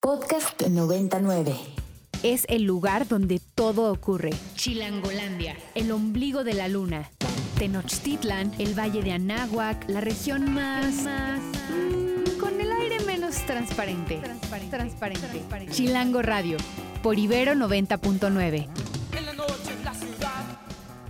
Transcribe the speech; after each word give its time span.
Podcast 0.00 0.62
99. 0.62 1.56
Es 2.22 2.46
el 2.48 2.62
lugar 2.62 3.08
donde 3.08 3.40
todo 3.56 3.90
ocurre. 3.92 4.30
Chilangolandia, 4.54 5.56
el 5.74 5.90
ombligo 5.90 6.44
de 6.44 6.54
la 6.54 6.68
luna. 6.68 7.10
Tenochtitlan, 7.58 8.54
el 8.60 8.78
valle 8.78 9.02
de 9.02 9.10
Anáhuac, 9.10 9.88
la 9.88 10.00
región 10.00 10.54
más... 10.54 11.02
más 11.02 11.40
mm, 11.40 12.38
con 12.38 12.60
el 12.60 12.70
aire 12.70 13.00
menos 13.06 13.44
transparente. 13.44 14.18
Transparente. 14.18 14.70
transparente. 14.70 15.72
Chilango 15.72 16.22
Radio, 16.22 16.58
por 17.02 17.18
Ibero 17.18 17.54
90.9. 17.54 18.68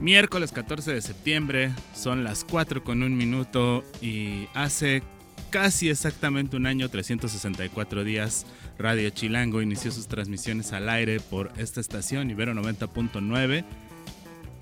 Miércoles 0.00 0.50
14 0.50 0.94
de 0.94 1.02
septiembre, 1.02 1.72
son 1.94 2.24
las 2.24 2.42
4 2.42 2.82
con 2.84 3.02
un 3.02 3.18
minuto 3.18 3.84
y 4.00 4.48
hace 4.54 5.02
casi 5.50 5.88
exactamente 5.88 6.56
un 6.56 6.66
año, 6.66 6.88
364 6.88 8.04
días, 8.04 8.46
Radio 8.78 9.10
Chilango 9.10 9.60
inició 9.60 9.90
sus 9.90 10.06
transmisiones 10.06 10.72
al 10.72 10.88
aire 10.88 11.18
por 11.18 11.50
esta 11.58 11.80
estación, 11.80 12.30
Ibero 12.30 12.54
90.9, 12.54 13.64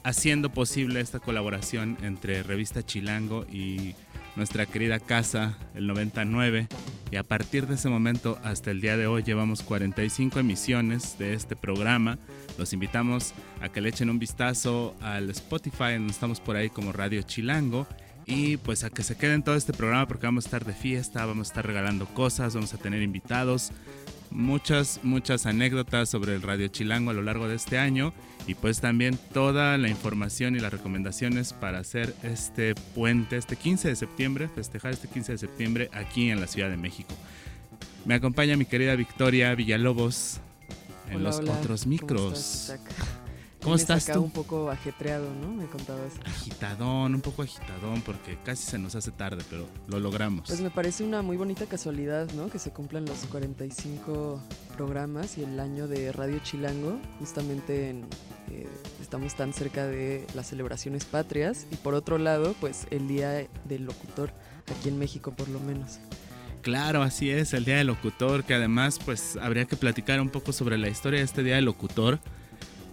haciendo 0.05 0.51
posible 0.51 1.01
esta 1.01 1.21
colaboración 1.21 1.99
entre 2.01 2.43
Revista 2.43 2.83
Chilango 2.83 3.45
y 3.53 3.95
nuestra 4.35 4.65
querida 4.65 5.01
casa, 5.01 5.59
el 5.75 5.87
99. 5.87 6.67
Y 7.11 7.17
a 7.17 7.25
partir 7.25 7.67
de 7.67 7.75
ese 7.75 7.91
momento 7.91 8.39
hasta 8.43 8.71
el 8.71 8.81
día 8.81 8.97
de 8.97 9.07
hoy 9.07 9.23
llevamos 9.23 9.63
45 9.63 10.39
emisiones 10.39 11.19
de 11.19 11.35
este 11.35 11.55
programa. 11.55 12.19
Los 12.57 12.73
invitamos 12.73 13.35
a 13.61 13.69
que 13.69 13.83
le 13.83 13.91
echen 13.91 14.09
un 14.09 14.19
vistazo 14.19 14.97
al 15.03 15.29
Spotify, 15.29 15.93
donde 15.93 16.13
estamos 16.13 16.41
por 16.41 16.57
ahí 16.57 16.71
como 16.71 16.93
Radio 16.93 17.21
Chilango 17.21 17.87
y 18.27 18.57
pues 18.57 18.83
a 18.83 18.91
que 18.91 19.05
se 19.05 19.17
queden 19.17 19.45
todo 19.45 19.55
este 19.55 19.73
programa 19.73 20.07
porque 20.09 20.27
vamos 20.27 20.45
a 20.45 20.49
estar 20.49 20.65
de 20.65 20.75
fiesta, 20.75 21.25
vamos 21.25 21.49
a 21.49 21.51
estar 21.53 21.67
regalando 21.67 22.07
cosas, 22.07 22.55
vamos 22.55 22.75
a 22.75 22.79
tener 22.79 23.01
invitados, 23.03 23.71
muchas, 24.31 25.01
muchas 25.03 25.47
anécdotas 25.47 26.09
sobre 26.09 26.35
el 26.35 26.43
Radio 26.43 26.69
Chilango 26.69 27.11
a 27.11 27.15
lo 27.15 27.23
largo 27.23 27.49
de 27.49 27.57
este 27.57 27.79
año 27.79 28.13
y 28.47 28.55
pues 28.55 28.81
también 28.81 29.19
toda 29.33 29.77
la 29.79 29.89
información 29.89 30.57
y 30.57 30.61
las 30.61 30.73
recomendaciones 30.73 31.53
para 31.53 31.79
hacer 31.79 32.15
este 32.23 32.75
puente, 32.95 33.37
este 33.37 33.57
15 33.57 33.89
de 33.89 33.97
septiembre, 33.97 34.49
festejar 34.49 34.93
este 34.93 35.09
15 35.09 35.33
de 35.33 35.39
septiembre 35.39 35.91
aquí 35.93 36.31
en 36.31 36.41
la 36.41 36.47
Ciudad 36.47 36.71
de 36.71 36.77
México. 36.77 37.15
Me 38.05 38.15
acompaña 38.15 38.57
mi 38.57 38.67
querida 38.67 38.95
Victoria 38.95 39.55
Villalobos 39.55 40.41
en 41.11 41.23
los 41.23 41.41
otros 41.41 41.87
micros. 41.87 42.73
¿Cómo 42.73 42.83
estás 42.85 43.26
tú? 44.13 44.23
un 44.23 44.31
poco 44.31 44.71
ajetreado, 44.71 45.29
¿no? 45.35 45.49
Me 45.49 45.67
contabas. 45.67 46.13
Agitadón, 46.25 47.15
un 47.15 47.21
poco 47.21 47.43
agitadón, 47.43 48.03
porque 48.03 48.39
casi 48.45 48.65
se 48.65 48.79
nos 48.79 48.95
hace 48.95 49.11
tarde, 49.11 49.43
pero 49.51 49.67
lo 49.89 50.01
logramos. 50.01 50.49
Pues 50.49 50.61
me 50.61 50.71
parece 50.71 51.05
una 51.05 51.23
muy 51.23 51.37
bonita 51.37 51.67
casualidad, 51.67 52.31
¿no? 52.33 52.49
Que 52.49 52.59
se 52.59 52.71
cumplan 52.71 53.05
los 53.05 53.19
45 53.27 54.41
programas 54.77 55.39
y 55.39 55.45
el 55.45 55.59
año 55.61 55.89
de 55.89 56.13
Radio 56.13 56.39
Chilango, 56.41 56.99
justamente 57.19 57.91
en, 57.91 58.07
eh, 58.51 58.69
estamos 59.01 59.35
tan 59.35 59.53
cerca 59.53 59.87
de 59.87 60.27
las 60.35 60.49
celebraciones 60.49 61.05
patrias 61.05 61.67
y 61.71 61.77
por 61.77 61.95
otro 61.95 62.19
lado, 62.19 62.55
pues 62.61 62.87
el 62.91 63.09
Día 63.09 63.47
del 63.65 63.85
Locutor, 63.85 64.31
aquí 64.77 64.89
en 64.89 64.99
México 64.99 65.33
por 65.33 65.49
lo 65.49 65.61
menos. 65.61 65.99
Claro, 66.63 67.03
así 67.03 67.31
es, 67.31 67.55
el 67.55 67.65
Día 67.65 67.77
del 67.77 67.87
Locutor, 67.87 68.43
que 68.43 68.55
además 68.55 68.99
pues 69.05 69.37
habría 69.41 69.67
que 69.67 69.77
platicar 69.77 70.21
un 70.21 70.31
poco 70.31 70.53
sobre 70.53 70.79
la 70.79 70.89
historia 70.89 71.21
de 71.21 71.25
este 71.25 71.45
Día 71.45 71.55
del 71.57 71.65
Locutor 71.65 72.19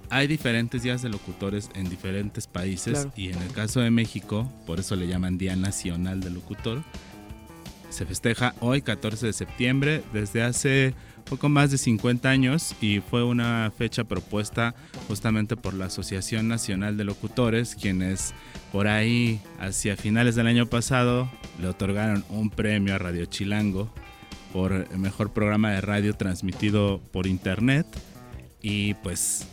hay 0.10 0.28
diferentes 0.28 0.84
días 0.84 1.02
de 1.02 1.10
locutores 1.10 1.70
en 1.76 1.90
diferentes 1.90 2.48
países 2.48 3.08
y 3.16 3.30
en 3.30 3.42
el 3.42 3.52
caso 3.52 3.80
de 3.80 3.92
México, 3.92 4.52
por 4.66 4.80
eso 4.80 4.96
le 4.96 5.08
llaman 5.08 5.38
Día 5.38 5.56
Nacional 5.56 6.22
del 6.22 6.36
Locutor, 6.36 6.84
se 7.90 8.06
festeja 8.06 8.56
hoy 8.60 8.82
14 8.82 9.28
de 9.28 9.34
septiembre 9.34 10.04
desde 10.14 10.42
hace 10.42 10.96
poco 11.30 11.48
más 11.48 11.72
de 11.72 11.78
50 11.78 12.28
años 12.30 12.76
y 12.82 13.00
fue 13.00 13.24
una 13.24 13.72
fecha 13.76 14.04
propuesta 14.04 14.76
justamente 15.08 15.56
por 15.56 15.74
la 15.74 15.86
Asociación 15.86 16.48
Nacional 16.48 16.98
de 16.98 17.04
Locutores, 17.04 17.76
quienes 17.76 18.34
por 18.72 18.88
ahí 18.88 19.40
hacia 19.60 19.96
finales 19.96 20.36
del 20.36 20.48
año 20.48 20.66
pasado 20.66 21.30
le 21.62 21.68
otorgaron 21.68 22.26
un 22.30 22.50
premio 22.50 22.96
a 22.96 22.98
Radio 22.98 23.26
Chilango 23.26 23.94
por 24.52 24.72
el 24.74 24.98
mejor 24.98 25.32
programa 25.32 25.72
de 25.72 25.82
radio 25.82 26.16
transmitido 26.16 27.00
por 27.12 27.28
internet 27.28 27.86
y 28.62 28.96
pues 28.96 29.48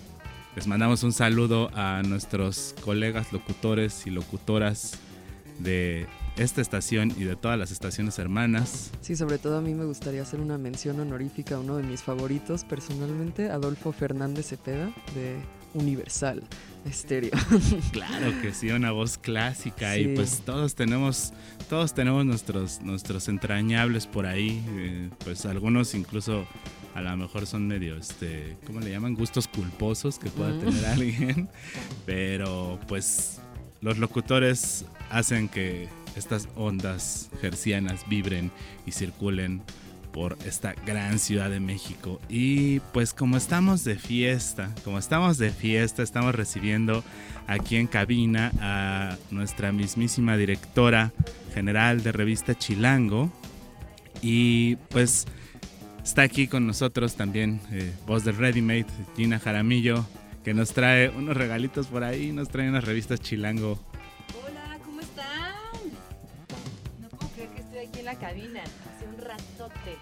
les 0.56 0.66
mandamos 0.66 1.03
un 1.03 1.12
saludo 1.12 1.71
a 1.75 2.03
nuestros 2.03 2.75
colegas 2.83 3.33
locutores 3.33 4.06
y 4.06 4.11
locutoras 4.11 4.99
de 5.59 6.06
esta 6.37 6.61
estación 6.61 7.12
y 7.16 7.25
de 7.25 7.37
todas 7.37 7.59
las 7.59 7.71
estaciones 7.71 8.19
hermanas. 8.19 8.91
Sí, 9.00 9.15
sobre 9.15 9.38
todo 9.38 9.59
a 9.59 9.61
mí 9.61 9.75
me 9.75 9.84
gustaría 9.84 10.22
hacer 10.22 10.41
una 10.41 10.59
mención 10.59 10.99
honorífica 10.99 11.56
a 11.56 11.61
uno 11.61 11.77
de 11.77 11.83
mis 11.83 12.03
favoritos 12.03 12.65
personalmente, 12.65 13.50
Adolfo 13.50 13.93
Fernández 13.93 14.47
Cepeda 14.49 14.91
de 15.15 15.37
Universal 15.75 16.43
Estéreo. 16.84 17.32
Claro 17.93 18.32
que 18.41 18.53
sí, 18.53 18.71
una 18.71 18.91
voz 18.91 19.19
clásica 19.19 19.99
y 19.99 20.15
pues 20.15 20.43
todos 20.44 20.75
tenemos 20.75 21.32
todos 21.69 21.94
tenemos 21.94 22.25
nuestros 22.25 22.81
nuestros 22.81 23.28
entrañables 23.28 24.06
por 24.06 24.27
ahí, 24.27 24.65
eh, 24.71 25.11
pues 25.25 25.44
algunos 25.47 25.94
incluso 25.94 26.47
a 26.94 27.00
lo 27.00 27.16
mejor 27.16 27.46
son 27.46 27.66
medio, 27.66 27.96
este, 27.96 28.56
¿cómo 28.66 28.80
le 28.80 28.90
llaman? 28.90 29.14
Gustos 29.14 29.48
culposos 29.48 30.18
que 30.18 30.30
pueda 30.30 30.50
mm. 30.50 30.60
tener 30.60 30.86
alguien. 30.86 31.48
Pero 32.06 32.78
pues 32.88 33.40
los 33.80 33.98
locutores 33.98 34.84
hacen 35.10 35.48
que 35.48 35.88
estas 36.16 36.48
ondas 36.56 37.30
gercianas 37.40 38.08
vibren 38.08 38.50
y 38.86 38.92
circulen 38.92 39.62
por 40.12 40.36
esta 40.44 40.74
gran 40.86 41.18
ciudad 41.18 41.50
de 41.50 41.60
México. 41.60 42.20
Y 42.28 42.80
pues 42.92 43.14
como 43.14 43.36
estamos 43.36 43.84
de 43.84 43.96
fiesta, 43.96 44.74
como 44.84 44.98
estamos 44.98 45.38
de 45.38 45.50
fiesta, 45.50 46.02
estamos 46.02 46.34
recibiendo 46.34 47.04
aquí 47.46 47.76
en 47.76 47.86
cabina 47.86 48.52
a 48.60 49.16
nuestra 49.30 49.72
mismísima 49.72 50.36
directora 50.36 51.12
general 51.54 52.02
de 52.02 52.12
revista 52.12 52.56
Chilango. 52.56 53.30
Y 54.22 54.76
pues 54.90 55.26
Está 56.05 56.22
aquí 56.22 56.49
con 56.49 56.66
nosotros 56.66 57.15
también 57.15 57.61
eh, 57.71 57.93
voz 58.06 58.25
de 58.25 58.33
Ready 58.33 58.62
Made, 58.62 58.87
Gina 59.16 59.38
Jaramillo, 59.38 60.05
que 60.43 60.55
nos 60.55 60.72
trae 60.72 61.11
unos 61.11 61.37
regalitos 61.37 61.87
por 61.87 62.03
ahí, 62.05 62.33
nos 62.33 62.49
trae 62.49 62.69
unas 62.69 62.84
revistas 62.84 63.21
Chilango. 63.21 63.78
Hola, 64.43 64.78
¿cómo 64.84 65.00
están? 65.00 65.53
No 67.00 67.09
puedo 67.11 67.31
creer 67.33 67.50
que 67.50 67.61
estoy 67.61 67.78
aquí 67.81 67.99
en 68.00 68.05
la 68.06 68.15
cabina. 68.15 68.62
Hace 68.62 69.06
un 69.06 69.19
ratote 69.19 69.97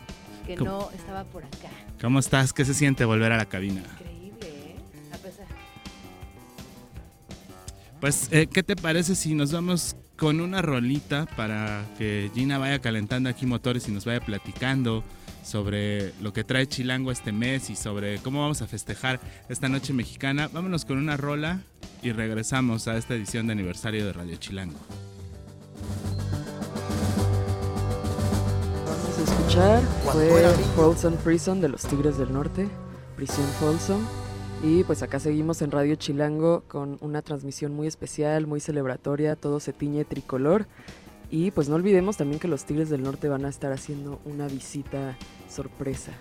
que 0.47 0.57
no 0.57 0.91
estaba 0.93 1.25
por 1.25 1.45
acá. 1.45 1.69
¿Cómo 2.01 2.21
estás? 2.21 2.53
¿Qué 2.53 2.65
se 2.65 2.75
siente 2.75 3.05
volver 3.05 3.33
a 3.33 3.37
la 3.37 3.47
cabina? 3.47 3.83
Increíble, 4.01 4.47
¿eh? 4.47 4.77
A 5.13 5.19
pesar. 5.19 5.47
Pues, 8.01 8.29
eh, 8.31 8.47
¿qué 8.47 8.63
te 8.63 8.77
parece 8.77 9.15
si 9.17 9.35
nos 9.35 9.53
vamos 9.53 9.97
con 10.17 10.41
una 10.41 10.63
rolita 10.63 11.27
para 11.37 11.85
que 11.99 12.31
Gina 12.35 12.57
vaya 12.59 12.79
calentando 12.79 13.29
aquí 13.29 13.47
motores 13.47 13.89
y 13.89 13.91
nos 13.91 14.05
vaya 14.05 14.21
platicando? 14.21 15.05
Sobre 15.49 16.13
lo 16.21 16.33
que 16.35 16.45
trae 16.45 16.69
Chilango 16.69 17.11
este 17.11 17.33
mes 17.33 17.71
y 17.71 17.77
sobre 17.77 18.19
cómo 18.19 18.43
vamos 18.43 18.61
a 18.61 18.67
festejar 18.67 19.19
esta 19.49 19.69
noche 19.69 19.95
mexicana. 19.95 20.51
Vámonos 20.53 20.85
con 20.85 20.99
una 20.99 21.17
rola 21.17 21.63
y 22.03 22.13
regresamos 22.13 22.87
a 22.87 22.99
esta 22.99 23.15
edición 23.15 23.47
de 23.47 23.55
aniversario 23.55 24.05
de 24.05 24.13
Radio 24.13 24.37
Chilango. 24.37 24.79
Vamos 28.85 29.19
a 29.19 29.23
escuchar 29.23 29.83
fue 30.13 30.43
Folsom 30.77 31.17
Prison 31.17 31.63
de 31.63 31.69
los 31.71 31.83
Tigres 31.83 32.19
del 32.19 32.33
Norte, 32.33 32.69
Prisión 33.17 33.47
Folsom. 33.59 34.03
Y 34.63 34.85
pues 34.85 35.03
acá 35.03 35.19
seguimos 35.19 35.63
en 35.63 35.71
Radio 35.71 35.95
Chilango 35.95 36.65
con 36.69 36.99
una 37.01 37.23
transmisión 37.23 37.73
muy 37.73 37.87
especial, 37.87 38.47
muy 38.47 38.61
celebratoria, 38.61 39.35
todo 39.35 39.61
se 39.61 39.73
tiñe 39.73 40.05
tricolor. 40.05 40.67
Y 41.31 41.53
pues 41.53 41.69
no 41.69 41.77
olvidemos 41.77 42.17
también 42.17 42.41
que 42.41 42.49
los 42.49 42.65
Tigres 42.65 42.91
del 42.91 43.03
Norte 43.03 43.29
van 43.29 43.45
a 43.45 43.49
estar 43.49 43.73
haciendo 43.73 44.21
una 44.25 44.47
visita 44.47 45.17
sorpresa. 45.49 46.13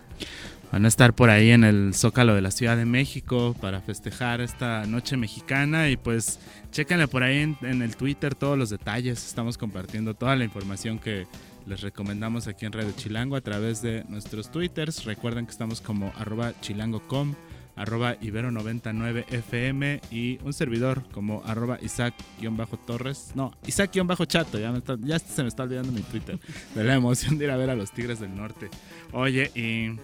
Van 0.72 0.84
a 0.84 0.88
estar 0.90 1.14
por 1.14 1.30
ahí 1.30 1.52
en 1.52 1.64
el 1.64 1.94
Zócalo 1.94 2.36
de 2.36 2.42
la 2.42 2.52
Ciudad 2.52 2.76
de 2.76 2.86
México 2.86 3.56
para 3.62 3.80
festejar 3.80 4.42
esta 4.42 4.86
noche 4.86 5.16
mexicana 5.16 5.90
y 5.90 5.96
pues 5.96 6.40
chéquenle 6.72 7.08
por 7.08 7.24
ahí 7.24 7.56
en, 7.62 7.82
el 7.82 7.96
Twitter 7.96 8.36
todos 8.36 8.58
los 8.58 8.70
detalles. 8.70 9.26
Estamos 9.26 9.58
compartiendo 9.58 10.14
toda 10.14 10.36
la 10.36 10.44
información 10.44 11.00
que 11.00 11.26
les 11.66 11.82
recomendamos 11.82 12.48
aquí 12.48 12.66
en 12.66 12.74
Radio 12.74 12.92
Chilango 12.92 13.38
a 13.38 13.42
través 13.42 13.82
de 13.82 14.04
nuestros 14.10 14.52
Twitters. 14.52 15.06
Recuerden 15.06 15.46
que 15.46 15.52
estamos 15.52 15.80
como 15.80 16.12
arroba 16.18 16.54
chilango.com 16.60 17.36
arroba 17.78 18.20
ibero99fm 18.20 20.02
y 20.12 20.40
un 20.44 20.52
servidor 20.52 21.04
como 21.12 21.44
arroba 21.46 21.78
isaac-torres. 21.82 23.32
No, 23.36 23.54
isaac-chato, 23.66 24.60
ya, 24.60 24.74
ya 25.00 25.20
se 25.20 25.44
me 25.44 25.48
está 25.48 25.64
olvidando 25.64 25.92
mi 25.92 26.02
Twitter 26.02 26.40
de 26.76 26.84
la 26.84 26.96
emoción 26.96 27.38
de 27.38 27.46
ir 27.46 27.52
a 27.52 27.58
ver 27.58 27.70
a 27.70 27.76
los 27.76 27.92
Tigres 27.92 28.20
del 28.20 28.36
Norte. 28.36 28.70
Oye, 29.14 29.52
y 29.56 29.98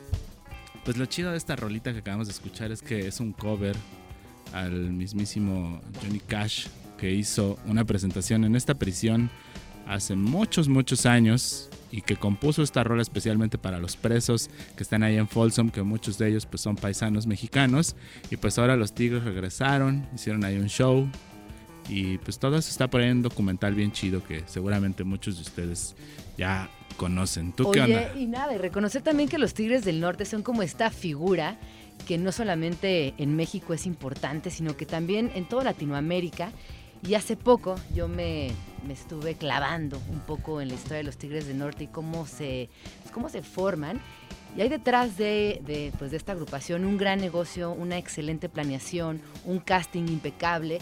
pues 0.85 0.97
lo 0.97 1.05
chido 1.07 1.31
de 1.31 1.37
esta 1.37 1.55
rolita 1.55 1.91
que 1.91 1.99
acabamos 1.99 2.27
de 2.27 2.33
escuchar 2.33 2.71
es 2.71 2.81
que 2.81 3.07
es 3.07 3.19
un 3.19 3.33
cover 3.33 3.75
al 4.53 4.91
mismísimo 4.91 5.81
Johnny 6.01 6.19
Cash 6.19 6.67
que 6.97 7.11
hizo 7.11 7.57
una 7.65 7.83
presentación 7.83 8.43
en 8.43 8.55
esta 8.55 8.75
prisión 8.75 9.29
hace 9.87 10.15
muchos, 10.15 10.69
muchos 10.69 11.05
años 11.05 11.69
y 11.93 12.01
que 12.01 12.15
compuso 12.15 12.63
esta 12.63 12.83
rola 12.83 13.03
especialmente 13.03 13.59
para 13.59 13.77
los 13.77 13.95
presos 13.95 14.49
que 14.75 14.81
están 14.81 15.03
ahí 15.03 15.15
en 15.15 15.27
Folsom, 15.27 15.69
que 15.69 15.83
muchos 15.83 16.17
de 16.17 16.27
ellos 16.27 16.47
pues 16.47 16.59
son 16.59 16.75
paisanos 16.75 17.27
mexicanos. 17.27 17.95
Y 18.31 18.37
pues 18.37 18.57
ahora 18.57 18.75
los 18.75 18.93
Tigres 18.93 19.23
regresaron, 19.23 20.03
hicieron 20.15 20.43
ahí 20.43 20.57
un 20.57 20.69
show. 20.69 21.07
Y 21.87 22.17
pues 22.17 22.39
todo 22.39 22.57
eso 22.57 22.71
está 22.71 22.89
por 22.89 23.01
ahí 23.01 23.09
en 23.09 23.17
un 23.17 23.21
documental 23.21 23.75
bien 23.75 23.91
chido 23.91 24.23
que 24.23 24.41
seguramente 24.47 25.03
muchos 25.03 25.35
de 25.35 25.43
ustedes 25.43 25.95
ya 26.35 26.67
conocen. 26.97 27.53
¿Tú 27.53 27.69
qué 27.69 27.81
Oye, 27.81 27.97
onda? 27.97 28.17
y 28.17 28.25
nada, 28.25 28.55
y 28.55 28.57
reconocer 28.57 29.03
también 29.03 29.29
que 29.29 29.37
los 29.37 29.53
Tigres 29.53 29.85
del 29.85 29.99
Norte 29.99 30.25
son 30.25 30.41
como 30.41 30.63
esta 30.63 30.89
figura 30.89 31.59
que 32.07 32.17
no 32.17 32.31
solamente 32.31 33.13
en 33.19 33.35
México 33.35 33.71
es 33.71 33.85
importante, 33.85 34.49
sino 34.49 34.75
que 34.75 34.87
también 34.87 35.31
en 35.35 35.47
toda 35.47 35.65
Latinoamérica. 35.65 36.53
Y 37.05 37.15
hace 37.15 37.35
poco 37.35 37.75
yo 37.93 38.07
me, 38.07 38.51
me 38.87 38.93
estuve 38.93 39.35
clavando 39.35 40.01
un 40.09 40.19
poco 40.21 40.61
en 40.61 40.69
la 40.69 40.75
historia 40.75 40.97
de 40.97 41.03
los 41.03 41.17
Tigres 41.17 41.47
del 41.47 41.57
Norte 41.57 41.83
y 41.85 41.87
cómo 41.87 42.25
se, 42.25 42.69
cómo 43.13 43.29
se 43.29 43.41
forman. 43.41 43.99
Y 44.55 44.61
hay 44.61 44.69
detrás 44.69 45.17
de, 45.17 45.61
de, 45.65 45.91
pues, 45.97 46.11
de 46.11 46.17
esta 46.17 46.31
agrupación 46.31 46.85
un 46.85 46.97
gran 46.97 47.19
negocio, 47.19 47.71
una 47.71 47.97
excelente 47.97 48.49
planeación, 48.49 49.21
un 49.45 49.59
casting 49.59 50.07
impecable. 50.07 50.79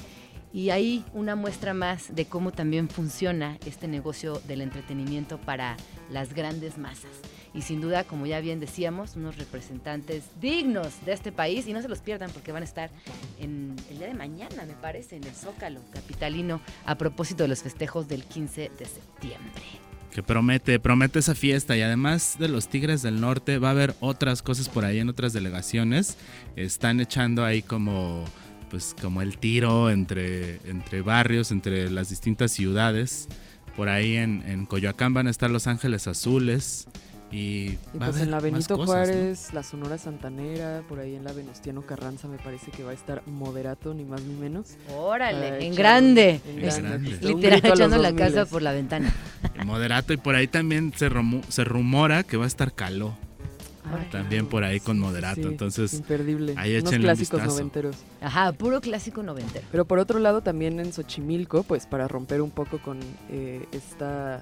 Y 0.54 0.70
ahí 0.70 1.06
una 1.14 1.36
muestra 1.36 1.74
más 1.74 2.14
de 2.14 2.26
cómo 2.26 2.52
también 2.52 2.90
funciona 2.90 3.58
este 3.66 3.88
negocio 3.88 4.42
del 4.48 4.62
entretenimiento 4.62 5.40
para 5.40 5.78
las 6.10 6.34
grandes 6.34 6.78
masas. 6.78 7.12
Y 7.54 7.64
sin 7.64 7.82
duda, 7.82 8.06
como 8.06 8.26
ya 8.26 8.40
bien 8.40 8.60
decíamos, 8.60 9.16
unos 9.16 9.38
representantes 9.38 10.24
dignos 10.40 11.06
de 11.06 11.12
este 11.14 11.32
país 11.32 11.68
y 11.68 11.74
no 11.74 11.82
se 11.82 11.90
los 11.90 12.00
pierdan 12.00 12.32
porque 12.32 12.52
van 12.52 12.64
a 12.64 12.66
estar 12.66 12.90
en 13.40 13.76
el 13.90 13.98
día 13.98 14.08
de 14.08 14.14
mañana, 14.14 14.66
me 14.66 14.74
parece, 14.74 15.18
en 15.18 15.24
el 15.26 15.34
Zócalo 15.34 15.82
capitalino 15.92 16.62
a 16.86 16.98
propósito 16.98 17.44
de 17.44 17.50
los 17.50 17.62
festejos 17.62 18.08
del 18.08 18.24
15 18.24 18.72
de 18.78 18.86
septiembre. 18.86 19.64
Que 20.12 20.24
promete, 20.24 20.80
promete 20.80 21.20
esa 21.20 21.36
fiesta 21.36 21.76
y 21.78 21.82
además 21.82 22.36
de 22.38 22.50
los 22.50 22.68
Tigres 22.68 23.02
del 23.02 23.22
Norte 23.22 23.60
va 23.60 23.70
a 23.70 23.72
haber 23.72 23.96
otras 24.02 24.42
cosas 24.42 24.68
por 24.68 24.84
ahí 24.84 25.00
en 25.00 25.10
otras 25.10 25.32
delegaciones. 25.32 26.18
Están 26.56 27.00
echando 27.00 27.46
ahí 27.46 27.62
como 27.62 28.26
pues 28.70 28.96
como 29.02 29.22
el 29.22 29.38
tiro 29.38 29.90
entre, 29.90 30.56
entre 30.70 31.02
barrios, 31.02 31.52
entre 31.52 31.90
las 31.90 32.10
distintas 32.10 32.52
ciudades. 32.54 33.28
Por 33.76 33.90
ahí 33.90 34.16
en, 34.16 34.44
en 34.48 34.66
Coyoacán 34.66 35.14
van 35.14 35.28
a 35.28 35.30
estar 35.30 35.50
Los 35.50 35.68
Ángeles 35.68 36.08
Azules. 36.08 36.88
Y, 37.32 37.78
Y 37.94 37.98
va 38.00 38.08
a 38.08 38.10
pues 38.10 38.22
en 38.22 38.30
la 38.32 38.40
Benito 38.42 38.76
cosas, 38.78 38.80
¿no? 38.80 38.86
Juárez, 38.86 39.54
la 39.54 39.64
Sonora 39.64 39.98
Santanera, 39.98 40.84
por 40.90 41.00
ahí 41.00 41.16
en 41.16 41.24
la 41.24 41.32
Venustiano 41.32 41.82
Carranza 41.82 42.28
me 42.28 42.38
parece 42.38 42.72
que 42.72 42.84
va 42.84 42.92
a 42.92 42.94
estar 42.94 43.24
moderato, 43.26 43.94
ni 43.94 44.04
más 44.04 44.22
ni 44.24 44.34
menos. 44.36 44.72
Órale, 44.98 45.66
en 45.66 45.74
grande. 45.76 46.42
en 46.46 46.56
grande. 46.58 47.18
Literal, 47.22 47.60
echando 47.64 47.98
la 47.98 48.12
2000s. 48.12 48.16
casa 48.18 48.46
por 48.46 48.62
la 48.62 48.74
ventana. 48.74 49.14
El 49.56 49.66
Moderato 49.66 50.12
y 50.12 50.18
por 50.18 50.36
ahí 50.36 50.48
también 50.48 50.92
se, 50.96 51.10
rumu- 51.10 51.44
se 51.48 51.64
rumora 51.64 52.24
que 52.24 52.36
va 52.36 52.44
a 52.44 52.48
estar 52.48 52.74
Caló. 52.74 53.16
También 54.12 54.46
por 54.48 54.64
ahí 54.64 54.80
con 54.80 55.00
Moderato. 55.00 55.42
sí, 55.42 55.48
Entonces, 55.48 55.94
imperdible. 55.94 56.54
ahí 56.58 56.78
Unos 56.78 56.94
un 56.94 57.00
clásicos 57.00 57.44
noventeros. 57.44 57.96
Ajá, 58.22 58.52
puro 58.54 58.80
clásico 58.80 59.22
noventero. 59.24 59.66
Pero 59.72 59.86
por 59.86 60.00
otro 60.00 60.20
lado, 60.20 60.42
también 60.42 60.80
en 60.80 60.94
Xochimilco, 60.94 61.64
pues 61.64 61.88
para 61.88 62.08
romper 62.08 62.42
un 62.42 62.52
poco 62.52 62.78
con 62.80 63.00
eh, 63.30 63.66
esta 63.74 64.42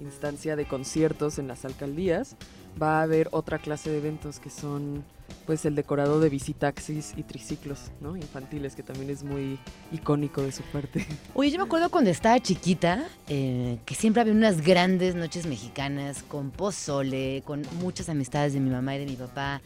instancia 0.00 0.56
de 0.56 0.66
conciertos 0.66 1.38
en 1.38 1.48
las 1.48 1.64
alcaldías, 1.64 2.36
va 2.80 3.00
a 3.00 3.02
haber 3.02 3.28
otra 3.32 3.58
clase 3.58 3.90
de 3.90 3.98
eventos 3.98 4.38
que 4.38 4.50
son 4.50 5.04
pues 5.46 5.64
el 5.64 5.74
decorado 5.74 6.20
de 6.20 6.28
bicitaxis 6.28 7.14
y 7.16 7.22
triciclos, 7.22 7.90
¿no? 8.00 8.16
Infantiles, 8.16 8.74
que 8.74 8.82
también 8.82 9.10
es 9.10 9.24
muy 9.24 9.58
icónico 9.92 10.42
de 10.42 10.52
su 10.52 10.62
parte. 10.64 11.06
Oye, 11.34 11.50
yo 11.50 11.58
me 11.58 11.64
acuerdo 11.64 11.90
cuando 11.90 12.10
estaba 12.10 12.38
chiquita, 12.40 13.06
eh, 13.28 13.78
que 13.84 13.94
siempre 13.94 14.20
había 14.20 14.34
unas 14.34 14.62
grandes 14.62 15.14
noches 15.14 15.46
mexicanas 15.46 16.22
con 16.22 16.50
pozole, 16.50 17.42
con 17.44 17.62
muchas 17.80 18.08
amistades 18.08 18.52
de 18.52 18.60
mi 18.60 18.70
mamá 18.70 18.96
y 18.96 19.00
de 19.00 19.06
mi 19.06 19.16
papá, 19.16 19.60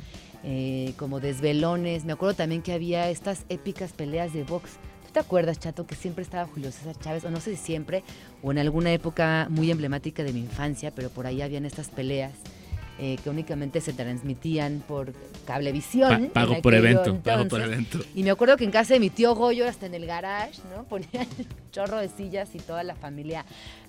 eh, 0.44 0.94
como 0.96 1.20
desvelones. 1.20 2.04
Me 2.04 2.12
acuerdo 2.12 2.34
también 2.34 2.62
que 2.62 2.72
había 2.72 3.08
estas 3.10 3.44
épicas 3.48 3.92
peleas 3.92 4.32
de 4.32 4.44
box. 4.44 4.78
¿Tú 5.12 5.20
te 5.20 5.26
acuerdas, 5.26 5.58
Chato, 5.60 5.86
que 5.86 5.94
siempre 5.94 6.24
estaba 6.24 6.46
Julio 6.46 6.72
César 6.72 6.96
Chávez, 6.98 7.22
o 7.26 7.30
no 7.30 7.38
sé 7.38 7.54
si 7.54 7.62
siempre, 7.62 8.02
o 8.42 8.50
en 8.50 8.56
alguna 8.58 8.92
época 8.94 9.46
muy 9.50 9.70
emblemática 9.70 10.22
de 10.24 10.32
mi 10.32 10.40
infancia, 10.40 10.90
pero 10.90 11.10
por 11.10 11.26
ahí 11.26 11.42
habían 11.42 11.66
estas 11.66 11.88
peleas 11.90 12.32
eh, 12.98 13.18
que 13.22 13.28
únicamente 13.28 13.82
se 13.82 13.92
transmitían 13.92 14.82
por 14.88 15.12
cablevisión. 15.46 16.28
pa- 16.28 16.32
pago 16.46 16.62
por 16.62 16.72
evento, 16.72 17.14
pago 17.22 17.46
por 17.46 17.60
evento. 17.60 17.98
Y 18.14 18.22
me 18.22 18.30
acuerdo 18.30 18.56
que 18.56 18.64
en 18.64 18.70
casa 18.70 18.94
de 18.94 19.00
mi 19.00 19.10
tío 19.10 19.34
Goyo, 19.34 19.68
hasta 19.68 19.84
en 19.84 19.92
el 19.92 20.06
garage, 20.06 20.62
¿no? 20.74 20.84
Ponían 20.88 21.26
chorro 21.72 21.98
de 21.98 22.08
sillas 22.08 22.48
y 22.54 22.58
toda 22.60 22.82
la 22.82 22.94
familia 22.94 23.44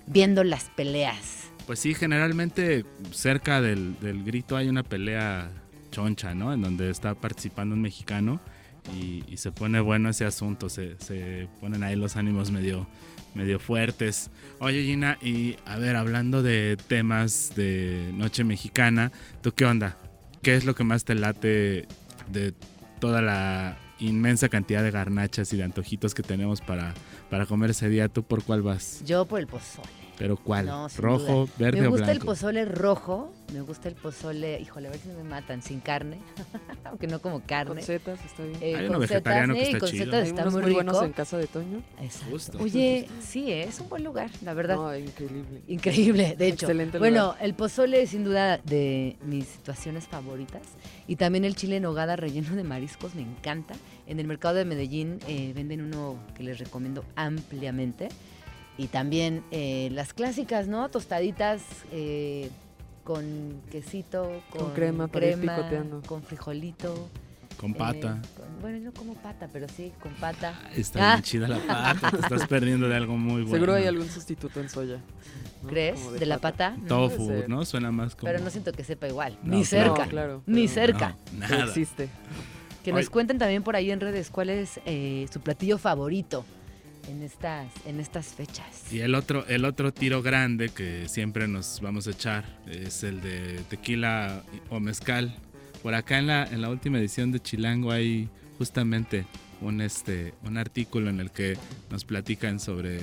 viendo 0.06 0.44
las 0.44 0.64
peleas. 0.76 1.44
Pues 1.64 1.78
sí, 1.78 1.94
generalmente 1.94 2.84
cerca 3.12 3.62
del, 3.62 3.98
del 4.00 4.24
grito 4.24 4.58
hay 4.58 4.68
una 4.68 4.82
pelea 4.82 5.48
choncha, 5.90 6.34
¿no? 6.34 6.52
En 6.52 6.60
donde 6.60 6.90
está 6.90 7.14
participando 7.14 7.74
un 7.74 7.80
mexicano 7.80 8.40
y, 8.92 9.24
y 9.28 9.36
se 9.36 9.52
pone 9.52 9.80
bueno 9.80 10.08
ese 10.10 10.24
asunto, 10.24 10.68
se, 10.68 10.96
se 10.98 11.48
ponen 11.60 11.82
ahí 11.82 11.96
los 11.96 12.16
ánimos 12.16 12.50
medio, 12.50 12.86
medio 13.34 13.58
fuertes. 13.58 14.30
Oye 14.58 14.82
Gina, 14.82 15.18
y 15.22 15.56
a 15.64 15.76
ver, 15.78 15.96
hablando 15.96 16.42
de 16.42 16.76
temas 16.88 17.52
de 17.56 18.10
Noche 18.14 18.44
Mexicana, 18.44 19.12
¿tú 19.42 19.52
qué 19.52 19.64
onda? 19.64 19.96
¿Qué 20.42 20.54
es 20.54 20.64
lo 20.64 20.74
que 20.74 20.84
más 20.84 21.04
te 21.04 21.14
late 21.14 21.86
de 22.28 22.54
toda 23.00 23.22
la 23.22 23.78
inmensa 23.98 24.48
cantidad 24.48 24.82
de 24.82 24.90
garnachas 24.90 25.52
y 25.52 25.56
de 25.56 25.64
antojitos 25.64 26.14
que 26.14 26.22
tenemos 26.22 26.60
para, 26.60 26.92
para 27.30 27.46
comer 27.46 27.70
ese 27.70 27.88
día? 27.88 28.08
¿Tú 28.08 28.22
por 28.22 28.42
cuál 28.44 28.62
vas? 28.62 29.02
Yo 29.06 29.24
por 29.24 29.40
el 29.40 29.46
pozole. 29.46 30.03
¿Pero 30.16 30.36
cuál? 30.36 30.66
No, 30.66 30.86
¿Rojo, 30.96 31.46
duda. 31.46 31.52
verde 31.58 31.80
me 31.80 31.86
o 31.88 31.90
gusta 31.90 32.12
el 32.12 32.20
pozole 32.20 32.64
rojo, 32.64 33.32
me 33.52 33.60
gusta 33.62 33.88
el 33.88 33.96
pozole, 33.96 34.60
híjole, 34.60 34.86
a 34.86 34.90
ver 34.92 35.00
si 35.00 35.08
no 35.08 35.14
me 35.14 35.24
matan, 35.24 35.60
sin 35.60 35.80
carne, 35.80 36.18
aunque 36.84 37.08
no 37.08 37.20
como 37.20 37.40
Con 37.40 37.46
carne. 37.48 37.82
setas, 37.82 38.24
está 38.24 38.44
bien. 38.44 38.56
Eh, 38.60 38.76
Hay 38.76 38.84
uno 38.84 38.92
con 38.98 39.00
vegetariano 39.00 39.54
setas, 39.54 39.66
que 39.68 39.72
está 39.72 39.78
con 39.80 39.88
chido. 39.90 40.04
setas 40.04 40.24
Hay 40.24 40.30
unos 40.32 40.52
muy 40.52 40.62
muy 40.62 40.72
buenos 40.74 40.94
rico. 40.94 41.04
en 41.06 41.12
casa 41.14 41.36
de 41.36 41.46
Toño. 41.48 41.82
Exacto. 42.00 42.30
Justo. 42.30 42.58
Oye, 42.60 43.08
sí, 43.20 43.50
es 43.50 43.80
un 43.80 43.88
buen 43.88 44.04
lugar, 44.04 44.30
la 44.44 44.54
verdad. 44.54 44.76
No, 44.76 44.96
increíble. 44.96 45.62
Increíble, 45.66 46.36
de 46.38 46.46
hecho. 46.46 46.66
Excelente 46.66 46.98
bueno, 46.98 47.22
lugar. 47.32 47.38
el 47.42 47.54
pozole 47.54 48.02
es 48.02 48.10
sin 48.10 48.22
duda 48.22 48.58
de 48.58 49.16
mis 49.24 49.46
situaciones 49.46 50.06
favoritas. 50.06 50.62
Y 51.08 51.16
también 51.16 51.44
el 51.44 51.56
chile 51.56 51.78
en 51.78 51.82
nogada 51.82 52.14
relleno 52.14 52.54
de 52.54 52.62
mariscos 52.62 53.16
me 53.16 53.22
encanta. 53.22 53.74
En 54.06 54.20
el 54.20 54.28
mercado 54.28 54.54
de 54.54 54.64
Medellín 54.64 55.18
eh, 55.26 55.52
venden 55.56 55.80
uno 55.82 56.18
que 56.36 56.44
les 56.44 56.58
recomiendo 56.60 57.04
ampliamente. 57.16 58.08
Y 58.76 58.88
también 58.88 59.44
eh, 59.50 59.88
las 59.92 60.12
clásicas, 60.14 60.66
¿no? 60.66 60.88
Tostaditas 60.88 61.62
eh, 61.92 62.50
con 63.04 63.60
quesito, 63.70 64.42
con, 64.50 64.62
Con 64.62 64.72
crema 64.72 65.06
para 65.08 65.26
ir 65.26 65.36
crema, 65.36 65.56
picoteando. 65.56 66.02
con 66.06 66.22
frijolito. 66.22 67.08
Con 67.56 67.70
eh, 67.70 67.74
pata. 67.78 68.20
con- 68.36 68.60
bueno, 68.60 68.78
no 68.80 68.92
como 68.92 69.14
pata, 69.14 69.48
pero 69.52 69.66
sí, 69.68 69.92
con 70.02 70.12
pata. 70.14 70.58
Está 70.74 71.12
Ah. 71.12 71.14
bien 71.16 71.22
chida 71.22 71.46
la 71.48 71.58
pata, 71.58 72.10
te 72.10 72.16
estás 72.16 72.48
perdiendo 72.48 72.88
de 72.88 72.96
algo 72.96 73.16
muy 73.16 73.42
bueno. 73.42 73.52
Seguro 73.54 73.74
hay 73.74 73.86
algún 73.86 74.08
sustituto 74.08 74.58
en 74.60 74.68
soya. 74.68 74.96
¿no? 75.62 75.68
¿Crees? 75.68 76.12
¿De, 76.18 76.26
la 76.26 76.38
pata? 76.38 76.76
No, 76.82 76.86
Tofu. 76.88 77.44
¿no? 77.46 77.64
Suena 77.64 77.92
más 77.92 78.16
como... 78.16 78.30
Pero 78.32 78.42
no 78.44 78.50
siento 78.50 78.72
que 78.72 78.82
sepa 78.82 79.06
igual. 79.06 79.38
No, 79.44 79.54
ni 79.56 79.64
cerca. 79.64 80.04
No, 80.04 80.10
claro, 80.10 80.42
Ni 80.46 80.62
pero- 80.62 80.72
cerca. 80.74 81.16
Nada. 81.38 81.64
existe. 81.66 82.08
Que 82.82 82.92
Oye. 82.92 83.00
nos 83.02 83.08
cuenten 83.10 83.38
también 83.38 83.62
por 83.62 83.76
ahí 83.76 83.90
en 83.92 84.00
redes 84.00 84.30
cuál 84.30 84.50
es 84.50 84.80
eh, 84.84 85.26
su 85.32 85.40
platillo 85.40 85.78
favorito 85.78 86.44
en 87.08 87.22
estas, 87.22 87.70
en 87.86 88.00
estas 88.00 88.26
fechas. 88.28 88.92
Y 88.92 89.00
el 89.00 89.14
otro, 89.14 89.46
el 89.46 89.64
otro 89.64 89.92
tiro 89.92 90.22
grande 90.22 90.68
que 90.68 91.08
siempre 91.08 91.48
nos 91.48 91.80
vamos 91.80 92.06
a 92.06 92.10
echar 92.10 92.44
es 92.66 93.02
el 93.02 93.20
de 93.20 93.60
tequila 93.68 94.42
o 94.70 94.80
mezcal. 94.80 95.34
Por 95.82 95.94
acá 95.94 96.18
en 96.18 96.26
la, 96.26 96.44
en 96.44 96.62
la 96.62 96.70
última 96.70 96.98
edición 96.98 97.30
de 97.32 97.40
Chilango 97.40 97.90
hay 97.90 98.28
justamente 98.58 99.26
un, 99.60 99.80
este, 99.80 100.34
un 100.44 100.56
artículo 100.56 101.10
en 101.10 101.20
el 101.20 101.30
que 101.30 101.56
nos 101.90 102.04
platican 102.04 102.60
sobre... 102.60 103.00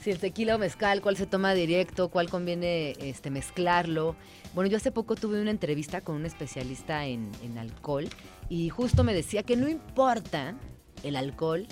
Si 0.00 0.10
el 0.10 0.18
tequila 0.18 0.56
o 0.56 0.58
mezcal, 0.58 1.00
cuál 1.00 1.16
se 1.16 1.26
toma 1.26 1.54
directo, 1.54 2.08
cuál 2.08 2.28
conviene 2.28 2.96
este, 3.00 3.30
mezclarlo. 3.30 4.16
Bueno, 4.52 4.68
yo 4.68 4.76
hace 4.76 4.90
poco 4.90 5.14
tuve 5.14 5.40
una 5.40 5.52
entrevista 5.52 6.00
con 6.00 6.16
un 6.16 6.26
especialista 6.26 7.06
en, 7.06 7.30
en 7.44 7.56
alcohol 7.56 8.08
y 8.48 8.68
justo 8.68 9.04
me 9.04 9.14
decía 9.14 9.44
que 9.44 9.56
no 9.56 9.68
importa 9.68 10.56
el 11.04 11.16
alcohol 11.16 11.66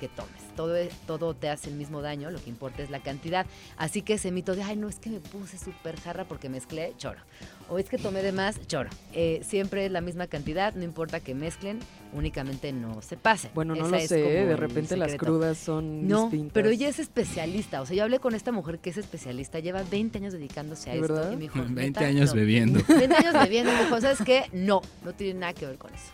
que 0.00 0.08
tomes. 0.08 0.32
Todo, 0.56 0.74
todo 1.06 1.34
te 1.34 1.48
hace 1.50 1.68
el 1.68 1.76
mismo 1.76 2.00
daño, 2.02 2.30
lo 2.30 2.42
que 2.42 2.48
importa 2.50 2.82
es 2.82 2.90
la 2.90 3.00
cantidad. 3.00 3.46
Así 3.76 4.02
que 4.02 4.14
ese 4.14 4.32
mito 4.32 4.56
de, 4.56 4.62
ay, 4.62 4.76
no 4.76 4.88
es 4.88 4.96
que 4.96 5.10
me 5.10 5.20
puse 5.20 5.58
súper 5.58 6.00
jarra 6.00 6.24
porque 6.24 6.48
mezclé, 6.48 6.94
choro. 6.96 7.20
O 7.68 7.78
es 7.78 7.88
que 7.88 7.98
tomé 7.98 8.22
de 8.22 8.32
más, 8.32 8.66
choro. 8.66 8.90
Eh, 9.12 9.42
siempre 9.46 9.86
es 9.86 9.92
la 9.92 10.00
misma 10.00 10.26
cantidad, 10.26 10.74
no 10.74 10.82
importa 10.82 11.20
que 11.20 11.34
mezclen, 11.34 11.78
únicamente 12.14 12.72
no 12.72 13.00
se 13.02 13.16
pasen. 13.16 13.50
Bueno, 13.54 13.74
no 13.76 13.86
Esa 13.86 13.96
lo 13.96 14.08
sé, 14.08 14.22
como 14.22 14.34
de 14.34 14.56
repente 14.56 14.96
las 14.96 15.14
crudas 15.16 15.58
son 15.58 16.08
No, 16.08 16.22
distintas. 16.24 16.52
pero 16.54 16.70
ella 16.70 16.88
es 16.88 16.98
especialista. 16.98 17.80
O 17.82 17.86
sea, 17.86 17.94
yo 17.96 18.02
hablé 18.02 18.18
con 18.18 18.34
esta 18.34 18.50
mujer 18.50 18.78
que 18.78 18.90
es 18.90 18.96
especialista, 18.96 19.60
lleva 19.60 19.82
20 19.84 20.18
años 20.18 20.32
dedicándose 20.32 20.90
a 20.90 20.94
¿De 20.94 21.00
esto. 21.00 21.14
verdad? 21.14 21.32
Y 21.32 21.36
me 21.36 21.42
dijo, 21.42 21.58
20 21.68 21.82
"Neta, 21.82 22.00
años 22.06 22.30
no". 22.30 22.40
bebiendo. 22.40 22.80
20 22.88 23.14
años 23.14 23.34
bebiendo. 23.34 23.70
Me 23.72 23.84
dijo, 23.84 24.00
¿sabes 24.00 24.18
qué? 24.24 24.44
No, 24.52 24.80
no 25.04 25.12
tiene 25.12 25.38
nada 25.40 25.52
que 25.52 25.66
ver 25.66 25.76
con 25.78 25.92
eso. 25.94 26.12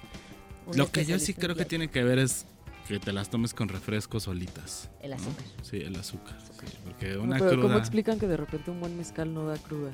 Un 0.67 0.77
Lo 0.77 0.91
que 0.91 1.05
yo 1.05 1.19
sí 1.21 1.33
creo 1.33 1.55
que 1.55 1.65
tiene 1.65 1.89
que 1.89 2.03
ver 2.03 2.19
es 2.19 2.45
que 2.87 2.99
te 2.99 3.13
las 3.13 3.29
tomes 3.31 3.53
con 3.55 3.69
refresco 3.69 4.21
solitas. 4.21 4.89
El 5.03 5.11
¿no? 5.11 5.17
azúcar. 5.17 5.45
Sí, 5.63 5.77
el 5.79 5.97
azúcar. 5.97 6.37
sí, 6.61 6.67
porque 6.85 7.15
No, 7.15 7.23
una 7.23 7.39
pero 7.39 7.51
¿cómo 7.53 7.63
cruda. 7.63 7.79
explican 7.79 8.19
que 8.19 8.27
de 8.29 8.37
repente 8.37 8.71
un 8.71 8.81
buen 8.81 8.97
mezcal 8.97 9.33
no 9.33 9.47
da 9.47 9.57
cruda? 9.59 9.91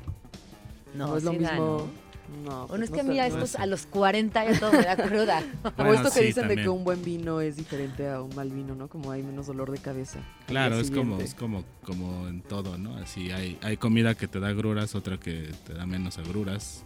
No, 0.94 1.16
es 1.16 1.24
lo 1.24 1.30
sí 1.32 1.38
da, 1.38 1.50
mismo. 1.52 1.88
¿no? 1.88 2.12
No, 2.44 2.66
Bueno, 2.68 2.84
es 2.84 2.90
pues 2.90 2.96
que 2.96 3.00
a 3.00 3.02
no 3.02 3.08
mí 3.10 3.16
sé, 3.16 3.20
a, 3.22 3.28
no 3.28 3.34
estos, 3.36 3.56
a 3.60 3.66
los 3.66 3.84
40 3.86 4.52
ya 4.52 4.60
todo 4.60 4.72
me 4.72 4.82
da 4.82 4.96
cruda. 4.96 5.42
Como 5.62 5.74
Bueno, 5.76 5.94
esto 5.94 6.10
que 6.14 6.20
sí, 6.20 6.26
dicen 6.26 6.44
de 6.48 6.54
que 6.56 6.62
también. 6.62 6.68
un 6.78 6.84
buen 6.84 7.04
vino 7.04 7.40
es 7.40 7.56
diferente 7.56 8.08
a 8.08 8.22
un 8.22 8.34
mal 8.34 8.50
vino, 8.50 8.74
¿no? 8.74 8.88
Como 8.88 9.10
hay 9.10 9.22
menos 9.22 9.46
dolor 9.48 9.70
de 9.70 9.78
cabeza. 9.78 10.20
Claro, 10.46 10.78
es 10.78 10.90
como, 10.90 11.18
es 11.20 11.34
como, 11.34 11.64
como 11.84 12.28
en 12.28 12.40
todo, 12.42 12.78
¿no? 12.78 12.96
Así 12.96 13.32
hay, 13.32 13.58
hay 13.62 13.76
comida 13.76 14.14
que 14.14 14.28
te 14.28 14.38
da 14.40 14.48
agruras, 14.48 14.94
otra 14.94 15.18
que 15.18 15.50
te 15.66 15.74
da 15.74 15.84
menos 15.84 16.16
agruras. 16.18 16.84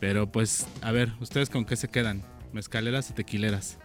Pero 0.00 0.30
pues, 0.30 0.66
a 0.82 0.92
ver, 0.92 1.12
¿ustedes 1.20 1.48
con 1.50 1.64
qué 1.64 1.74
se 1.76 1.88
quedan? 1.88 2.22
¿Mezcaleras 2.52 3.10
o 3.10 3.14
tequileras? 3.14 3.78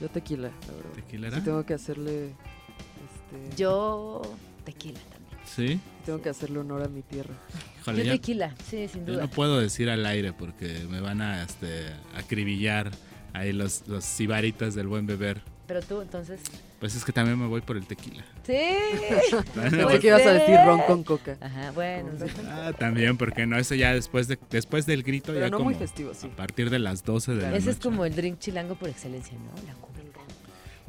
Yo 0.00 0.08
tequila, 0.08 0.48
la 0.66 0.74
verdad. 0.74 0.90
¿Tequilera? 0.94 1.36
Sí 1.38 1.42
tengo 1.44 1.64
que 1.64 1.74
hacerle... 1.74 2.26
Este, 2.28 3.56
Yo 3.56 4.22
tequila 4.64 4.98
también. 5.10 5.26
Sí. 5.46 5.80
tengo 6.04 6.20
que 6.20 6.28
hacerle 6.28 6.58
honor 6.58 6.82
a 6.82 6.88
mi 6.88 7.02
tierra. 7.02 7.34
Híjole, 7.80 7.98
Yo 7.98 8.04
ya- 8.04 8.12
tequila, 8.12 8.54
sí, 8.68 8.88
sin 8.88 9.06
yo 9.06 9.12
duda. 9.14 9.22
no 9.24 9.30
puedo 9.30 9.58
decir 9.60 9.88
al 9.90 10.04
aire 10.06 10.32
porque 10.32 10.84
me 10.90 11.00
van 11.00 11.20
a 11.22 11.42
este, 11.44 11.86
acribillar 12.16 12.90
ahí 13.32 13.52
los, 13.52 13.86
los 13.86 14.04
sibaritas 14.04 14.74
del 14.74 14.88
buen 14.88 15.06
beber. 15.06 15.42
Pero 15.66 15.82
tú, 15.82 16.00
entonces. 16.00 16.40
Pues 16.78 16.94
es 16.94 17.04
que 17.04 17.12
también 17.12 17.38
me 17.38 17.46
voy 17.46 17.60
por 17.60 17.76
el 17.76 17.86
tequila. 17.86 18.24
Sí. 18.44 18.54
Pensé 19.54 19.98
que 19.98 20.06
ibas 20.06 20.26
a 20.26 20.32
decir 20.32 20.54
ser. 20.54 20.66
ron 20.66 20.80
con 20.82 21.02
coca. 21.02 21.36
Ajá, 21.40 21.72
bueno. 21.72 22.10
Ah, 22.48 22.72
también, 22.78 23.16
porque 23.16 23.46
no, 23.46 23.58
eso 23.58 23.74
ya 23.74 23.92
después, 23.92 24.28
de, 24.28 24.38
después 24.50 24.86
del 24.86 25.02
grito, 25.02 25.32
Pero 25.32 25.46
ya 25.46 25.50
no 25.50 25.56
como 25.58 25.70
muy 25.70 25.74
festivo, 25.74 26.14
sí. 26.14 26.28
a 26.28 26.36
partir 26.36 26.70
de 26.70 26.78
las 26.78 27.04
12 27.04 27.34
de 27.34 27.42
la 27.42 27.56
Ese 27.56 27.70
es 27.70 27.78
como 27.78 28.04
el 28.04 28.14
drink 28.14 28.38
chilango 28.38 28.76
por 28.76 28.88
excelencia, 28.88 29.36
¿no? 29.36 29.50
La 29.66 29.74
cuba. 29.74 29.96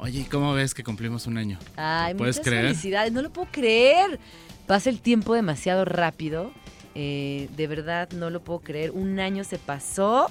Oye, 0.00 0.20
¿y 0.20 0.24
cómo 0.24 0.54
ves 0.54 0.74
que 0.74 0.84
cumplimos 0.84 1.26
un 1.26 1.38
año? 1.38 1.58
Ay, 1.76 2.12
¿Lo 2.12 2.18
puedes 2.18 2.36
muchas 2.36 2.48
creer? 2.48 2.64
felicidades. 2.66 3.12
No 3.12 3.20
lo 3.20 3.30
puedo 3.30 3.48
creer. 3.50 4.20
Pasa 4.66 4.90
el 4.90 5.00
tiempo 5.00 5.34
demasiado 5.34 5.84
rápido. 5.84 6.52
Eh, 6.94 7.48
de 7.56 7.66
verdad, 7.66 8.08
no 8.12 8.30
lo 8.30 8.40
puedo 8.40 8.60
creer. 8.60 8.92
Un 8.92 9.18
año 9.18 9.42
se 9.42 9.58
pasó 9.58 10.30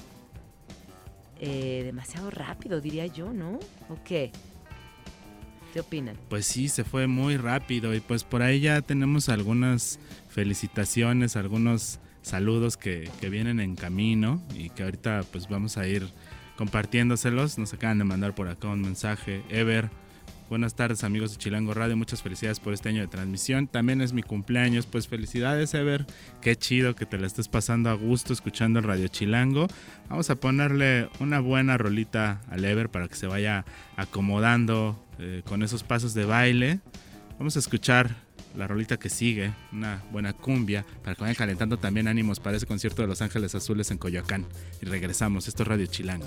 eh, 1.40 1.82
demasiado 1.84 2.30
rápido, 2.30 2.80
diría 2.80 3.06
yo, 3.06 3.32
¿no? 3.32 3.58
¿O 3.88 3.98
qué? 4.04 4.32
¿Qué 5.72 5.80
opinan? 5.80 6.16
Pues 6.28 6.46
sí, 6.46 6.68
se 6.68 6.84
fue 6.84 7.06
muy 7.06 7.36
rápido 7.36 7.94
y 7.94 8.00
pues 8.00 8.24
por 8.24 8.42
ahí 8.42 8.60
ya 8.60 8.80
tenemos 8.82 9.28
algunas 9.28 9.98
felicitaciones, 10.28 11.36
algunos 11.36 12.00
saludos 12.22 12.76
que, 12.76 13.10
que 13.20 13.28
vienen 13.28 13.60
en 13.60 13.76
camino 13.76 14.42
y 14.54 14.70
que 14.70 14.82
ahorita 14.82 15.24
pues 15.30 15.48
vamos 15.48 15.76
a 15.76 15.86
ir 15.86 16.08
compartiéndoselos. 16.56 17.56
Nos 17.56 17.72
acaban 17.72 17.98
de 17.98 18.04
mandar 18.04 18.34
por 18.34 18.48
acá 18.48 18.68
un 18.68 18.82
mensaje. 18.82 19.42
Ever, 19.48 19.90
buenas 20.48 20.74
tardes 20.74 21.04
amigos 21.04 21.32
de 21.32 21.38
Chilango 21.38 21.74
Radio, 21.74 21.96
muchas 21.96 22.22
felicidades 22.22 22.60
por 22.60 22.72
este 22.72 22.88
año 22.88 23.00
de 23.00 23.06
transmisión. 23.06 23.66
También 23.66 24.00
es 24.00 24.12
mi 24.12 24.22
cumpleaños, 24.22 24.86
pues 24.86 25.08
felicidades 25.08 25.74
Ever. 25.74 26.06
Qué 26.40 26.56
chido 26.56 26.94
que 26.94 27.06
te 27.06 27.18
la 27.18 27.26
estés 27.26 27.48
pasando 27.48 27.90
a 27.90 27.94
gusto 27.94 28.32
escuchando 28.32 28.78
el 28.78 28.84
Radio 28.84 29.08
Chilango. 29.08 29.68
Vamos 30.08 30.30
a 30.30 30.36
ponerle 30.36 31.08
una 31.20 31.40
buena 31.40 31.76
rolita 31.76 32.40
al 32.50 32.64
Ever 32.64 32.88
para 32.88 33.08
que 33.08 33.14
se 33.14 33.26
vaya 33.26 33.64
acomodando 33.96 34.98
eh, 35.18 35.42
con 35.44 35.62
esos 35.62 35.82
pasos 35.82 36.14
de 36.14 36.24
baile. 36.24 36.80
Vamos 37.38 37.56
a 37.56 37.58
escuchar 37.58 38.16
la 38.56 38.66
rolita 38.66 38.98
que 38.98 39.10
sigue, 39.10 39.52
una 39.72 40.02
buena 40.10 40.32
cumbia, 40.32 40.84
para 41.04 41.14
que 41.14 41.22
vayan 41.22 41.36
calentando 41.36 41.78
también 41.78 42.08
ánimos 42.08 42.40
para 42.40 42.56
ese 42.56 42.66
concierto 42.66 43.02
de 43.02 43.08
Los 43.08 43.22
Ángeles 43.22 43.54
Azules 43.54 43.90
en 43.90 43.98
Coyoacán. 43.98 44.46
Y 44.82 44.86
regresamos, 44.86 45.46
esto 45.46 45.62
es 45.62 45.68
Radio 45.68 45.86
Chilango. 45.86 46.26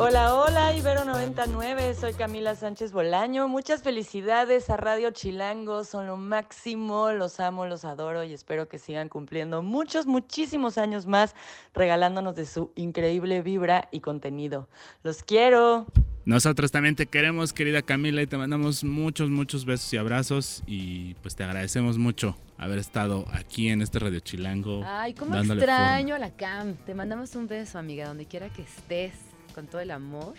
Hola, 0.00 0.32
hola, 0.36 0.76
Ibero 0.76 1.04
99, 1.04 1.92
soy 2.00 2.12
Camila 2.12 2.54
Sánchez 2.54 2.92
Bolaño. 2.92 3.48
Muchas 3.48 3.82
felicidades 3.82 4.70
a 4.70 4.76
Radio 4.76 5.10
Chilango, 5.10 5.82
son 5.82 6.06
lo 6.06 6.16
máximo, 6.16 7.10
los 7.10 7.40
amo, 7.40 7.66
los 7.66 7.84
adoro 7.84 8.22
y 8.22 8.32
espero 8.32 8.68
que 8.68 8.78
sigan 8.78 9.08
cumpliendo 9.08 9.60
muchos, 9.60 10.06
muchísimos 10.06 10.78
años 10.78 11.06
más 11.06 11.34
regalándonos 11.74 12.36
de 12.36 12.46
su 12.46 12.70
increíble 12.76 13.42
vibra 13.42 13.88
y 13.90 13.98
contenido. 13.98 14.68
Los 15.02 15.24
quiero. 15.24 15.86
Nosotros 16.24 16.70
también 16.70 16.94
te 16.94 17.06
queremos, 17.06 17.52
querida 17.52 17.82
Camila, 17.82 18.22
y 18.22 18.28
te 18.28 18.36
mandamos 18.36 18.84
muchos, 18.84 19.30
muchos 19.30 19.64
besos 19.64 19.92
y 19.92 19.96
abrazos. 19.96 20.62
Y 20.66 21.14
pues 21.14 21.34
te 21.34 21.42
agradecemos 21.42 21.98
mucho 21.98 22.36
haber 22.56 22.78
estado 22.78 23.24
aquí 23.32 23.68
en 23.68 23.82
este 23.82 23.98
Radio 23.98 24.20
Chilango. 24.20 24.84
Ay, 24.86 25.14
cómo 25.14 25.34
extraño 25.34 26.14
a 26.14 26.18
la 26.20 26.30
Cam. 26.30 26.74
Te 26.86 26.94
mandamos 26.94 27.34
un 27.34 27.48
beso, 27.48 27.80
amiga, 27.80 28.06
donde 28.06 28.26
quiera 28.26 28.48
que 28.50 28.62
estés, 28.62 29.14
con 29.58 29.66
todo 29.66 29.80
el 29.80 29.90
amor 29.90 30.34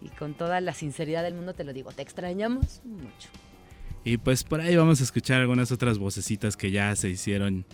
y 0.00 0.10
con 0.10 0.32
toda 0.32 0.60
la 0.60 0.72
sinceridad 0.72 1.24
del 1.24 1.34
mundo 1.34 1.54
te 1.54 1.64
lo 1.64 1.72
digo. 1.72 1.90
Te 1.90 2.02
extrañamos 2.02 2.80
mucho. 2.84 3.30
Y 4.04 4.18
pues 4.18 4.44
por 4.44 4.60
ahí 4.60 4.76
vamos 4.76 5.00
a 5.00 5.02
escuchar 5.02 5.40
algunas 5.40 5.72
otras 5.72 5.98
vocecitas 5.98 6.56
que 6.56 6.70
ya 6.70 6.94
se 6.94 7.08
hicieron 7.08 7.66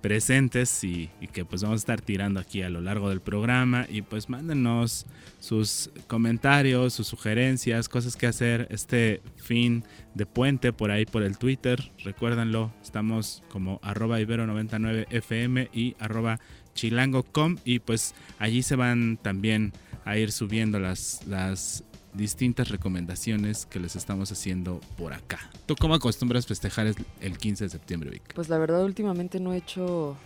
presentes 0.00 0.84
y, 0.84 1.10
que 1.34 1.44
pues 1.44 1.62
vamos 1.62 1.80
a 1.80 1.82
estar 1.82 2.00
tirando 2.00 2.40
aquí 2.40 2.62
a 2.62 2.70
lo 2.70 2.80
largo 2.80 3.10
del 3.10 3.20
programa 3.20 3.86
y 3.90 4.00
pues 4.00 4.30
mándenos 4.30 5.04
sus 5.38 5.90
comentarios, 6.06 6.94
sus 6.94 7.08
sugerencias, 7.08 7.90
cosas 7.90 8.16
que 8.16 8.26
hacer 8.26 8.66
este 8.70 9.20
fin 9.36 9.84
de 10.14 10.24
puente 10.24 10.72
por 10.72 10.90
ahí 10.90 11.04
por 11.04 11.24
el 11.24 11.36
Twitter, 11.36 11.92
recuérdenlo, 12.04 12.72
estamos 12.82 13.42
como 13.50 13.80
arroba 13.82 14.18
ibero99fm 14.18 15.68
y 15.74 15.94
arroba 15.98 16.40
chilango.com 16.72 17.56
y 17.64 17.80
pues 17.80 18.14
allí 18.38 18.62
se 18.62 18.76
van 18.76 19.18
también 19.20 19.72
a 20.06 20.16
ir 20.16 20.32
subiendo 20.32 20.78
las, 20.80 21.20
las 21.26 21.84
distintas 22.14 22.70
recomendaciones 22.70 23.66
que 23.66 23.78
les 23.78 23.94
estamos 23.96 24.32
haciendo 24.32 24.80
por 24.96 25.12
acá. 25.12 25.38
¿Tú 25.66 25.76
cómo 25.78 25.94
acostumbras 25.94 26.46
festejar 26.46 26.86
el- 26.86 26.96
el 27.20 27.36
15 27.36 27.64
de 27.64 27.70
septiembre, 27.70 28.08
Vic? 28.10 28.32
Pues 28.34 28.48
la 28.48 28.56
verdad 28.56 28.82
últimamente 28.84 29.38
no 29.40 29.52
he 29.52 29.58
hecho... 29.58 30.16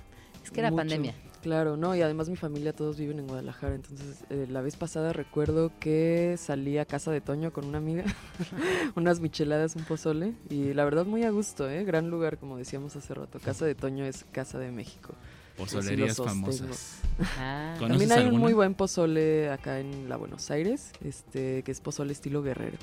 Es 0.44 0.50
que 0.52 0.60
era 0.60 0.70
mucho. 0.70 0.78
pandemia. 0.82 1.14
Claro, 1.42 1.78
no, 1.78 1.96
y 1.96 2.02
además 2.02 2.28
mi 2.28 2.36
familia 2.36 2.74
todos 2.74 2.98
viven 2.98 3.18
en 3.18 3.26
Guadalajara, 3.26 3.74
entonces 3.74 4.24
eh, 4.28 4.46
la 4.50 4.60
vez 4.60 4.76
pasada 4.76 5.14
recuerdo 5.14 5.72
que 5.80 6.36
salí 6.38 6.76
a 6.76 6.84
casa 6.84 7.10
de 7.12 7.22
Toño 7.22 7.50
con 7.50 7.64
una 7.64 7.78
amiga, 7.78 8.04
unas 8.94 9.20
micheladas, 9.20 9.74
un 9.74 9.84
pozole, 9.84 10.34
y 10.50 10.74
la 10.74 10.84
verdad 10.84 11.06
muy 11.06 11.24
a 11.24 11.30
gusto, 11.30 11.68
¿eh? 11.70 11.82
Gran 11.84 12.10
lugar, 12.10 12.36
como 12.36 12.58
decíamos 12.58 12.94
hace 12.94 13.14
rato. 13.14 13.38
Casa 13.40 13.64
de 13.64 13.74
Toño 13.74 14.04
es 14.04 14.26
Casa 14.32 14.58
de 14.58 14.70
México. 14.70 15.14
Pozolerías 15.64 16.16
famosas. 16.16 17.00
Ah, 17.38 17.74
Con- 17.78 17.88
¿Conoces 17.88 18.08
También 18.08 18.26
hay 18.28 18.34
un 18.34 18.40
muy 18.40 18.52
buen 18.52 18.74
pozole 18.74 19.50
acá 19.50 19.78
en 19.80 20.08
la 20.08 20.16
Buenos 20.16 20.50
Aires, 20.50 20.92
este, 21.04 21.62
que 21.62 21.70
es 21.72 21.80
pozole 21.80 22.12
estilo 22.12 22.42
guerrero. 22.42 22.78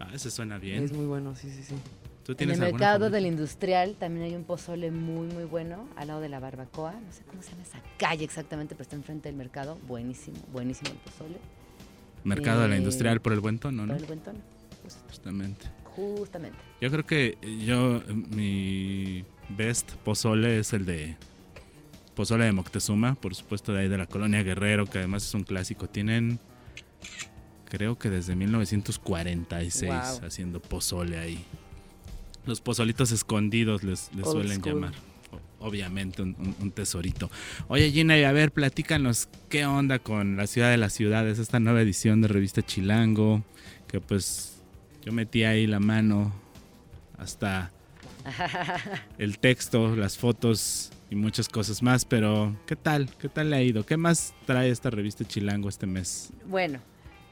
Ah, 0.00 0.08
ese 0.14 0.30
suena 0.30 0.58
bien. 0.58 0.84
Es 0.84 0.92
muy 0.92 1.06
bueno, 1.06 1.34
sí, 1.34 1.50
sí, 1.50 1.62
sí. 1.62 1.74
¿Tú 2.24 2.34
en 2.38 2.50
el 2.50 2.58
mercado 2.58 2.98
favorita? 2.98 3.10
del 3.10 3.26
industrial 3.26 3.96
también 3.98 4.26
hay 4.26 4.34
un 4.34 4.44
pozole 4.44 4.90
muy, 4.90 5.26
muy 5.28 5.44
bueno 5.44 5.88
al 5.96 6.08
lado 6.08 6.20
de 6.20 6.28
la 6.28 6.38
barbacoa. 6.40 6.92
No 6.92 7.10
sé 7.12 7.22
cómo 7.28 7.42
se 7.42 7.50
llama 7.52 7.62
esa 7.62 7.80
calle 7.98 8.22
exactamente, 8.24 8.74
pero 8.74 8.82
está 8.82 8.96
enfrente 8.96 9.28
del 9.30 9.36
mercado. 9.36 9.78
Buenísimo, 9.88 10.36
buenísimo 10.52 10.90
el 10.90 10.96
pozole. 10.98 11.38
Mercado 12.24 12.62
de 12.62 12.68
la 12.68 12.74
Eh, 12.74 12.78
Industrial 12.78 13.20
por 13.22 13.32
el 13.32 13.40
buen 13.40 13.58
tono, 13.58 13.86
¿no? 13.86 13.92
Por 13.94 14.02
el 14.02 14.06
buen 14.06 14.20
tono. 14.20 14.38
Justo- 14.82 15.00
Justamente. 15.08 15.66
justamente. 15.96 16.58
Yo 16.82 16.90
creo 16.90 17.06
que 17.06 17.38
yo, 17.64 18.02
mi 18.30 19.24
best 19.56 19.92
pozole 20.04 20.58
es 20.58 20.72
el 20.74 20.84
de 20.84 21.16
pozole 22.18 22.46
de 22.46 22.52
Moctezuma, 22.52 23.14
por 23.14 23.32
supuesto 23.36 23.72
de 23.72 23.82
ahí 23.82 23.88
de 23.88 23.96
la 23.96 24.06
colonia 24.06 24.42
Guerrero, 24.42 24.86
que 24.86 24.98
además 24.98 25.24
es 25.24 25.34
un 25.34 25.44
clásico. 25.44 25.88
Tienen, 25.88 26.40
creo 27.70 27.96
que 27.96 28.10
desde 28.10 28.34
1946 28.34 29.88
Wow. 29.92 30.26
haciendo 30.26 30.60
pozole 30.60 31.16
ahí. 31.16 31.44
Los 32.44 32.60
pozolitos 32.60 33.12
escondidos 33.12 33.84
les, 33.84 34.10
les 34.16 34.24
suelen 34.26 34.58
school. 34.58 34.72
llamar. 34.74 34.92
Obviamente 35.60 36.22
un, 36.22 36.34
un- 36.40 36.56
un 36.60 36.70
tesorito. 36.72 37.30
Oye 37.68 37.92
Gina, 37.92 38.18
y 38.18 38.24
a 38.24 38.32
ver, 38.32 38.50
platícanos 38.50 39.28
qué 39.48 39.64
onda 39.66 40.00
con 40.00 40.36
la 40.36 40.48
ciudad 40.48 40.70
de 40.72 40.76
las 40.76 40.92
ciudades, 40.94 41.38
esta 41.38 41.60
nueva 41.60 41.80
edición 41.82 42.20
de 42.20 42.26
revista 42.26 42.62
Chilango, 42.62 43.44
que 43.86 44.00
pues 44.00 44.56
yo 45.04 45.12
metí 45.12 45.44
ahí 45.44 45.68
la 45.68 45.78
mano 45.78 46.32
hasta 47.16 47.70
el 49.18 49.38
texto, 49.38 49.94
las 49.94 50.18
fotos 50.18 50.90
y 51.10 51.16
muchas 51.16 51.48
cosas 51.48 51.82
más, 51.82 52.04
pero 52.04 52.56
¿qué 52.66 52.76
tal? 52.76 53.08
¿Qué 53.18 53.28
tal 53.28 53.50
le 53.50 53.56
ha 53.56 53.62
ido? 53.62 53.84
¿Qué 53.84 53.96
más 53.96 54.34
trae 54.46 54.70
esta 54.70 54.90
revista 54.90 55.24
Chilango 55.24 55.68
este 55.68 55.86
mes? 55.86 56.32
Bueno, 56.46 56.80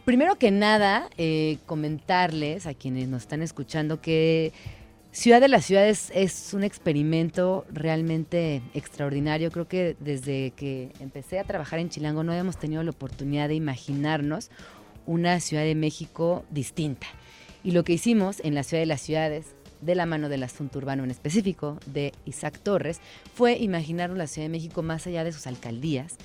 primero 0.04 0.36
que 0.36 0.50
nada, 0.50 1.08
eh, 1.18 1.58
comentarles 1.66 2.66
a 2.66 2.74
quienes 2.74 3.08
nos 3.08 3.22
están 3.22 3.42
escuchando 3.42 4.00
que 4.00 4.52
Ciudad 5.16 5.40
de 5.40 5.48
las 5.48 5.64
Ciudades 5.64 6.12
es 6.14 6.52
un 6.52 6.62
experimento 6.62 7.64
realmente 7.72 8.60
extraordinario. 8.74 9.50
Creo 9.50 9.66
que 9.66 9.96
desde 9.98 10.50
que 10.50 10.92
empecé 11.00 11.38
a 11.38 11.44
trabajar 11.44 11.78
en 11.78 11.88
Chilango 11.88 12.22
no 12.22 12.32
habíamos 12.32 12.58
tenido 12.58 12.82
la 12.82 12.90
oportunidad 12.90 13.48
de 13.48 13.54
imaginarnos 13.54 14.50
una 15.06 15.40
Ciudad 15.40 15.62
de 15.62 15.74
México 15.74 16.44
distinta. 16.50 17.06
Y 17.64 17.70
lo 17.70 17.82
que 17.82 17.94
hicimos 17.94 18.40
en 18.44 18.54
la 18.54 18.62
Ciudad 18.62 18.82
de 18.82 18.86
las 18.86 19.00
Ciudades, 19.00 19.55
de 19.80 19.94
la 19.94 20.06
mano 20.06 20.28
del 20.28 20.42
asunto 20.42 20.78
urbano 20.78 21.04
en 21.04 21.10
específico, 21.10 21.78
de 21.86 22.12
Isaac 22.24 22.58
Torres, 22.62 23.00
fue 23.34 23.56
imaginarnos 23.56 24.18
la 24.18 24.26
Ciudad 24.26 24.46
de 24.46 24.52
México 24.52 24.82
más 24.82 25.06
allá 25.06 25.24
de 25.24 25.32
sus 25.32 25.46
alcaldías, 25.46 26.16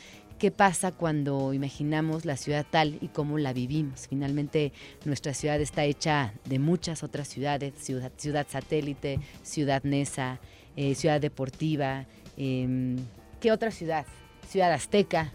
qué 0.41 0.50
pasa 0.50 0.91
cuando 0.91 1.53
imaginamos 1.53 2.25
la 2.25 2.36
ciudad 2.36 2.65
tal 2.67 2.98
y 3.00 3.10
cómo 3.10 3.38
la 3.38 3.53
vivimos. 3.53 4.08
Finalmente, 4.08 4.74
nuestra 5.05 5.36
ciudad 5.36 5.62
está 5.62 5.84
hecha 5.84 6.34
de 6.46 6.58
muchas 6.58 7.03
otras 7.03 7.27
ciudades, 7.27 7.75
ciudad, 7.77 8.12
ciudad 8.17 8.48
satélite, 8.50 9.20
ciudad 9.43 9.84
Nesa, 9.84 10.39
eh, 10.75 10.96
ciudad 10.96 11.22
deportiva. 11.22 12.08
Em, 12.38 12.98
¿Qué 13.39 13.51
otra 13.51 13.70
ciudad? 13.70 14.08
Ciudad 14.50 14.74
Azteca. 14.74 15.31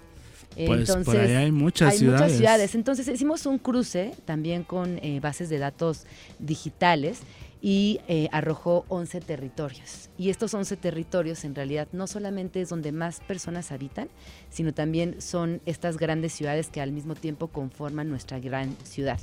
Pues 0.56 0.88
Entonces, 0.88 1.04
por 1.04 1.16
hay 1.18 1.52
muchas 1.52 1.98
ciudades. 1.98 2.22
Muchas 2.22 2.36
ciudades. 2.38 2.74
Entonces 2.74 3.06
hicimos 3.06 3.46
un 3.46 3.58
cruce 3.58 4.12
también 4.24 4.64
con 4.64 4.98
eh, 5.04 5.20
bases 5.20 5.48
de 5.48 5.58
datos 5.58 6.04
digitales 6.40 7.20
y 7.60 8.00
eh, 8.08 8.28
arrojó 8.32 8.84
11 8.88 9.20
territorios. 9.20 10.10
Y 10.18 10.30
estos 10.30 10.54
11 10.54 10.76
territorios 10.76 11.44
en 11.44 11.54
realidad 11.54 11.88
no 11.92 12.06
solamente 12.06 12.60
es 12.60 12.68
donde 12.68 12.92
más 12.92 13.20
personas 13.20 13.72
habitan, 13.72 14.08
sino 14.50 14.72
también 14.72 15.20
son 15.20 15.60
estas 15.66 15.96
grandes 15.96 16.32
ciudades 16.32 16.68
que 16.68 16.80
al 16.80 16.92
mismo 16.92 17.14
tiempo 17.14 17.48
conforman 17.48 18.08
nuestra 18.08 18.38
gran 18.38 18.76
ciudad. 18.84 19.20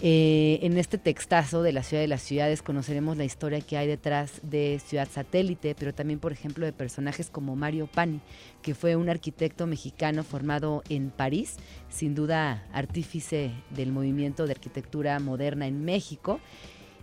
Eh, 0.00 0.60
en 0.62 0.78
este 0.78 0.96
textazo 0.96 1.62
de 1.62 1.72
la 1.72 1.82
ciudad 1.82 2.02
de 2.02 2.08
las 2.08 2.22
ciudades 2.22 2.62
conoceremos 2.62 3.16
la 3.16 3.24
historia 3.24 3.60
que 3.60 3.76
hay 3.76 3.88
detrás 3.88 4.40
de 4.42 4.80
Ciudad 4.84 5.08
Satélite, 5.10 5.74
pero 5.76 5.92
también, 5.92 6.20
por 6.20 6.30
ejemplo, 6.30 6.64
de 6.64 6.72
personajes 6.72 7.30
como 7.30 7.56
Mario 7.56 7.88
Pani, 7.88 8.20
que 8.62 8.76
fue 8.76 8.94
un 8.94 9.08
arquitecto 9.08 9.66
mexicano 9.66 10.22
formado 10.22 10.84
en 10.88 11.10
París, 11.10 11.56
sin 11.90 12.14
duda 12.14 12.64
artífice 12.72 13.50
del 13.70 13.90
movimiento 13.90 14.46
de 14.46 14.52
arquitectura 14.52 15.18
moderna 15.18 15.66
en 15.66 15.84
México 15.84 16.38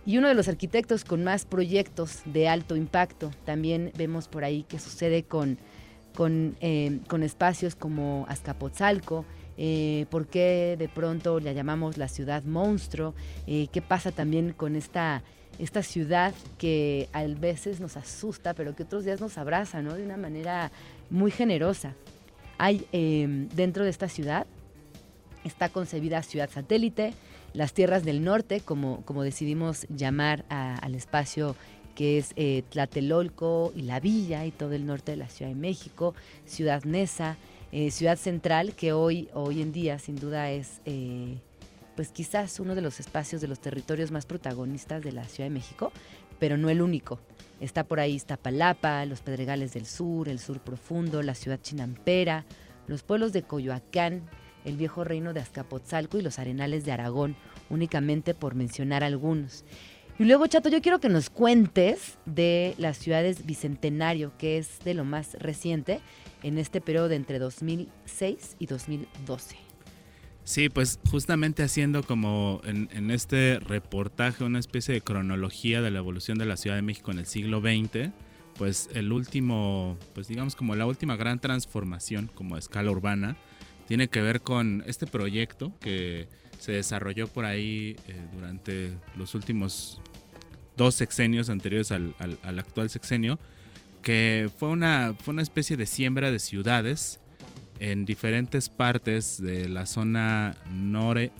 y 0.06 0.18
uno 0.18 0.28
de 0.28 0.34
los 0.34 0.46
arquitectos 0.46 1.04
con 1.04 1.24
más 1.24 1.44
proyectos 1.44 2.20
de 2.24 2.48
alto 2.48 2.76
impacto. 2.76 3.32
También 3.44 3.92
vemos 3.98 4.28
por 4.28 4.44
ahí 4.44 4.62
que 4.62 4.78
sucede 4.78 5.24
con, 5.24 5.58
con, 6.14 6.56
eh, 6.60 7.00
espacios 7.22 7.74
como 7.74 8.24
Azcapotzalco, 8.28 9.24
eh, 9.58 10.06
por 10.08 10.28
qué 10.28 10.76
de 10.78 10.88
pronto 10.88 11.40
la 11.40 11.52
llamamos 11.52 11.98
la 11.98 12.06
ciudad 12.06 12.44
monstruo, 12.44 13.14
eh, 13.48 13.66
qué 13.72 13.82
pasa 13.82 14.12
también 14.12 14.52
con 14.52 14.76
esta, 14.76 15.24
esta 15.58 15.82
ciudad 15.82 16.32
que 16.56 17.08
a 17.12 17.24
veces 17.24 17.80
nos 17.80 17.96
asusta, 17.96 18.54
pero 18.54 18.76
que 18.76 18.84
otros 18.84 19.04
días 19.04 19.20
nos 19.20 19.36
abraza 19.38 19.82
¿no? 19.82 19.94
de 19.94 20.04
una 20.04 20.16
manera 20.16 20.70
muy 21.10 21.32
generosa. 21.32 21.94
Hay 22.58 22.86
dentro 23.54 23.84
de 23.84 23.90
esta 23.90 24.08
ciudad, 24.08 24.46
está 25.44 25.68
concebida 25.68 26.22
ciudad 26.22 26.48
satélite, 26.48 27.12
las 27.56 27.72
tierras 27.72 28.04
del 28.04 28.22
norte, 28.22 28.60
como, 28.60 29.00
como 29.06 29.22
decidimos 29.22 29.86
llamar 29.88 30.44
al 30.50 30.94
espacio 30.94 31.56
que 31.94 32.18
es 32.18 32.34
eh, 32.36 32.62
Tlatelolco 32.68 33.72
y 33.74 33.82
La 33.82 33.98
Villa 33.98 34.44
y 34.44 34.50
todo 34.50 34.72
el 34.72 34.84
norte 34.84 35.12
de 35.12 35.16
la 35.16 35.30
Ciudad 35.30 35.50
de 35.50 35.56
México, 35.56 36.14
Ciudad 36.44 36.84
Neza, 36.84 37.38
eh, 37.72 37.90
Ciudad 37.90 38.18
Central, 38.18 38.74
que 38.74 38.92
hoy, 38.92 39.30
hoy 39.32 39.62
en 39.62 39.72
día 39.72 39.98
sin 39.98 40.16
duda 40.16 40.50
es 40.50 40.82
eh, 40.84 41.38
pues 41.96 42.10
quizás 42.10 42.60
uno 42.60 42.74
de 42.74 42.82
los 42.82 43.00
espacios 43.00 43.40
de 43.40 43.48
los 43.48 43.58
territorios 43.58 44.10
más 44.10 44.26
protagonistas 44.26 45.02
de 45.02 45.12
la 45.12 45.24
Ciudad 45.24 45.48
de 45.48 45.54
México, 45.54 45.90
pero 46.38 46.58
no 46.58 46.68
el 46.68 46.82
único. 46.82 47.18
Está 47.58 47.84
por 47.84 48.00
ahí 48.00 48.12
Iztapalapa, 48.12 49.06
los 49.06 49.22
Pedregales 49.22 49.72
del 49.72 49.86
Sur, 49.86 50.28
el 50.28 50.40
Sur 50.40 50.60
Profundo, 50.60 51.22
la 51.22 51.34
Ciudad 51.34 51.58
Chinampera, 51.62 52.44
los 52.86 53.02
pueblos 53.02 53.32
de 53.32 53.44
Coyoacán, 53.44 54.28
el 54.66 54.76
viejo 54.76 55.04
reino 55.04 55.32
de 55.32 55.40
Azcapotzalco 55.40 56.18
y 56.18 56.22
los 56.22 56.38
arenales 56.38 56.84
de 56.84 56.92
Aragón, 56.92 57.36
únicamente 57.70 58.34
por 58.34 58.54
mencionar 58.54 59.02
algunos. 59.02 59.64
Y 60.18 60.24
luego, 60.24 60.46
Chato, 60.46 60.68
yo 60.68 60.82
quiero 60.82 60.98
que 60.98 61.08
nos 61.08 61.30
cuentes 61.30 62.18
de 62.26 62.74
las 62.78 62.96
ciudades 62.96 63.46
Bicentenario, 63.46 64.32
que 64.38 64.58
es 64.58 64.80
de 64.84 64.94
lo 64.94 65.04
más 65.04 65.34
reciente 65.34 66.00
en 66.42 66.58
este 66.58 66.80
periodo 66.80 67.08
de 67.08 67.16
entre 67.16 67.38
2006 67.38 68.56
y 68.58 68.66
2012. 68.66 69.56
Sí, 70.44 70.68
pues 70.68 71.00
justamente 71.10 71.62
haciendo 71.62 72.02
como 72.02 72.60
en, 72.64 72.88
en, 72.92 73.10
este 73.10 73.58
reportaje 73.58 74.44
una 74.44 74.60
especie 74.60 74.94
de 74.94 75.00
cronología 75.00 75.82
de 75.82 75.90
la 75.90 75.98
evolución 75.98 76.38
de 76.38 76.46
la 76.46 76.56
Ciudad 76.56 76.76
de 76.76 76.82
México 76.82 77.10
en 77.10 77.18
el 77.18 77.26
siglo 77.26 77.60
XX, 77.60 78.12
pues 78.56 78.88
el 78.94 79.12
último, 79.12 79.98
pues 80.14 80.28
digamos 80.28 80.56
como 80.56 80.74
la 80.76 80.86
última 80.86 81.16
gran 81.16 81.40
transformación 81.40 82.30
como 82.32 82.56
escala 82.56 82.90
urbana, 82.90 83.36
tiene 83.86 84.08
que 84.08 84.20
ver 84.20 84.40
con 84.40 84.82
este 84.86 85.06
proyecto 85.06 85.72
que 85.80 86.28
se 86.58 86.72
desarrolló 86.72 87.28
por 87.28 87.44
ahí 87.44 87.96
eh, 88.08 88.20
durante 88.34 88.92
los 89.16 89.34
últimos 89.34 90.00
dos 90.76 90.94
sexenios 90.94 91.48
anteriores 91.48 91.92
al, 91.92 92.14
actual 92.42 92.90
sexenio, 92.90 93.38
que 94.02 94.50
fue 94.58 94.68
una, 94.68 95.14
fue 95.18 95.32
una 95.32 95.42
especie 95.42 95.76
de 95.76 95.86
siembra 95.86 96.30
de 96.30 96.38
ciudades 96.38 97.20
en 97.80 98.04
diferentes 98.04 98.68
partes 98.68 99.40
de 99.40 99.68
la 99.68 99.86
zona 99.86 100.56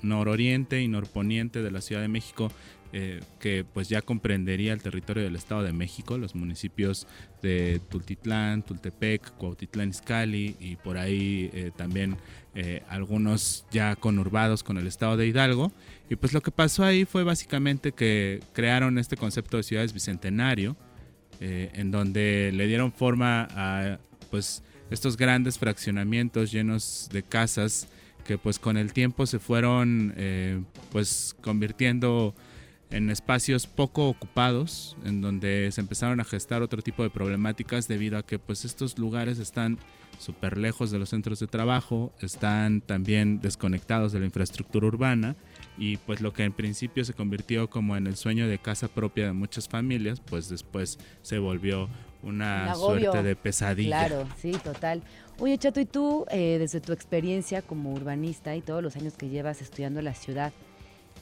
nororiente 0.02 0.82
y 0.82 0.88
norponiente 0.88 1.62
de 1.62 1.70
la 1.70 1.80
Ciudad 1.80 2.02
de 2.02 2.08
México, 2.08 2.50
eh, 2.92 3.20
que 3.40 3.64
pues 3.64 3.88
ya 3.88 4.00
comprendería 4.00 4.72
el 4.72 4.80
territorio 4.80 5.24
del 5.24 5.34
Estado 5.36 5.62
de 5.62 5.72
México, 5.72 6.18
los 6.18 6.34
municipios 6.34 7.06
de 7.42 7.80
Tultitlán, 7.90 8.62
Tultepec, 8.62 9.32
Cuautitlán 9.36 9.90
Izcalli 9.90 10.56
y 10.60 10.76
por 10.76 10.96
ahí 10.96 11.50
eh, 11.52 11.72
también 11.76 12.16
eh, 12.54 12.82
algunos 12.88 13.66
ya 13.70 13.96
conurbados 13.96 14.62
con 14.62 14.78
el 14.78 14.86
Estado 14.86 15.16
de 15.16 15.26
Hidalgo. 15.26 15.72
Y 16.08 16.16
pues 16.16 16.32
lo 16.32 16.40
que 16.40 16.52
pasó 16.52 16.84
ahí 16.84 17.04
fue 17.04 17.24
básicamente 17.24 17.92
que 17.92 18.40
crearon 18.52 18.98
este 18.98 19.16
concepto 19.16 19.56
de 19.56 19.64
ciudades 19.64 19.92
bicentenario, 19.92 20.76
en 21.38 21.90
donde 21.90 22.50
le 22.54 22.66
dieron 22.66 22.92
forma 22.92 23.46
a 23.50 23.98
pues 24.30 24.62
estos 24.90 25.16
grandes 25.16 25.58
fraccionamientos 25.58 26.52
llenos 26.52 27.08
de 27.12 27.22
casas 27.22 27.88
que 28.24 28.38
pues 28.38 28.58
con 28.58 28.76
el 28.76 28.92
tiempo 28.92 29.26
se 29.26 29.38
fueron 29.38 30.14
pues 30.90 31.36
convirtiendo 31.40 32.34
en 32.90 33.10
espacios 33.10 33.66
poco 33.66 34.08
ocupados, 34.08 34.96
en 35.04 35.20
donde 35.20 35.70
se 35.72 35.80
empezaron 35.80 36.20
a 36.20 36.24
gestar 36.24 36.62
otro 36.62 36.82
tipo 36.82 37.02
de 37.02 37.10
problemáticas 37.10 37.88
debido 37.88 38.16
a 38.18 38.24
que 38.24 38.38
pues 38.38 38.64
estos 38.64 38.98
lugares 38.98 39.38
están 39.38 39.78
súper 40.18 40.56
lejos 40.56 40.90
de 40.90 40.98
los 40.98 41.10
centros 41.10 41.40
de 41.40 41.46
trabajo, 41.46 42.12
están 42.20 42.80
también 42.80 43.40
desconectados 43.40 44.12
de 44.12 44.20
la 44.20 44.26
infraestructura 44.26 44.86
urbana 44.86 45.36
y 45.76 45.98
pues 45.98 46.20
lo 46.20 46.32
que 46.32 46.44
en 46.44 46.52
principio 46.52 47.04
se 47.04 47.12
convirtió 47.12 47.68
como 47.68 47.96
en 47.96 48.06
el 48.06 48.16
sueño 48.16 48.48
de 48.48 48.58
casa 48.58 48.88
propia 48.88 49.26
de 49.26 49.32
muchas 49.32 49.68
familias, 49.68 50.20
pues 50.20 50.48
después 50.48 50.98
se 51.22 51.38
volvió 51.38 51.88
una 52.22 52.74
suerte 52.74 53.22
de 53.22 53.36
pesadilla. 53.36 54.06
Claro, 54.06 54.28
sí, 54.38 54.52
total. 54.52 55.02
Oye, 55.38 55.58
Chato, 55.58 55.80
¿y 55.80 55.84
tú, 55.84 56.26
eh, 56.30 56.56
desde 56.58 56.80
tu 56.80 56.92
experiencia 56.92 57.62
como 57.62 57.92
urbanista 57.92 58.56
y 58.56 58.62
todos 58.62 58.82
los 58.82 58.96
años 58.96 59.14
que 59.14 59.28
llevas 59.28 59.60
estudiando 59.60 60.00
la 60.02 60.14
ciudad, 60.14 60.52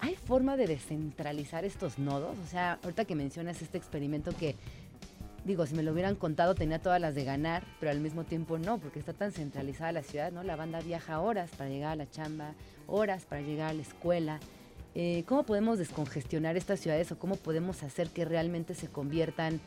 ¿Hay 0.01 0.17
forma 0.17 0.57
de 0.57 0.67
descentralizar 0.67 1.65
estos 1.65 1.99
nodos? 1.99 2.37
O 2.45 2.47
sea, 2.47 2.79
ahorita 2.83 3.05
que 3.05 3.15
mencionas 3.15 3.63
este 3.63 3.79
experimento 3.79 4.33
que, 4.37 4.55
digo, 5.45 5.67
si 5.67 5.75
me 5.75 5.83
lo 5.83 5.93
hubieran 5.93 6.17
contado 6.17 6.55
tenía 6.55 6.79
todas 6.79 7.01
las 7.01 7.15
de 7.15 7.25
ganar, 7.25 7.65
pero 7.81 7.91
al 7.91 8.01
mismo 8.01 8.25
tiempo 8.25 8.59
no, 8.59 8.79
porque 8.79 8.99
está 8.99 9.13
tan 9.13 9.33
centralizada 9.33 9.93
la 9.93 10.03
ciudad, 10.03 10.33
¿no? 10.33 10.43
La 10.43 10.57
banda 10.57 10.81
viaja 10.81 11.21
horas 11.21 11.51
para 11.57 11.71
llegar 11.71 11.93
a 11.93 11.97
la 11.97 12.11
chamba, 12.11 12.53
horas 12.87 13.25
para 13.25 13.43
llegar 13.43 13.71
a 13.71 13.75
la 13.75 13.83
escuela. 13.83 14.41
Eh, 14.95 15.25
¿Cómo 15.27 15.45
podemos 15.45 15.79
descongestionar 15.79 16.57
estas 16.57 16.81
ciudades 16.81 17.11
o 17.11 17.19
cómo 17.19 17.37
podemos 17.37 17.83
hacer 17.83 18.11
que 18.11 18.25
realmente 18.25 18.75
se 18.75 18.89
conviertan 18.89 19.61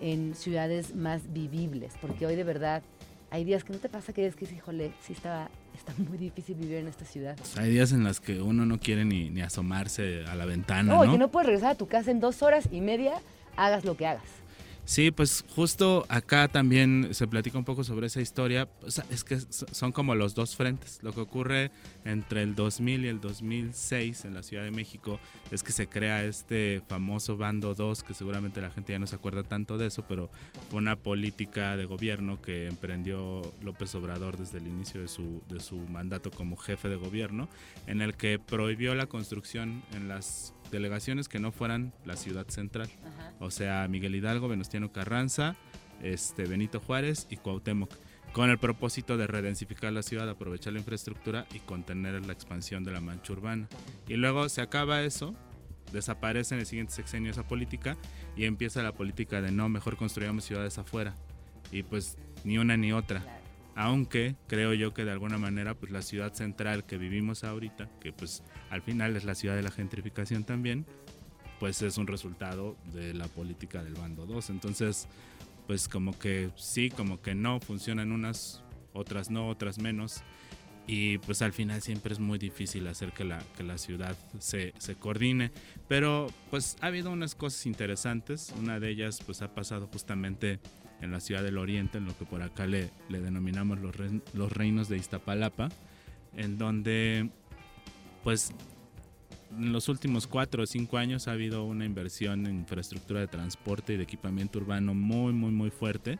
en 0.00 0.34
ciudades 0.34 0.94
más 0.94 1.32
vivibles? 1.32 1.92
Porque 2.00 2.26
hoy 2.26 2.36
de 2.36 2.44
verdad 2.44 2.82
hay 3.30 3.44
días 3.44 3.64
que 3.64 3.72
no 3.72 3.80
te 3.80 3.88
pasa 3.88 4.12
que 4.12 4.26
es 4.26 4.36
que, 4.36 4.44
híjole, 4.44 4.92
sí 5.00 5.12
está, 5.12 5.50
está 5.76 5.92
muy 6.08 6.18
difícil 6.18 6.54
vivir 6.54 6.76
en 6.76 6.88
esta 6.88 7.04
ciudad. 7.04 7.36
Hay 7.56 7.70
días 7.70 7.92
en 7.92 8.04
los 8.04 8.20
que 8.20 8.40
uno 8.40 8.64
no 8.64 8.78
quiere 8.78 9.04
ni, 9.04 9.30
ni 9.30 9.42
asomarse 9.42 10.24
a 10.26 10.34
la 10.34 10.44
ventana. 10.44 10.94
No, 10.94 11.04
¿no? 11.04 11.12
que 11.12 11.18
no 11.18 11.28
puedes 11.28 11.46
regresar 11.46 11.72
a 11.72 11.74
tu 11.74 11.88
casa 11.88 12.10
en 12.10 12.20
dos 12.20 12.42
horas 12.42 12.68
y 12.70 12.80
media, 12.80 13.14
hagas 13.56 13.84
lo 13.84 13.96
que 13.96 14.06
hagas. 14.06 14.43
Sí, 14.86 15.10
pues 15.10 15.46
justo 15.56 16.04
acá 16.10 16.46
también 16.46 17.08
se 17.12 17.26
platica 17.26 17.56
un 17.56 17.64
poco 17.64 17.84
sobre 17.84 18.06
esa 18.06 18.20
historia. 18.20 18.68
es 19.08 19.24
que 19.24 19.38
son 19.40 19.92
como 19.92 20.14
los 20.14 20.34
dos 20.34 20.56
frentes. 20.56 20.98
Lo 21.02 21.12
que 21.14 21.20
ocurre 21.20 21.70
entre 22.04 22.42
el 22.42 22.54
2000 22.54 23.06
y 23.06 23.08
el 23.08 23.18
2006 23.18 24.26
en 24.26 24.34
la 24.34 24.42
Ciudad 24.42 24.62
de 24.62 24.70
México 24.70 25.18
es 25.50 25.62
que 25.62 25.72
se 25.72 25.86
crea 25.86 26.24
este 26.24 26.82
famoso 26.86 27.38
bando 27.38 27.74
2, 27.74 28.02
que 28.02 28.12
seguramente 28.12 28.60
la 28.60 28.70
gente 28.70 28.92
ya 28.92 28.98
no 28.98 29.06
se 29.06 29.16
acuerda 29.16 29.42
tanto 29.42 29.78
de 29.78 29.86
eso, 29.86 30.04
pero 30.06 30.28
fue 30.68 30.80
una 30.80 30.96
política 30.96 31.78
de 31.78 31.86
gobierno 31.86 32.42
que 32.42 32.66
emprendió 32.66 33.40
López 33.62 33.94
Obrador 33.94 34.36
desde 34.36 34.58
el 34.58 34.66
inicio 34.66 35.00
de 35.00 35.08
su, 35.08 35.42
de 35.48 35.60
su 35.60 35.78
mandato 35.78 36.30
como 36.30 36.56
jefe 36.56 36.90
de 36.90 36.96
gobierno, 36.96 37.48
en 37.86 38.02
el 38.02 38.14
que 38.16 38.38
prohibió 38.38 38.94
la 38.94 39.06
construcción 39.06 39.82
en 39.94 40.08
las 40.08 40.52
delegaciones 40.74 41.28
que 41.28 41.38
no 41.38 41.52
fueran 41.52 41.92
la 42.04 42.16
ciudad 42.16 42.46
central. 42.48 42.88
O 43.40 43.50
sea, 43.50 43.86
Miguel 43.88 44.14
Hidalgo, 44.14 44.48
Venustiano 44.48 44.92
Carranza, 44.92 45.56
este, 46.02 46.44
Benito 46.44 46.80
Juárez 46.80 47.26
y 47.30 47.36
Cuauhtémoc, 47.36 47.90
con 48.32 48.50
el 48.50 48.58
propósito 48.58 49.16
de 49.16 49.26
redensificar 49.26 49.92
la 49.92 50.02
ciudad, 50.02 50.28
aprovechar 50.28 50.72
la 50.72 50.80
infraestructura 50.80 51.46
y 51.54 51.60
contener 51.60 52.26
la 52.26 52.32
expansión 52.32 52.84
de 52.84 52.92
la 52.92 53.00
mancha 53.00 53.32
urbana. 53.32 53.68
Y 54.08 54.14
luego 54.14 54.48
se 54.48 54.60
acaba 54.60 55.02
eso, 55.02 55.34
desaparece 55.92 56.54
en 56.54 56.60
el 56.60 56.66
siguiente 56.66 56.92
sexenio 56.92 57.30
esa 57.30 57.46
política 57.46 57.96
y 58.36 58.44
empieza 58.44 58.82
la 58.82 58.92
política 58.92 59.40
de 59.40 59.52
no, 59.52 59.68
mejor 59.68 59.96
construyamos 59.96 60.44
ciudades 60.44 60.78
afuera. 60.78 61.14
Y 61.70 61.84
pues 61.84 62.18
ni 62.42 62.58
una 62.58 62.76
ni 62.76 62.92
otra. 62.92 63.22
Aunque 63.76 64.36
creo 64.46 64.74
yo 64.74 64.94
que 64.94 65.04
de 65.04 65.10
alguna 65.10 65.38
manera 65.38 65.74
pues 65.74 65.90
la 65.90 66.02
ciudad 66.02 66.32
central 66.32 66.84
que 66.84 66.98
vivimos 66.98 67.44
ahorita, 67.44 67.88
que 68.00 68.12
pues 68.12 68.42
al 68.70 68.82
final 68.82 69.16
es 69.16 69.24
la 69.24 69.34
ciudad 69.34 69.56
de 69.56 69.62
la 69.62 69.70
gentrificación 69.70 70.44
también, 70.44 70.86
pues 71.58 71.82
es 71.82 71.98
un 71.98 72.06
resultado 72.06 72.76
de 72.92 73.14
la 73.14 73.26
política 73.28 73.82
del 73.82 73.94
bando 73.94 74.26
2. 74.26 74.50
Entonces, 74.50 75.08
pues 75.66 75.88
como 75.88 76.18
que 76.18 76.50
sí, 76.56 76.90
como 76.90 77.20
que 77.22 77.34
no, 77.34 77.60
funcionan 77.60 78.12
unas, 78.12 78.62
otras 78.92 79.30
no, 79.30 79.48
otras 79.48 79.78
menos. 79.78 80.22
Y 80.86 81.18
pues 81.18 81.40
al 81.40 81.52
final 81.52 81.80
siempre 81.80 82.12
es 82.12 82.20
muy 82.20 82.38
difícil 82.38 82.86
hacer 82.88 83.12
que 83.12 83.24
la, 83.24 83.42
que 83.56 83.62
la 83.62 83.78
ciudad 83.78 84.16
se, 84.38 84.74
se 84.78 84.94
coordine. 84.96 85.50
Pero 85.88 86.26
pues 86.50 86.76
ha 86.80 86.86
habido 86.86 87.10
unas 87.10 87.34
cosas 87.34 87.64
interesantes. 87.66 88.52
Una 88.58 88.78
de 88.80 88.90
ellas 88.90 89.20
pues 89.24 89.40
ha 89.40 89.54
pasado 89.54 89.86
justamente 89.86 90.60
en 91.00 91.10
la 91.10 91.20
ciudad 91.20 91.42
del 91.42 91.58
Oriente, 91.58 91.98
en 91.98 92.04
lo 92.04 92.16
que 92.16 92.24
por 92.24 92.42
acá 92.42 92.66
le, 92.66 92.90
le 93.08 93.20
denominamos 93.20 93.80
los, 93.80 93.94
los 94.34 94.52
reinos 94.52 94.88
de 94.88 94.98
Iztapalapa, 94.98 95.68
en 96.36 96.58
donde 96.58 97.30
pues 98.22 98.52
en 99.56 99.72
los 99.72 99.88
últimos 99.88 100.26
cuatro 100.26 100.64
o 100.64 100.66
cinco 100.66 100.98
años 100.98 101.28
ha 101.28 101.32
habido 101.32 101.64
una 101.64 101.84
inversión 101.84 102.46
en 102.46 102.56
infraestructura 102.56 103.20
de 103.20 103.28
transporte 103.28 103.94
y 103.94 103.96
de 103.96 104.02
equipamiento 104.02 104.58
urbano 104.58 104.94
muy, 104.94 105.32
muy, 105.32 105.52
muy 105.52 105.70
fuerte. 105.70 106.18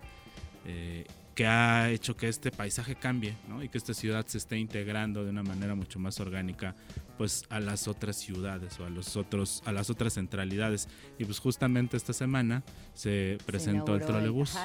Eh, 0.67 1.05
que 1.35 1.47
ha 1.47 1.91
hecho 1.91 2.17
que 2.17 2.29
este 2.29 2.51
paisaje 2.51 2.95
cambie 2.95 3.35
y 3.63 3.69
que 3.69 3.79
esta 3.79 3.95
ciudad 3.95 4.25
se 4.27 4.39
esté 4.39 4.59
integrando 4.59 5.25
de 5.25 5.31
una 5.31 5.43
manera 5.43 5.75
mucho 5.75 5.99
más 5.99 6.21
orgánica 6.21 6.75
pues 7.19 7.45
a 7.49 7.61
las 7.61 7.89
otras 7.89 8.17
ciudades 8.17 8.79
o 8.81 8.85
a 8.85 8.91
los 8.91 9.17
otros 9.17 9.63
a 9.65 9.73
las 9.73 9.91
otras 9.91 10.15
centralidades. 10.15 10.89
Y 11.19 11.25
pues 11.25 11.39
justamente 11.39 11.97
esta 11.97 12.13
semana 12.13 12.63
se 12.95 13.39
presentó 13.47 13.95
el 13.95 14.05
trolebús, 14.05 14.57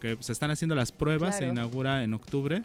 que 0.00 0.16
se 0.20 0.32
están 0.32 0.50
haciendo 0.50 0.74
las 0.74 0.92
pruebas 0.92 1.38
se 1.38 1.46
inaugura 1.46 2.02
en 2.02 2.14
octubre 2.14 2.62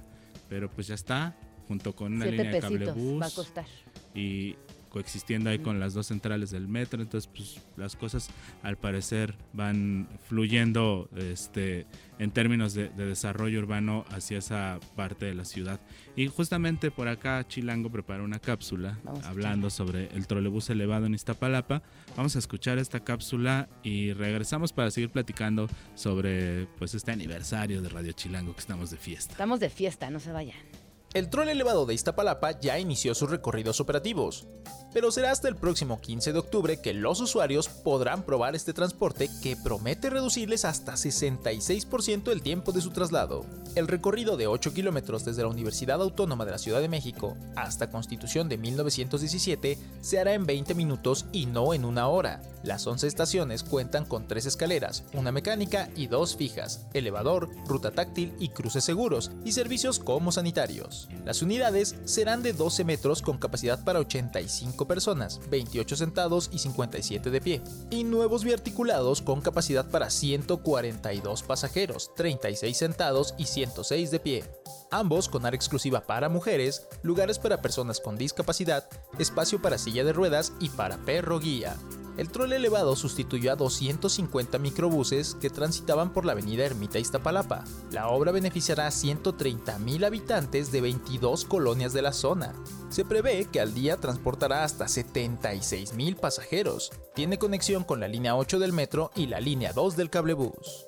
pero 0.52 0.70
pues 0.70 0.88
ya 0.88 0.96
está 0.96 1.34
junto 1.70 1.96
con 1.96 2.12
una 2.12 2.26
línea 2.26 2.52
de 2.52 2.60
cablebús 2.60 3.22
va 3.22 3.28
a 3.28 3.32
costar. 3.32 3.66
y 4.14 4.58
coexistiendo 4.92 5.50
ahí 5.50 5.60
con 5.60 5.80
las 5.80 5.94
dos 5.94 6.08
centrales 6.08 6.52
del 6.52 6.68
metro, 6.68 7.02
entonces 7.02 7.30
pues 7.34 7.60
las 7.78 7.96
cosas 7.96 8.30
al 8.62 8.78
parecer 8.78 9.36
van 9.54 10.08
fluyendo 10.28 11.10
este, 11.16 11.88
en 12.20 12.32
términos 12.32 12.74
de, 12.74 12.90
desarrollo 12.90 13.60
urbano 13.60 14.06
hacia 14.10 14.38
esa 14.38 14.80
parte 14.96 15.26
de 15.26 15.34
la 15.34 15.46
ciudad. 15.46 15.80
Y 16.16 16.28
justamente 16.28 16.92
por 16.92 17.08
acá 17.08 17.48
Chilango 17.48 17.90
preparó 17.90 18.24
una 18.24 18.40
cápsula 18.40 19.00
hablando 19.24 19.70
sobre 19.70 20.08
el 20.14 20.28
trolebús 20.28 20.70
elevado 20.70 21.06
en 21.06 21.14
Iztapalapa. 21.14 21.82
Vamos 22.18 22.36
a 22.36 22.40
escuchar 22.40 22.78
esta 22.78 23.00
cápsula 23.00 23.70
y 23.84 24.12
regresamos 24.14 24.74
para 24.74 24.92
seguir 24.92 25.10
platicando 25.10 25.70
sobre 25.96 26.68
pues 26.78 26.94
este 26.94 27.12
aniversario 27.12 27.82
de 27.82 27.90
Radio 27.90 28.12
Chilango 28.12 28.54
que 28.54 28.60
estamos 28.60 28.92
de 28.92 28.98
fiesta. 28.98 29.32
Estamos 29.32 29.60
de 29.62 29.70
fiesta, 29.70 30.10
no 30.10 30.20
se 30.20 30.32
vayan. 30.32 30.71
El 31.14 31.30
troll 31.30 31.50
elevado 31.50 31.86
de 31.86 31.94
Iztapalapa 31.94 32.58
ya 32.62 32.80
inició 32.80 33.14
sus 33.14 33.30
recorridos 33.30 33.82
operativos, 33.82 34.48
pero 34.94 35.12
será 35.12 35.32
hasta 35.32 35.50
el 35.50 35.58
próximo 35.58 36.00
15 36.00 36.32
de 36.32 36.40
octubre 36.40 36.82
que 36.82 36.94
los 36.94 37.20
usuarios 37.20 37.68
podrán 37.68 38.24
probar 38.24 38.56
este 38.56 38.72
transporte 38.72 39.30
que 39.44 39.58
promete 39.58 40.10
reducirles 40.10 40.64
hasta 40.64 40.94
66% 40.94 42.32
el 42.32 42.42
tiempo 42.42 42.72
de 42.72 42.80
su 42.80 42.92
traslado. 42.92 43.46
El 43.76 43.90
recorrido 43.90 44.38
de 44.38 44.48
8 44.48 44.74
kilómetros 44.74 45.26
desde 45.26 45.44
la 45.44 45.50
Universidad 45.50 46.02
Autónoma 46.02 46.46
de 46.46 46.52
la 46.52 46.58
Ciudad 46.58 46.82
de 46.82 46.90
México 46.90 47.36
hasta 47.56 47.90
Constitución 47.90 48.48
de 48.48 48.58
1917 48.58 49.78
se 50.02 50.20
hará 50.20 50.34
en 50.34 50.46
20 50.46 50.76
minutos 50.76 51.26
y 51.34 51.46
no 51.46 51.74
en 51.74 51.84
una 51.84 52.08
hora. 52.08 52.42
Las 52.64 52.86
11 52.86 53.08
estaciones 53.08 53.64
cuentan 53.64 54.06
con 54.06 54.28
3 54.28 54.46
escaleras, 54.46 55.04
una 55.14 55.32
mecánica 55.32 55.90
y 55.96 56.08
dos 56.08 56.36
fijas, 56.36 56.86
elevador, 56.94 57.50
ruta 57.66 57.92
táctil 57.92 58.34
y 58.40 58.50
cruces 58.50 58.84
seguros, 58.84 59.32
y 59.44 59.54
servicios 59.54 60.00
como 60.00 60.32
sanitarios. 60.32 61.01
Las 61.26 61.42
unidades 61.42 61.96
serán 62.06 62.44
de 62.44 62.54
12 62.54 62.84
metros 62.84 63.22
con 63.22 63.38
capacidad 63.38 63.84
para 63.84 64.00
85 64.00 64.88
personas, 64.88 65.40
28 65.50 65.96
sentados 65.96 66.50
y 66.52 66.60
57 66.60 67.30
de 67.30 67.42
pie, 67.42 67.62
y 67.90 68.04
nuevos 68.04 68.44
biarticulados 68.44 69.22
con 69.22 69.42
capacidad 69.42 69.90
para 69.90 70.10
142 70.10 71.44
pasajeros, 71.44 72.14
36 72.16 72.76
sentados 72.76 73.34
y 73.38 73.46
106 73.46 74.12
de 74.12 74.20
pie. 74.20 74.44
Ambos 74.92 75.30
con 75.30 75.46
área 75.46 75.56
exclusiva 75.56 76.02
para 76.02 76.30
mujeres, 76.30 76.88
lugares 77.04 77.40
para 77.40 77.62
personas 77.62 78.00
con 78.00 78.18
discapacidad, 78.18 78.88
espacio 79.20 79.62
para 79.62 79.78
silla 79.78 80.04
de 80.04 80.14
ruedas 80.14 80.54
y 80.60 80.70
para 80.70 80.98
perro 80.98 81.40
guía. 81.40 81.78
El 82.18 82.30
troll 82.30 82.52
elevado 82.54 82.96
sustituyó 82.96 83.52
a 83.52 83.56
250 83.56 84.58
microbuses 84.60 85.36
que 85.36 85.50
transitaban 85.50 86.12
por 86.12 86.26
la 86.26 86.34
avenida 86.34 86.66
Ermita 86.66 87.00
Iztapalapa. 87.00 87.64
La 87.92 88.10
obra 88.10 88.32
beneficiará 88.32 88.88
a 88.88 88.92
130.000 88.92 90.06
habitantes 90.06 90.72
de 90.72 90.82
22 90.82 91.46
colonias 91.46 91.94
de 91.94 92.02
la 92.02 92.14
zona. 92.14 92.54
Se 92.90 93.06
prevé 93.06 93.46
que 93.46 93.62
al 93.62 93.74
día 93.74 93.98
transportará 93.98 94.64
hasta 94.64 94.86
76.000 94.86 96.16
pasajeros. 96.18 96.92
Tiene 97.16 97.40
conexión 97.40 97.84
con 97.84 98.00
la 98.00 98.08
línea 98.08 98.36
8 98.36 98.60
del 98.60 98.74
metro 98.74 99.12
y 99.16 99.28
la 99.28 99.40
línea 99.40 99.72
2 99.72 99.96
del 99.96 100.10
cablebús. 100.10 100.88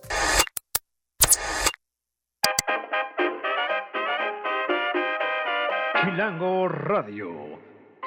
Chilango 6.04 6.68
Radio 6.68 7.53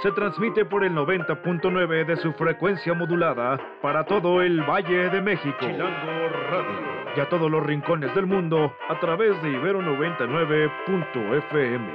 se 0.03 0.11
transmite 0.13 0.65
por 0.65 0.85
el 0.85 0.93
90.9 0.93 2.07
de 2.07 2.17
su 2.19 2.33
frecuencia 2.35 2.95
modulada 2.95 3.59
para 3.81 4.05
todo 4.05 4.43
el 4.43 4.61
Valle 4.63 5.09
de 5.11 5.21
México. 5.23 5.57
Chilango 5.61 6.29
Radio. 6.51 6.97
Y 7.17 7.21
a 7.21 7.29
todos 7.29 7.49
los 7.51 7.65
rincones 7.65 8.15
del 8.15 8.27
mundo 8.27 8.73
a 8.89 9.01
través 9.01 9.43
de 9.43 9.51
Ibero 9.51 9.81
99.fm. 9.81 11.89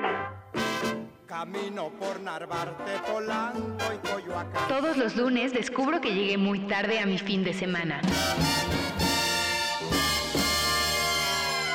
Camino 1.27 1.89
por 1.99 2.19
Narvarte, 2.21 2.91
Polanco 3.11 3.93
y 3.93 3.97
Coyoacán. 4.07 4.67
Todos 4.67 4.97
los 4.97 5.15
lunes 5.15 5.53
descubro 5.53 6.01
que 6.01 6.13
llegué 6.13 6.37
muy 6.37 6.59
tarde 6.61 6.99
a 6.99 7.05
mi 7.05 7.19
fin 7.19 7.43
de 7.43 7.53
semana. 7.53 8.01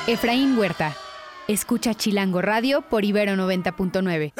Efraín 0.07 0.57
Huerta. 0.57 0.93
Escucha 1.47 1.93
Chilango 1.93 2.41
Radio 2.41 2.81
por 2.81 3.05
Ibero 3.05 3.33
90.9. 3.33 4.33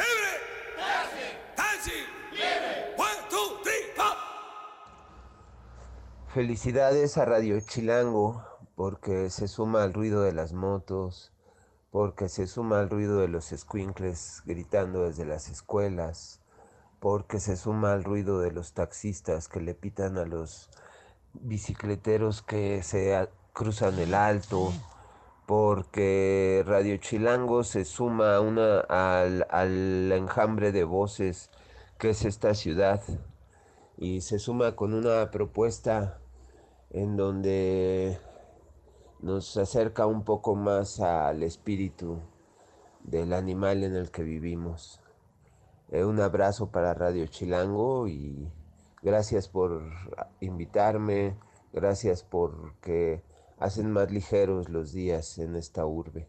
Felicidades 6.34 7.16
a 7.16 7.24
Radio 7.24 7.58
Chilango 7.58 8.44
porque 8.76 9.30
se 9.30 9.48
suma 9.48 9.82
al 9.82 9.94
ruido 9.94 10.20
de 10.20 10.32
las 10.34 10.52
motos, 10.52 11.32
porque 11.90 12.28
se 12.28 12.46
suma 12.46 12.80
al 12.80 12.90
ruido 12.90 13.18
de 13.20 13.28
los 13.28 13.46
squinkles 13.46 14.42
gritando 14.44 15.04
desde 15.04 15.24
las 15.24 15.48
escuelas, 15.48 16.42
porque 17.00 17.40
se 17.40 17.56
suma 17.56 17.94
al 17.94 18.04
ruido 18.04 18.40
de 18.40 18.52
los 18.52 18.74
taxistas 18.74 19.48
que 19.48 19.62
le 19.62 19.72
pitan 19.72 20.18
a 20.18 20.26
los 20.26 20.68
bicicleteros 21.32 22.42
que 22.42 22.82
se 22.82 23.26
cruzan 23.54 23.98
el 23.98 24.12
alto, 24.12 24.74
porque 25.46 26.62
Radio 26.66 26.98
Chilango 26.98 27.64
se 27.64 27.86
suma 27.86 28.38
una, 28.40 28.80
al, 28.80 29.46
al 29.48 30.12
enjambre 30.12 30.72
de 30.72 30.84
voces 30.84 31.48
que 31.96 32.10
es 32.10 32.26
esta 32.26 32.54
ciudad 32.54 33.00
y 33.98 34.20
se 34.20 34.38
suma 34.38 34.76
con 34.76 34.94
una 34.94 35.30
propuesta 35.32 36.20
en 36.90 37.16
donde 37.16 38.18
nos 39.20 39.56
acerca 39.56 40.06
un 40.06 40.24
poco 40.24 40.54
más 40.54 41.00
al 41.00 41.42
espíritu 41.42 42.20
del 43.02 43.32
animal 43.32 43.82
en 43.82 43.96
el 43.96 44.12
que 44.12 44.22
vivimos. 44.22 45.00
Eh, 45.90 46.04
un 46.04 46.20
abrazo 46.20 46.70
para 46.70 46.94
Radio 46.94 47.26
Chilango 47.26 48.06
y 48.06 48.48
gracias 49.02 49.48
por 49.48 49.82
invitarme, 50.40 51.36
gracias 51.72 52.22
porque 52.22 53.24
hacen 53.58 53.90
más 53.90 54.12
ligeros 54.12 54.68
los 54.68 54.92
días 54.92 55.38
en 55.38 55.56
esta 55.56 55.84
urbe. 55.86 56.28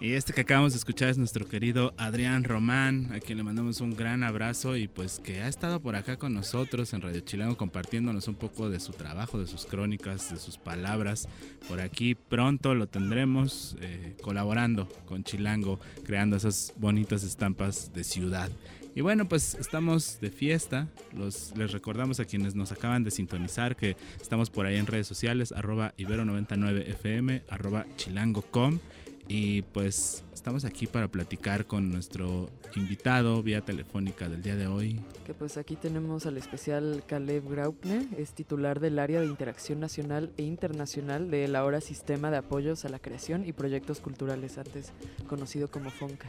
Y 0.00 0.12
este 0.14 0.32
que 0.32 0.40
acabamos 0.40 0.72
de 0.72 0.78
escuchar 0.78 1.08
es 1.08 1.18
nuestro 1.18 1.46
querido 1.46 1.94
Adrián 1.96 2.42
Román, 2.42 3.10
a 3.12 3.20
quien 3.20 3.38
le 3.38 3.44
mandamos 3.44 3.80
un 3.80 3.94
gran 3.94 4.24
abrazo 4.24 4.76
y 4.76 4.88
pues 4.88 5.20
que 5.20 5.40
ha 5.40 5.48
estado 5.48 5.80
por 5.80 5.94
acá 5.94 6.16
con 6.16 6.34
nosotros 6.34 6.92
en 6.92 7.00
Radio 7.00 7.20
Chilango 7.20 7.56
compartiéndonos 7.56 8.26
un 8.26 8.34
poco 8.34 8.68
de 8.68 8.80
su 8.80 8.92
trabajo, 8.92 9.38
de 9.38 9.46
sus 9.46 9.66
crónicas, 9.66 10.30
de 10.30 10.38
sus 10.38 10.58
palabras. 10.58 11.28
Por 11.68 11.80
aquí 11.80 12.16
pronto 12.16 12.74
lo 12.74 12.88
tendremos 12.88 13.76
eh, 13.80 14.16
colaborando 14.20 14.88
con 15.06 15.22
Chilango, 15.22 15.78
creando 16.04 16.36
esas 16.36 16.74
bonitas 16.76 17.22
estampas 17.22 17.92
de 17.94 18.02
ciudad. 18.02 18.50
Y 18.96 19.00
bueno, 19.00 19.28
pues 19.28 19.54
estamos 19.54 20.20
de 20.20 20.30
fiesta. 20.30 20.88
Los, 21.16 21.56
les 21.56 21.72
recordamos 21.72 22.20
a 22.20 22.24
quienes 22.24 22.54
nos 22.54 22.72
acaban 22.72 23.04
de 23.04 23.10
sintonizar 23.10 23.74
que 23.76 23.96
estamos 24.20 24.50
por 24.50 24.66
ahí 24.66 24.76
en 24.76 24.86
redes 24.86 25.06
sociales, 25.06 25.52
arroba 25.52 25.94
ibero99fm, 25.96 27.42
arroba 27.48 27.86
chilango.com 27.96 28.80
y 29.28 29.62
pues 29.62 30.24
estamos 30.34 30.64
aquí 30.64 30.86
para 30.86 31.08
platicar 31.08 31.66
con 31.66 31.90
nuestro 31.90 32.50
invitado 32.76 33.42
vía 33.42 33.62
telefónica 33.62 34.28
del 34.28 34.42
día 34.42 34.56
de 34.56 34.66
hoy. 34.66 35.00
Que 35.24 35.32
pues 35.32 35.56
aquí 35.56 35.76
tenemos 35.76 36.26
al 36.26 36.36
especial 36.36 37.02
Caleb 37.06 37.48
Graupner, 37.48 38.06
es 38.18 38.32
titular 38.32 38.80
del 38.80 38.98
área 38.98 39.20
de 39.20 39.26
interacción 39.26 39.80
nacional 39.80 40.32
e 40.36 40.42
internacional 40.42 41.30
del 41.30 41.56
ahora 41.56 41.80
Sistema 41.80 42.30
de 42.30 42.38
Apoyos 42.38 42.84
a 42.84 42.88
la 42.88 42.98
Creación 42.98 43.46
y 43.46 43.52
Proyectos 43.52 44.00
Culturales, 44.00 44.58
antes 44.58 44.92
conocido 45.26 45.70
como 45.70 45.90
FONCA. 45.90 46.28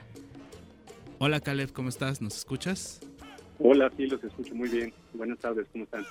Hola 1.19 1.39
Caleb, 1.39 1.71
¿cómo 1.73 1.89
estás? 1.89 2.21
¿Nos 2.21 2.37
escuchas? 2.37 3.01
Hola, 3.59 3.91
sí, 3.95 4.05
los 4.07 4.23
escucho 4.23 4.53
muy 4.53 4.69
bien. 4.69 4.93
Buenas 5.13 5.39
tardes, 5.39 5.65
¿cómo 5.71 5.85
están? 5.85 6.05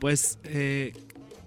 Pues 0.00 0.38
eh, 0.44 0.92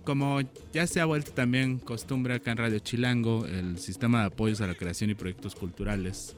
como 0.10 0.42
ya 0.74 0.88
se 0.88 1.02
ha 1.02 1.06
vuelto 1.06 1.34
también 1.34 1.78
costumbre 1.78 2.34
acá 2.34 2.50
en 2.50 2.58
Radio 2.58 2.80
Chilango, 2.80 3.46
el 3.46 3.78
sistema 3.78 4.22
de 4.22 4.26
apoyos 4.26 4.60
a 4.60 4.66
la 4.66 4.74
creación 4.74 5.12
y 5.12 5.14
proyectos 5.14 5.54
culturales 5.54 6.36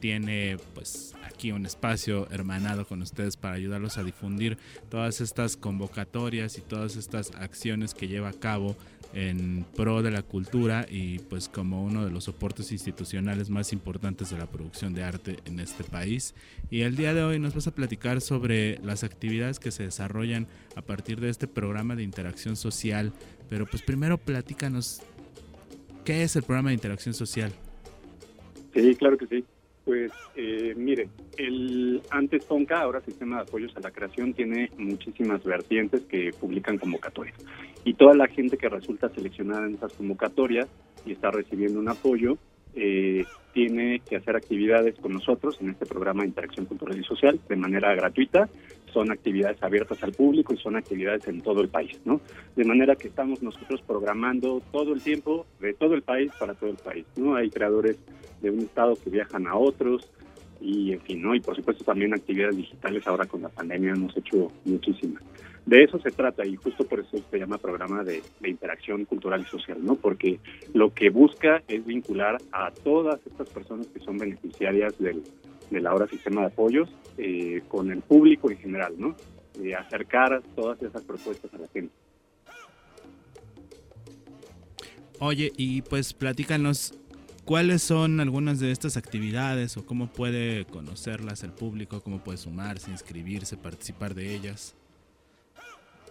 tiene 0.00 0.56
pues 0.74 1.14
aquí 1.24 1.52
un 1.52 1.64
espacio 1.64 2.28
hermanado 2.32 2.88
con 2.88 3.00
ustedes 3.00 3.36
para 3.36 3.54
ayudarlos 3.54 3.98
a 3.98 4.02
difundir 4.02 4.58
todas 4.88 5.20
estas 5.20 5.56
convocatorias 5.56 6.58
y 6.58 6.60
todas 6.60 6.96
estas 6.96 7.30
acciones 7.36 7.94
que 7.94 8.08
lleva 8.08 8.30
a 8.30 8.32
cabo 8.32 8.76
en 9.14 9.64
pro 9.76 10.02
de 10.02 10.10
la 10.10 10.22
cultura 10.22 10.86
y 10.88 11.18
pues 11.18 11.48
como 11.48 11.84
uno 11.84 12.04
de 12.04 12.10
los 12.10 12.24
soportes 12.24 12.72
institucionales 12.72 13.50
más 13.50 13.72
importantes 13.72 14.30
de 14.30 14.38
la 14.38 14.46
producción 14.46 14.94
de 14.94 15.02
arte 15.02 15.36
en 15.46 15.60
este 15.60 15.84
país. 15.84 16.34
Y 16.70 16.82
el 16.82 16.96
día 16.96 17.14
de 17.14 17.22
hoy 17.22 17.38
nos 17.38 17.54
vas 17.54 17.66
a 17.66 17.74
platicar 17.74 18.20
sobre 18.20 18.78
las 18.82 19.04
actividades 19.04 19.58
que 19.58 19.70
se 19.70 19.84
desarrollan 19.84 20.46
a 20.76 20.82
partir 20.82 21.20
de 21.20 21.30
este 21.30 21.46
programa 21.46 21.96
de 21.96 22.02
interacción 22.02 22.56
social. 22.56 23.12
Pero 23.48 23.66
pues 23.66 23.82
primero 23.82 24.18
platícanos, 24.18 25.00
¿qué 26.04 26.22
es 26.22 26.36
el 26.36 26.42
programa 26.42 26.70
de 26.70 26.74
interacción 26.74 27.14
social? 27.14 27.52
Sí, 28.74 28.94
claro 28.96 29.16
que 29.16 29.26
sí. 29.26 29.44
Pues 29.84 30.12
eh, 30.36 30.74
mire, 30.76 31.08
el 31.38 32.02
antes 32.10 32.46
TONCA, 32.46 32.82
ahora 32.82 33.00
Sistema 33.00 33.36
de 33.36 33.42
Apoyos 33.42 33.74
a 33.74 33.80
la 33.80 33.90
Creación, 33.90 34.34
tiene 34.34 34.70
muchísimas 34.76 35.42
vertientes 35.42 36.02
que 36.02 36.30
publican 36.38 36.76
convocatorias. 36.76 37.38
Y 37.88 37.94
toda 37.94 38.14
la 38.14 38.26
gente 38.26 38.58
que 38.58 38.68
resulta 38.68 39.08
seleccionada 39.08 39.66
en 39.66 39.76
esas 39.76 39.94
convocatorias 39.94 40.68
y 41.06 41.12
está 41.12 41.30
recibiendo 41.30 41.80
un 41.80 41.88
apoyo, 41.88 42.36
eh, 42.74 43.24
tiene 43.54 44.02
que 44.06 44.16
hacer 44.16 44.36
actividades 44.36 44.94
con 44.96 45.14
nosotros 45.14 45.56
en 45.62 45.70
este 45.70 45.86
programa 45.86 46.20
de 46.20 46.28
interacción 46.28 46.66
cultural 46.66 47.00
y 47.00 47.04
social 47.04 47.40
de 47.48 47.56
manera 47.56 47.94
gratuita. 47.94 48.50
Son 48.92 49.10
actividades 49.10 49.62
abiertas 49.62 50.02
al 50.02 50.12
público 50.12 50.52
y 50.52 50.58
son 50.58 50.76
actividades 50.76 51.26
en 51.28 51.40
todo 51.40 51.62
el 51.62 51.70
país, 51.70 51.98
¿no? 52.04 52.20
De 52.54 52.66
manera 52.66 52.94
que 52.94 53.08
estamos 53.08 53.42
nosotros 53.42 53.80
programando 53.86 54.60
todo 54.70 54.92
el 54.92 55.00
tiempo 55.00 55.46
de 55.58 55.72
todo 55.72 55.94
el 55.94 56.02
país 56.02 56.30
para 56.38 56.52
todo 56.52 56.68
el 56.68 56.76
país, 56.76 57.06
¿no? 57.16 57.36
Hay 57.36 57.48
creadores 57.48 57.96
de 58.42 58.50
un 58.50 58.58
estado 58.58 58.96
que 59.02 59.08
viajan 59.08 59.46
a 59.46 59.56
otros 59.56 60.10
y 60.60 60.92
en 60.92 61.00
fin, 61.00 61.22
¿no? 61.22 61.34
Y 61.34 61.40
por 61.40 61.56
supuesto 61.56 61.84
también 61.84 62.12
actividades 62.12 62.58
digitales 62.58 63.06
ahora 63.06 63.24
con 63.24 63.40
la 63.40 63.48
pandemia 63.48 63.92
hemos 63.92 64.14
hecho 64.14 64.52
muchísimas. 64.66 65.22
De 65.68 65.84
eso 65.84 65.98
se 65.98 66.10
trata 66.10 66.46
y 66.46 66.56
justo 66.56 66.86
por 66.86 67.00
eso 67.00 67.18
se 67.30 67.38
llama 67.38 67.58
programa 67.58 68.02
de, 68.02 68.22
interacción 68.42 69.04
cultural 69.04 69.42
y 69.42 69.44
social, 69.44 69.76
¿no? 69.84 69.96
Porque 69.96 70.40
lo 70.72 70.94
que 70.94 71.10
busca 71.10 71.62
es 71.68 71.84
vincular 71.84 72.38
a 72.52 72.70
todas 72.70 73.20
estas 73.26 73.50
personas 73.50 73.86
que 73.88 74.00
son 74.00 74.16
beneficiarias 74.16 74.98
del, 74.98 75.22
del 75.70 75.86
ahora 75.86 76.06
sistema 76.06 76.40
de 76.40 76.46
apoyos 76.46 76.88
eh, 77.18 77.60
con 77.68 77.90
el 77.90 78.00
público 78.00 78.50
en 78.50 78.56
general, 78.56 78.94
¿no? 78.96 79.14
Acercar 79.78 80.40
todas 80.56 80.82
esas 80.82 81.02
propuestas 81.02 81.52
a 81.52 81.58
la 81.58 81.68
gente. 81.68 81.92
Oye, 85.18 85.52
y 85.54 85.82
pues 85.82 86.14
platícanos 86.14 86.94
¿Cuáles 87.44 87.82
son 87.82 88.20
algunas 88.20 88.60
de 88.60 88.70
estas 88.70 88.98
actividades 88.98 89.78
o 89.78 89.86
cómo 89.86 90.12
puede 90.12 90.66
conocerlas 90.66 91.42
el 91.42 91.52
público? 91.52 92.02
¿Cómo 92.02 92.22
puede 92.22 92.36
sumarse, 92.36 92.90
inscribirse, 92.90 93.56
participar 93.56 94.14
de 94.14 94.34
ellas? 94.34 94.74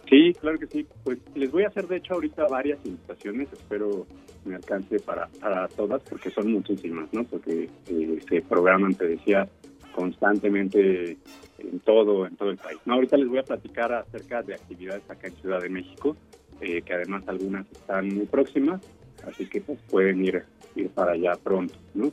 Sí, 0.08 0.32
claro 0.40 0.58
que 0.58 0.66
sí. 0.66 0.86
Pues 1.04 1.18
les 1.34 1.50
voy 1.50 1.64
a 1.64 1.68
hacer 1.68 1.86
de 1.86 1.96
hecho 1.96 2.14
ahorita 2.14 2.46
varias 2.48 2.78
invitaciones. 2.84 3.52
Espero 3.52 4.06
me 4.44 4.54
alcance 4.54 4.98
para, 5.00 5.28
para 5.40 5.68
todas 5.68 6.02
porque 6.02 6.30
son 6.30 6.52
muchísimas, 6.52 7.12
¿no? 7.12 7.24
Porque 7.24 7.68
eh, 7.88 8.18
se 8.28 8.40
programan, 8.42 8.94
te 8.94 9.06
decía, 9.06 9.48
constantemente 9.92 11.18
en 11.58 11.80
todo, 11.80 12.26
en 12.26 12.36
todo 12.36 12.50
el 12.50 12.56
país. 12.56 12.78
No, 12.86 12.94
ahorita 12.94 13.16
les 13.16 13.28
voy 13.28 13.38
a 13.38 13.42
platicar 13.42 13.92
acerca 13.92 14.42
de 14.42 14.54
actividades 14.54 15.02
acá 15.10 15.26
en 15.26 15.34
Ciudad 15.34 15.60
de 15.60 15.68
México, 15.68 16.16
eh, 16.60 16.82
que 16.82 16.94
además 16.94 17.24
algunas 17.26 17.70
están 17.70 18.08
muy 18.14 18.26
próximas, 18.26 18.80
así 19.26 19.46
que 19.46 19.60
pues 19.60 19.78
pueden 19.90 20.24
ir 20.24 20.44
ir 20.76 20.88
para 20.90 21.12
allá 21.12 21.32
pronto. 21.42 21.74
¿no? 21.94 22.12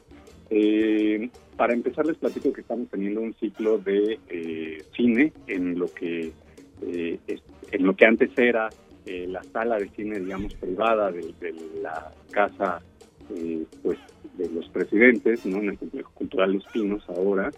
Eh, 0.50 1.30
para 1.58 1.74
empezar 1.74 2.06
les 2.06 2.18
platico 2.18 2.54
que 2.54 2.62
estamos 2.62 2.90
teniendo 2.90 3.22
un 3.22 3.34
ciclo 3.36 3.78
de 3.78 4.20
eh, 4.30 4.84
cine 4.96 5.34
en 5.48 5.80
lo 5.80 5.88
que 5.94 6.32
eh, 6.82 7.20
en 7.72 7.86
lo 7.86 7.96
que 7.96 8.06
antes 8.06 8.32
era 8.38 8.70
la 9.06 9.44
sala 9.44 9.78
de 9.78 9.88
cine 9.90 10.20
digamos 10.20 10.56
privada 10.56 11.12
de, 11.12 11.32
la 11.80 12.12
casa 12.32 12.82
pues 13.84 14.00
de 14.36 14.50
los 14.50 14.68
presidentes 14.70 15.46
no 15.46 15.58
en 15.58 15.70
el 15.70 15.78
complejo 15.78 16.12
cultural 16.16 16.54
Los 16.54 16.66
Pinos 16.74 17.08
ahora 17.10 17.52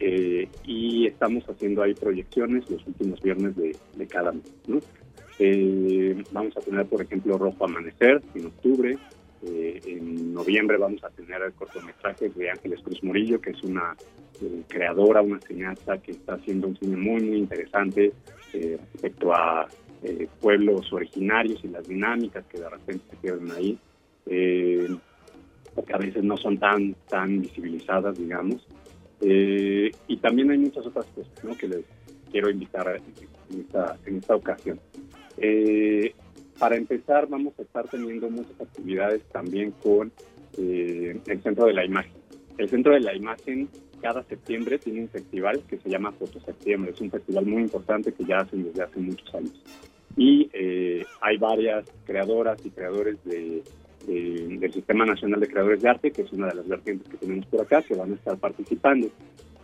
y 0.00 1.06
estamos 1.06 1.44
haciendo 1.48 1.84
ahí 1.84 1.94
proyecciones 1.94 2.68
los 2.68 2.84
últimos 2.84 3.22
viernes 3.22 3.54
de, 3.54 3.76
de 3.96 4.06
cada 4.08 4.32
mes 4.32 4.42
¿no? 4.66 4.80
vamos 6.32 6.56
a 6.56 6.60
tener 6.62 6.84
por 6.86 7.00
ejemplo 7.00 7.38
Rojo 7.38 7.64
Amanecer 7.64 8.20
en 8.34 8.46
octubre 8.46 8.98
eh, 9.42 9.80
en 9.86 10.34
noviembre 10.34 10.78
vamos 10.78 11.02
a 11.04 11.10
tener 11.10 11.40
el 11.42 11.52
cortometraje 11.52 12.28
de 12.30 12.50
Ángeles 12.50 12.80
Cruz 12.82 13.02
Murillo, 13.04 13.40
que 13.40 13.50
es 13.50 13.62
una 13.62 13.96
eh, 14.42 14.62
creadora, 14.68 15.22
una 15.22 15.40
cineasta 15.40 15.98
que 15.98 16.12
está 16.12 16.34
haciendo 16.34 16.68
un 16.68 16.76
cine 16.76 16.96
muy, 16.96 17.22
muy 17.22 17.38
interesante 17.38 18.12
eh, 18.52 18.78
respecto 18.92 19.32
a 19.32 19.68
pueblos 20.40 20.92
originarios 20.92 21.58
y 21.64 21.68
las 21.68 21.88
dinámicas 21.88 22.46
que 22.46 22.60
de 22.60 22.70
repente 22.70 23.04
se 23.10 23.16
pierden 23.16 23.50
ahí, 23.50 23.76
porque 25.74 25.92
a 25.92 25.98
veces 25.98 26.22
no 26.22 26.36
son 26.36 26.56
tan, 26.56 26.94
tan 27.08 27.40
visibilizadas, 27.40 28.16
digamos. 28.16 28.64
y 29.20 30.16
también 30.18 30.52
hay 30.52 30.58
muchas 30.58 30.86
otras 30.86 31.04
cosas 31.06 31.58
que 31.58 31.66
les 31.66 31.84
quiero 32.30 32.48
invitar 32.48 33.00
en 33.50 33.60
esta, 33.60 33.96
en 34.06 34.18
esta 34.18 34.36
ocasión. 34.36 34.78
Para 36.58 36.76
empezar, 36.76 37.28
vamos 37.28 37.54
a 37.58 37.62
estar 37.62 37.88
teniendo 37.88 38.28
muchas 38.28 38.60
actividades 38.60 39.22
también 39.30 39.70
con 39.82 40.10
eh, 40.58 41.20
el 41.26 41.42
Centro 41.42 41.66
de 41.66 41.72
la 41.72 41.84
Imagen. 41.84 42.12
El 42.56 42.68
Centro 42.68 42.94
de 42.94 43.00
la 43.00 43.14
Imagen 43.14 43.68
cada 44.00 44.22
septiembre 44.24 44.78
tiene 44.78 45.02
un 45.02 45.08
festival 45.08 45.62
que 45.68 45.78
se 45.78 45.88
llama 45.88 46.12
Foto 46.12 46.40
Septiembre. 46.40 46.92
Es 46.92 47.00
un 47.00 47.10
festival 47.10 47.46
muy 47.46 47.62
importante 47.62 48.12
que 48.12 48.24
ya 48.24 48.38
hacen 48.38 48.64
desde 48.64 48.82
hace 48.82 49.00
muchos 49.00 49.34
años. 49.34 49.62
Y 50.16 50.50
eh, 50.52 51.04
hay 51.20 51.36
varias 51.36 51.84
creadoras 52.04 52.58
y 52.64 52.70
creadores 52.70 53.16
de, 53.24 53.62
del 54.06 54.72
Sistema 54.72 55.04
Nacional 55.04 55.40
de 55.40 55.48
Creadores 55.48 55.82
de 55.82 55.88
Arte, 55.88 56.10
que 56.10 56.22
es 56.22 56.32
una 56.32 56.48
de 56.48 56.56
las 56.56 56.68
vertientes 56.68 57.08
que 57.08 57.16
tenemos 57.16 57.46
por 57.46 57.60
acá, 57.60 57.82
que 57.82 57.94
van 57.94 58.12
a 58.12 58.14
estar 58.14 58.36
participando. 58.38 59.08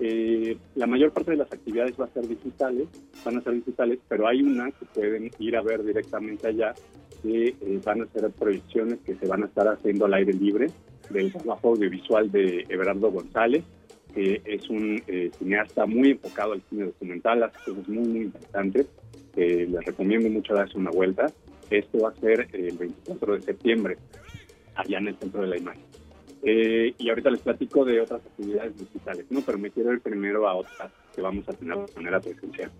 Eh, 0.00 0.56
la 0.74 0.86
mayor 0.86 1.12
parte 1.12 1.30
de 1.30 1.36
las 1.36 1.52
actividades 1.52 1.94
va 1.98 2.06
a 2.06 2.12
ser 2.12 2.26
digitales, 2.26 2.88
van 3.24 3.38
a 3.38 3.40
ser 3.42 3.54
digitales, 3.54 3.98
pero 4.08 4.26
hay 4.26 4.42
una 4.42 4.70
que 4.72 4.84
pueden 4.86 5.30
ir 5.38 5.56
a 5.56 5.62
ver 5.62 5.84
directamente 5.84 6.48
allá, 6.48 6.74
que 7.22 7.48
eh, 7.48 7.80
van 7.84 8.02
a 8.02 8.06
ser 8.06 8.28
proyecciones 8.30 8.98
que 9.00 9.14
se 9.14 9.26
van 9.26 9.44
a 9.44 9.46
estar 9.46 9.68
haciendo 9.68 10.06
al 10.06 10.14
aire 10.14 10.32
libre 10.32 10.70
del 11.10 11.32
trabajo 11.32 11.70
audiovisual 11.70 12.30
de 12.30 12.66
Everardo 12.68 13.10
González, 13.10 13.64
que 14.14 14.40
es 14.44 14.68
un 14.70 15.02
eh, 15.06 15.30
cineasta 15.38 15.86
muy 15.86 16.12
enfocado 16.12 16.52
al 16.52 16.62
cine 16.70 16.84
documental, 16.84 17.42
hace 17.42 17.58
cosas 17.64 17.88
muy, 17.88 18.08
muy 18.08 18.20
interesantes. 18.22 18.86
les 19.36 19.84
recomiendo 19.84 20.28
mucho 20.30 20.54
darse 20.54 20.78
una 20.78 20.90
vuelta. 20.90 21.26
Esto 21.70 21.98
va 21.98 22.10
a 22.10 22.14
ser 22.14 22.48
el 22.52 22.76
24 22.76 23.34
de 23.34 23.42
septiembre, 23.42 23.96
allá 24.74 24.98
en 24.98 25.08
el 25.08 25.16
Centro 25.16 25.42
de 25.42 25.48
la 25.48 25.56
Imagen. 25.56 25.94
Eh, 26.46 26.94
y 26.98 27.08
ahorita 27.08 27.30
les 27.30 27.40
platico 27.40 27.86
de 27.86 28.02
otras 28.02 28.20
actividades 28.20 28.76
digitales, 28.78 29.24
¿no? 29.30 29.40
Pero 29.40 29.56
me 29.56 29.70
quiero 29.70 29.94
ir 29.94 30.00
primero 30.00 30.46
a 30.46 30.54
otras 30.54 30.92
que 31.14 31.22
vamos 31.22 31.48
a 31.48 31.54
tener 31.54 31.78
de 31.78 31.94
manera 31.96 32.20
presencial. 32.20 32.70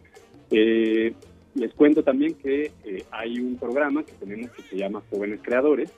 Eh, 0.50 1.14
les 1.54 1.72
cuento 1.72 2.02
también 2.02 2.34
que 2.34 2.72
eh, 2.84 3.04
hay 3.10 3.40
un 3.40 3.56
programa 3.56 4.04
que 4.04 4.12
tenemos 4.12 4.50
que 4.50 4.62
se 4.64 4.76
llama 4.76 5.02
Jóvenes 5.08 5.40
Creadores, 5.42 5.90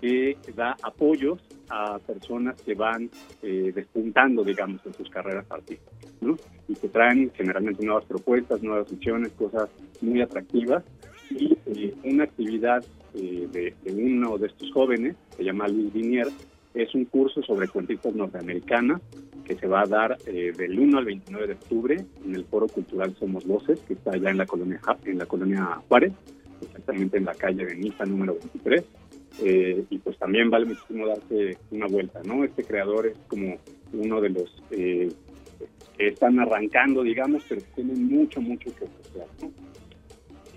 que 0.00 0.36
da 0.56 0.76
apoyos 0.82 1.38
a 1.68 1.98
personas 1.98 2.60
que 2.62 2.74
van 2.74 3.10
despuntando, 3.42 4.42
digamos, 4.42 4.80
en 4.86 4.94
sus 4.94 5.08
carreras 5.10 5.44
artísticas, 5.50 6.14
¿no? 6.20 6.36
Y 6.68 6.74
que 6.74 6.88
traen 6.88 7.30
generalmente 7.34 7.84
nuevas 7.84 8.04
propuestas, 8.04 8.62
nuevas 8.62 8.90
visiones, 8.90 9.32
cosas 9.32 9.68
muy 10.00 10.20
atractivas. 10.22 10.84
Y 11.30 11.56
una 12.04 12.24
actividad 12.24 12.84
de, 13.14 13.74
de, 13.82 13.92
uno 13.92 14.38
de 14.38 14.48
estos 14.48 14.72
jóvenes, 14.72 15.16
se 15.36 15.44
llama 15.44 15.68
Luis 15.68 15.92
Vinier, 15.92 16.28
es 16.74 16.94
un 16.94 17.04
curso 17.04 17.42
sobre 17.42 17.68
cuentistas 17.68 18.14
norteamericanas 18.14 19.00
que 19.44 19.54
se 19.54 19.66
va 19.66 19.82
a 19.82 19.86
dar 19.86 20.18
eh, 20.26 20.52
del 20.56 20.78
1 20.78 20.98
al 20.98 21.04
29 21.04 21.46
de 21.46 21.52
octubre 21.52 22.04
en 22.24 22.34
el 22.34 22.44
Foro 22.46 22.66
Cultural 22.66 23.14
Somos 23.18 23.46
Voces, 23.46 23.78
que 23.80 23.94
está 23.94 24.12
allá 24.12 24.30
en 24.30 24.38
la 24.38 24.46
colonia, 24.46 24.80
en 25.04 25.18
la 25.18 25.26
colonia 25.26 25.80
Juárez, 25.88 26.12
exactamente 26.62 27.18
en 27.18 27.26
la 27.26 27.34
calle 27.34 27.64
de 27.64 27.76
Niza 27.76 28.04
número 28.06 28.34
23. 28.34 28.84
Eh, 29.42 29.84
y 29.90 29.98
pues 29.98 30.16
también 30.18 30.50
vale 30.50 30.66
muchísimo 30.66 31.06
darse 31.06 31.58
una 31.70 31.86
vuelta, 31.86 32.20
¿no? 32.24 32.44
Este 32.44 32.62
creador 32.62 33.06
es 33.06 33.18
como 33.26 33.56
uno 33.92 34.20
de 34.20 34.28
los 34.30 34.62
eh, 34.70 35.08
que 35.96 36.08
están 36.08 36.38
arrancando, 36.38 37.02
digamos, 37.02 37.44
pero 37.48 37.60
tienen 37.74 38.06
mucho, 38.06 38.40
mucho 38.40 38.74
que 38.74 38.84
ofrecer, 38.84 39.26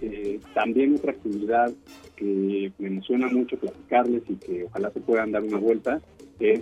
eh, 0.01 0.39
también 0.53 0.95
otra 0.95 1.11
actividad 1.11 1.73
que 2.15 2.71
me 2.77 2.87
emociona 2.87 3.27
mucho 3.29 3.57
platicarles 3.57 4.23
y 4.29 4.35
que 4.35 4.63
ojalá 4.65 4.91
se 4.91 4.99
puedan 4.99 5.31
dar 5.31 5.43
una 5.43 5.57
vuelta 5.57 6.01
es 6.39 6.61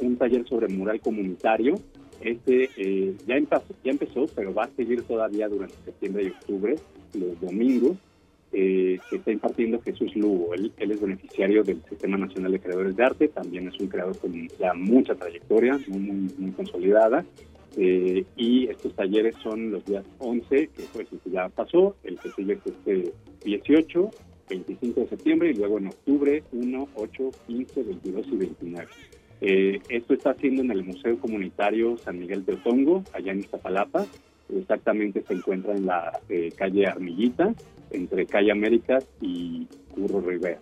un 0.00 0.16
taller 0.16 0.46
sobre 0.46 0.68
mural 0.68 1.00
comunitario. 1.00 1.76
Este 2.20 2.68
ya, 3.26 3.36
empezó, 3.36 3.64
ya 3.82 3.90
empezó, 3.90 4.26
pero 4.34 4.52
va 4.52 4.64
a 4.64 4.70
seguir 4.76 5.02
todavía 5.02 5.48
durante 5.48 5.76
septiembre 5.84 6.24
y 6.24 6.28
octubre, 6.28 6.74
los 7.14 7.40
domingos 7.40 7.96
eh, 8.52 8.98
que 9.10 9.16
está 9.16 9.30
impartiendo 9.30 9.80
Jesús 9.82 10.14
Lugo. 10.16 10.54
Él, 10.54 10.72
es 10.78 11.00
beneficiario 11.00 11.62
del 11.62 11.82
Sistema 11.88 12.16
Nacional 12.16 12.52
de 12.52 12.60
Creadores 12.60 12.96
de 12.96 13.04
Arte, 13.04 13.28
también 13.28 13.68
es 13.68 13.78
un 13.80 13.88
creador 13.88 14.16
con 14.18 14.48
ya 14.58 14.72
mucha 14.74 15.14
trayectoria, 15.14 15.78
muy, 15.88 16.30
muy, 16.38 16.50
consolidada. 16.52 17.24
Eh, 17.76 18.24
y 18.36 18.66
estos 18.68 18.94
talleres 18.94 19.36
son 19.42 19.70
los 19.70 19.84
días 19.84 20.04
11, 20.18 20.68
que 20.68 20.82
fue 20.84 21.02
el 21.02 21.08
que 21.08 21.30
ya 21.30 21.48
pasó, 21.48 21.96
el 22.02 22.18
que 22.18 22.30
sigue 22.30 22.54
es 22.54 22.66
este 22.66 23.12
18, 23.44 24.10
25 24.48 25.00
de 25.00 25.08
septiembre 25.08 25.50
y 25.50 25.54
luego 25.54 25.78
en 25.78 25.88
octubre 25.88 26.42
1, 26.52 26.88
8, 26.94 27.30
15, 27.46 27.82
22 27.82 28.26
y 28.32 28.36
29. 28.36 28.88
Eh, 29.40 29.80
esto 29.88 30.14
está 30.14 30.30
haciendo 30.30 30.62
en 30.62 30.70
el 30.70 30.84
Museo 30.84 31.18
Comunitario 31.18 31.96
San 31.98 32.18
Miguel 32.18 32.44
de 32.44 32.54
Otongo, 32.54 33.04
allá 33.12 33.32
en 33.32 33.40
Iztapalapa. 33.40 34.06
Exactamente 34.54 35.22
se 35.22 35.34
encuentra 35.34 35.74
en 35.74 35.86
la 35.86 36.18
calle 36.56 36.86
Armillita 36.86 37.54
entre 37.90 38.26
Calle 38.26 38.52
Américas 38.52 39.06
y 39.20 39.66
Curro 39.94 40.20
Rivera. 40.20 40.60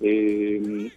Eh, 0.00 0.90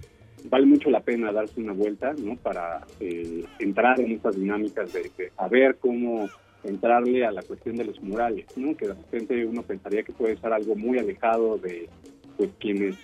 vale 0.45 0.65
mucho 0.65 0.89
la 0.89 1.01
pena 1.01 1.31
darse 1.31 1.59
una 1.61 1.73
vuelta 1.73 2.13
¿no? 2.13 2.35
para 2.35 2.85
eh, 2.99 3.43
entrar 3.59 3.99
en 3.99 4.11
estas 4.11 4.35
dinámicas 4.35 4.91
de, 4.93 5.11
saber 5.35 5.77
cómo 5.79 6.29
entrarle 6.63 7.25
a 7.25 7.31
la 7.31 7.41
cuestión 7.43 7.77
de 7.77 7.85
los 7.85 8.01
murales, 8.01 8.45
¿no? 8.57 8.75
que 8.75 8.87
de 8.87 8.93
repente 8.93 9.45
uno 9.45 9.63
pensaría 9.63 10.03
que 10.03 10.11
puede 10.11 10.37
ser 10.37 10.51
algo 10.51 10.75
muy 10.75 10.99
alejado 10.99 11.57
de 11.57 11.87
pues, 12.37 12.49
quienes 12.59 12.97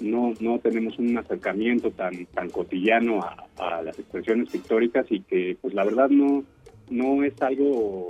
no, 0.00 0.32
no 0.40 0.58
tenemos 0.60 0.98
un 0.98 1.18
acercamiento 1.18 1.90
tan, 1.90 2.26
tan 2.26 2.48
cotidiano 2.48 3.20
a, 3.22 3.46
a 3.58 3.82
las 3.82 3.98
expresiones 3.98 4.50
pictóricas 4.50 5.06
y 5.10 5.20
que 5.20 5.56
pues 5.60 5.74
la 5.74 5.84
verdad 5.84 6.08
no, 6.08 6.44
no 6.88 7.22
es 7.22 7.40
algo 7.42 8.08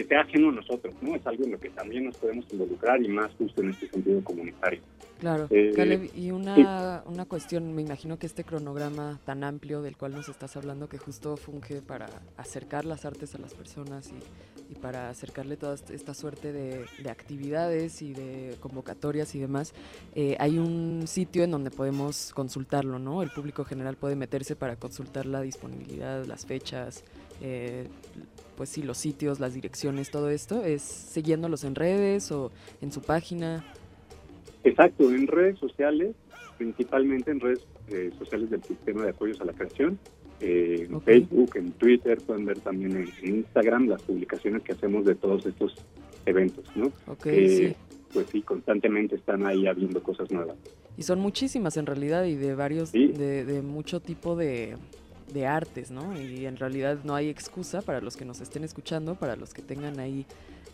que 0.00 0.08
sea 0.08 0.22
ajeno 0.22 0.48
a 0.48 0.52
nosotros, 0.52 0.94
¿no? 1.02 1.14
Es 1.14 1.26
algo 1.26 1.44
en 1.44 1.52
lo 1.52 1.60
que 1.60 1.68
también 1.68 2.06
nos 2.06 2.16
podemos 2.16 2.46
involucrar 2.50 3.02
y 3.02 3.08
más 3.08 3.30
justo 3.34 3.60
en 3.60 3.70
este 3.70 3.86
sentido 3.88 4.24
comunitario. 4.24 4.80
Claro, 5.18 5.46
eh, 5.50 6.10
y 6.16 6.30
una, 6.30 7.02
una 7.04 7.26
cuestión, 7.26 7.74
me 7.74 7.82
imagino 7.82 8.18
que 8.18 8.26
este 8.26 8.42
cronograma 8.42 9.20
tan 9.26 9.44
amplio 9.44 9.82
del 9.82 9.98
cual 9.98 10.14
nos 10.14 10.30
estás 10.30 10.56
hablando, 10.56 10.88
que 10.88 10.96
justo 10.96 11.36
funge 11.36 11.82
para 11.82 12.08
acercar 12.38 12.86
las 12.86 13.04
artes 13.04 13.34
a 13.34 13.38
las 13.38 13.52
personas 13.52 14.10
y, 14.10 14.72
y 14.72 14.76
para 14.76 15.10
acercarle 15.10 15.58
toda 15.58 15.74
esta 15.74 16.14
suerte 16.14 16.54
de, 16.54 16.86
de, 17.02 17.10
actividades 17.10 18.00
y 18.00 18.14
de 18.14 18.56
convocatorias 18.60 19.34
y 19.34 19.38
demás, 19.38 19.74
eh, 20.14 20.36
hay 20.40 20.58
un 20.58 21.02
sitio 21.06 21.44
en 21.44 21.50
donde 21.50 21.70
podemos 21.70 22.32
consultarlo, 22.32 22.98
¿no? 22.98 23.22
El 23.22 23.28
público 23.28 23.64
general 23.66 23.96
puede 23.96 24.16
meterse 24.16 24.56
para 24.56 24.76
consultar 24.76 25.26
la 25.26 25.42
disponibilidad, 25.42 26.24
las 26.24 26.46
fechas, 26.46 27.04
eh, 27.42 27.88
pues 28.60 28.68
sí, 28.68 28.82
los 28.82 28.98
sitios, 28.98 29.40
las 29.40 29.54
direcciones, 29.54 30.10
todo 30.10 30.28
esto, 30.28 30.62
es 30.62 30.82
siguiéndolos 30.82 31.64
en 31.64 31.74
redes 31.74 32.30
o 32.30 32.52
en 32.82 32.92
su 32.92 33.00
página. 33.00 33.64
Exacto, 34.64 35.10
en 35.10 35.28
redes 35.28 35.58
sociales, 35.58 36.14
principalmente 36.58 37.30
en 37.30 37.40
redes 37.40 37.66
eh, 37.88 38.10
sociales 38.18 38.50
del 38.50 38.62
sistema 38.62 39.04
de 39.04 39.12
apoyos 39.12 39.40
a 39.40 39.46
la 39.46 39.54
creación, 39.54 39.98
eh, 40.40 40.86
en 40.90 41.00
Facebook, 41.00 41.52
en 41.54 41.72
Twitter, 41.72 42.18
pueden 42.18 42.44
ver 42.44 42.60
también 42.60 42.98
en, 42.98 43.36
Instagram 43.36 43.88
las 43.88 44.02
publicaciones 44.02 44.62
que 44.62 44.72
hacemos 44.72 45.06
de 45.06 45.14
todos 45.14 45.46
estos 45.46 45.74
eventos, 46.26 46.66
¿no? 46.76 46.92
sí. 47.22 47.74
Pues 48.12 48.26
sí, 48.26 48.42
constantemente 48.42 49.14
están 49.14 49.46
ahí 49.46 49.66
habiendo 49.68 50.02
cosas 50.02 50.30
nuevas. 50.30 50.56
Y 50.98 51.02
son 51.04 51.20
muchísimas 51.20 51.78
en 51.78 51.86
realidad 51.86 52.24
y 52.26 52.34
de 52.34 52.54
varios, 52.54 52.92
de, 52.92 53.44
de 53.44 53.62
mucho 53.62 54.00
tipo 54.00 54.36
de, 54.36 54.74
de 55.32 55.46
artes, 55.46 55.90
¿no? 55.90 56.20
Y 56.20 56.46
en 56.46 56.56
realidad 56.56 56.98
no 57.04 57.14
hay 57.14 57.28
excusa 57.28 57.82
para 57.82 58.00
los 58.00 58.16
que 58.16 58.24
nos 58.24 58.40
estén 58.40 58.64
escuchando, 58.64 59.14
para 59.14 59.36
los 59.36 59.54
que 59.54 59.62
tengan 59.62 59.98
ahí 59.98 60.26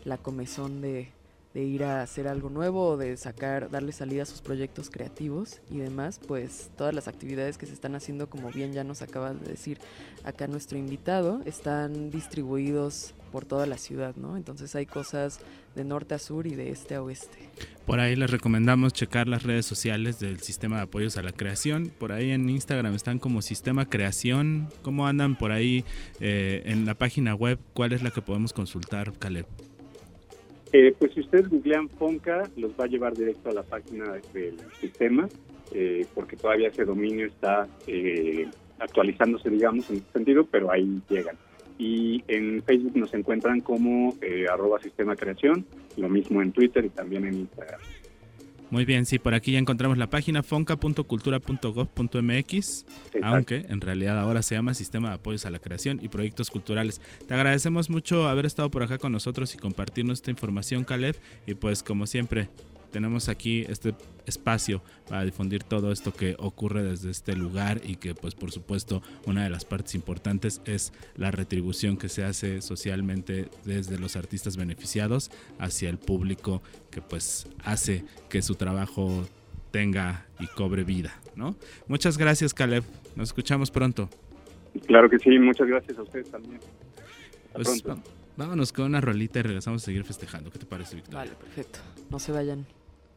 la 0.05 0.17
comezón 0.17 0.81
de, 0.81 1.09
de 1.57 1.63
ir 1.63 1.83
a 1.83 2.03
hacer 2.03 2.27
algo 2.27 2.51
nuevo 2.51 2.97
de 2.97 3.17
sacar, 3.17 3.71
darle 3.71 3.91
salida 3.91 4.21
a 4.21 4.25
sus 4.27 4.41
proyectos 4.41 4.91
creativos 4.91 5.59
y 5.71 5.79
demás, 5.79 6.19
pues 6.27 6.69
todas 6.77 6.93
las 6.93 7.07
actividades 7.07 7.57
que 7.57 7.65
se 7.65 7.73
están 7.73 7.95
haciendo, 7.95 8.29
como 8.29 8.51
bien 8.51 8.73
ya 8.73 8.83
nos 8.83 9.01
acaba 9.01 9.33
de 9.33 9.49
decir 9.49 9.79
acá 10.23 10.45
nuestro 10.45 10.77
invitado, 10.77 11.41
están 11.45 12.11
distribuidos 12.11 13.15
por 13.31 13.45
toda 13.45 13.65
la 13.65 13.79
ciudad, 13.79 14.15
¿no? 14.17 14.37
Entonces 14.37 14.75
hay 14.75 14.85
cosas 14.85 15.39
de 15.75 15.83
norte 15.83 16.13
a 16.13 16.19
sur 16.19 16.45
y 16.45 16.53
de 16.53 16.69
este 16.69 16.93
a 16.93 17.01
oeste. 17.01 17.49
Por 17.87 17.99
ahí 18.01 18.15
les 18.15 18.29
recomendamos 18.29 18.93
checar 18.93 19.27
las 19.27 19.41
redes 19.41 19.65
sociales 19.65 20.19
del 20.19 20.39
Sistema 20.41 20.75
de 20.75 20.83
Apoyos 20.83 21.17
a 21.17 21.23
la 21.23 21.31
Creación. 21.31 21.91
Por 21.97 22.11
ahí 22.11 22.29
en 22.29 22.47
Instagram 22.47 22.93
están 22.93 23.17
como 23.17 23.41
Sistema 23.41 23.89
Creación. 23.89 24.69
¿Cómo 24.83 25.07
andan 25.07 25.35
por 25.35 25.51
ahí 25.51 25.83
eh, 26.19 26.61
en 26.65 26.85
la 26.85 26.93
página 26.93 27.33
web? 27.33 27.57
¿Cuál 27.73 27.93
es 27.93 28.03
la 28.03 28.11
que 28.11 28.21
podemos 28.21 28.53
consultar, 28.53 29.11
Caleb? 29.17 29.47
Eh, 30.73 30.93
pues 30.97 31.13
si 31.13 31.21
ustedes 31.21 31.49
googlean 31.49 31.89
Fonca, 31.89 32.49
los 32.57 32.71
va 32.71 32.85
a 32.85 32.87
llevar 32.87 33.13
directo 33.15 33.49
a 33.49 33.53
la 33.53 33.63
página 33.63 34.13
del 34.33 34.57
sistema, 34.79 35.27
eh, 35.73 36.05
porque 36.13 36.35
todavía 36.35 36.69
ese 36.69 36.85
dominio 36.85 37.27
está 37.27 37.67
actualizándose, 38.79 39.49
digamos, 39.49 39.89
en 39.89 39.97
ese 39.97 40.11
sentido, 40.11 40.45
pero 40.45 40.71
ahí 40.71 41.01
llegan 41.09 41.37
y 41.77 42.23
en 42.27 42.63
Facebook 42.63 42.95
nos 42.95 43.13
encuentran 43.13 43.61
como 43.61 44.15
eh, 44.21 44.45
arroba 44.51 44.79
sistema 44.79 45.15
creación, 45.15 45.65
lo 45.95 46.09
mismo 46.09 46.41
en 46.41 46.51
Twitter 46.51 46.85
y 46.85 46.89
también 46.89 47.25
en 47.25 47.35
Instagram. 47.35 47.79
Muy 48.69 48.83
bien, 48.83 49.05
sí, 49.05 49.17
por 49.17 49.33
aquí 49.33 49.53
ya 49.53 49.59
encontramos 49.59 49.97
la 49.97 50.09
página 50.09 50.43
fonca.cultura.gov.mx, 50.43 52.85
aunque 53.23 53.65
en 53.69 53.79
realidad 53.79 54.19
ahora 54.19 54.41
se 54.41 54.55
llama 54.55 54.73
Sistema 54.73 55.07
de 55.09 55.15
Apoyos 55.15 55.45
a 55.45 55.49
la 55.49 55.59
Creación 55.59 55.99
y 56.01 56.09
Proyectos 56.09 56.49
Culturales. 56.49 56.99
Te 57.27 57.33
agradecemos 57.33 57.89
mucho 57.89 58.27
haber 58.27 58.45
estado 58.45 58.69
por 58.69 58.83
acá 58.83 58.97
con 58.97 59.13
nosotros 59.13 59.55
y 59.55 59.57
compartirnos 59.57 60.19
esta 60.19 60.31
información, 60.31 60.83
Caleb, 60.83 61.15
y 61.45 61.53
pues 61.53 61.81
como 61.81 62.07
siempre, 62.07 62.49
tenemos 62.91 63.29
aquí 63.29 63.65
este 63.69 63.93
espacio 64.25 64.81
para 65.07 65.23
difundir 65.23 65.63
todo 65.63 65.91
esto 65.91 66.13
que 66.13 66.35
ocurre 66.37 66.83
desde 66.83 67.09
este 67.09 67.35
lugar 67.35 67.81
y 67.85 67.95
que 67.95 68.13
pues 68.13 68.35
por 68.35 68.51
supuesto 68.51 69.01
una 69.25 69.43
de 69.43 69.49
las 69.49 69.65
partes 69.65 69.95
importantes 69.95 70.61
es 70.65 70.93
la 71.15 71.31
retribución 71.31 71.97
que 71.97 72.09
se 72.09 72.23
hace 72.23 72.61
socialmente 72.61 73.49
desde 73.65 73.97
los 73.97 74.15
artistas 74.15 74.57
beneficiados 74.57 75.31
hacia 75.59 75.89
el 75.89 75.97
público 75.97 76.61
que 76.91 77.01
pues 77.01 77.47
hace 77.63 78.03
que 78.29 78.41
su 78.41 78.55
trabajo 78.55 79.25
tenga 79.71 80.25
y 80.39 80.47
cobre 80.47 80.83
vida, 80.83 81.19
¿no? 81.35 81.55
Muchas 81.87 82.17
gracias 82.17 82.53
Caleb, 82.53 82.83
nos 83.15 83.29
escuchamos 83.29 83.71
pronto. 83.71 84.09
Claro 84.85 85.09
que 85.09 85.19
sí, 85.19 85.39
muchas 85.39 85.67
gracias 85.67 85.97
a 85.97 86.03
ustedes 86.03 86.29
también. 86.29 86.59
Pues, 87.53 87.83
vámonos 88.37 88.71
con 88.71 88.85
una 88.85 89.01
rolita 89.01 89.39
y 89.39 89.41
regresamos 89.41 89.83
a 89.83 89.85
seguir 89.85 90.05
festejando. 90.05 90.51
¿Qué 90.51 90.59
te 90.59 90.65
parece, 90.65 90.95
Victoria? 90.95 91.19
Vale, 91.19 91.31
perfecto. 91.35 91.79
No 92.09 92.19
se 92.19 92.31
vayan. 92.31 92.65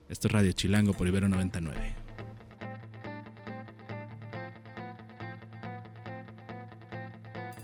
Esto 0.09 0.27
es 0.27 0.33
Radio 0.33 0.53
Chilango 0.53 0.93
por 0.95 1.07
Ibero 1.07 1.29
99. 1.29 1.95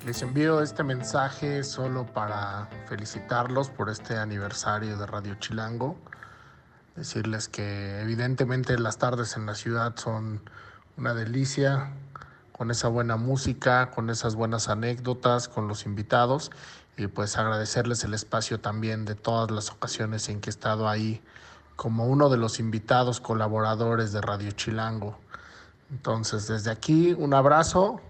Les 0.04 0.22
envío 0.22 0.60
este 0.62 0.84
mensaje 0.84 1.64
solo 1.64 2.06
para 2.06 2.68
felicitarlos 2.88 3.70
por 3.70 3.90
este 3.90 4.16
aniversario 4.16 4.96
de 4.96 5.06
Radio 5.06 5.34
Chilango. 5.34 5.98
Decirles 6.94 7.48
que 7.48 8.00
evidentemente 8.00 8.78
las 8.78 8.98
tardes 8.98 9.36
en 9.36 9.46
la 9.46 9.56
ciudad 9.56 9.96
son 9.96 10.42
una 10.96 11.12
delicia, 11.12 11.90
con 12.52 12.70
esa 12.70 12.88
buena 12.88 13.16
música, 13.16 13.90
con 13.90 14.08
esas 14.08 14.36
buenas 14.36 14.68
anécdotas, 14.68 15.48
con 15.48 15.66
los 15.66 15.84
invitados 15.84 16.52
y 16.96 17.06
pues 17.08 17.36
agradecerles 17.36 18.04
el 18.04 18.14
espacio 18.14 18.60
también 18.60 19.04
de 19.04 19.14
todas 19.14 19.50
las 19.50 19.70
ocasiones 19.70 20.28
en 20.28 20.40
que 20.40 20.50
he 20.50 20.52
estado 20.52 20.88
ahí 20.88 21.22
como 21.76 22.06
uno 22.06 22.30
de 22.30 22.38
los 22.38 22.58
invitados 22.58 23.20
colaboradores 23.20 24.12
de 24.12 24.22
Radio 24.22 24.50
Chilango. 24.52 25.18
Entonces, 25.90 26.48
desde 26.48 26.70
aquí, 26.70 27.14
un 27.18 27.34
abrazo 27.34 28.00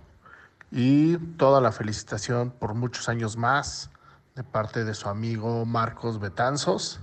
y 0.70 1.18
toda 1.36 1.60
la 1.60 1.72
felicitación 1.72 2.50
por 2.50 2.74
muchos 2.74 3.08
años 3.08 3.36
más 3.36 3.90
de 4.36 4.44
parte 4.44 4.84
de 4.84 4.94
su 4.94 5.08
amigo 5.08 5.64
Marcos 5.66 6.20
Betanzos. 6.20 7.00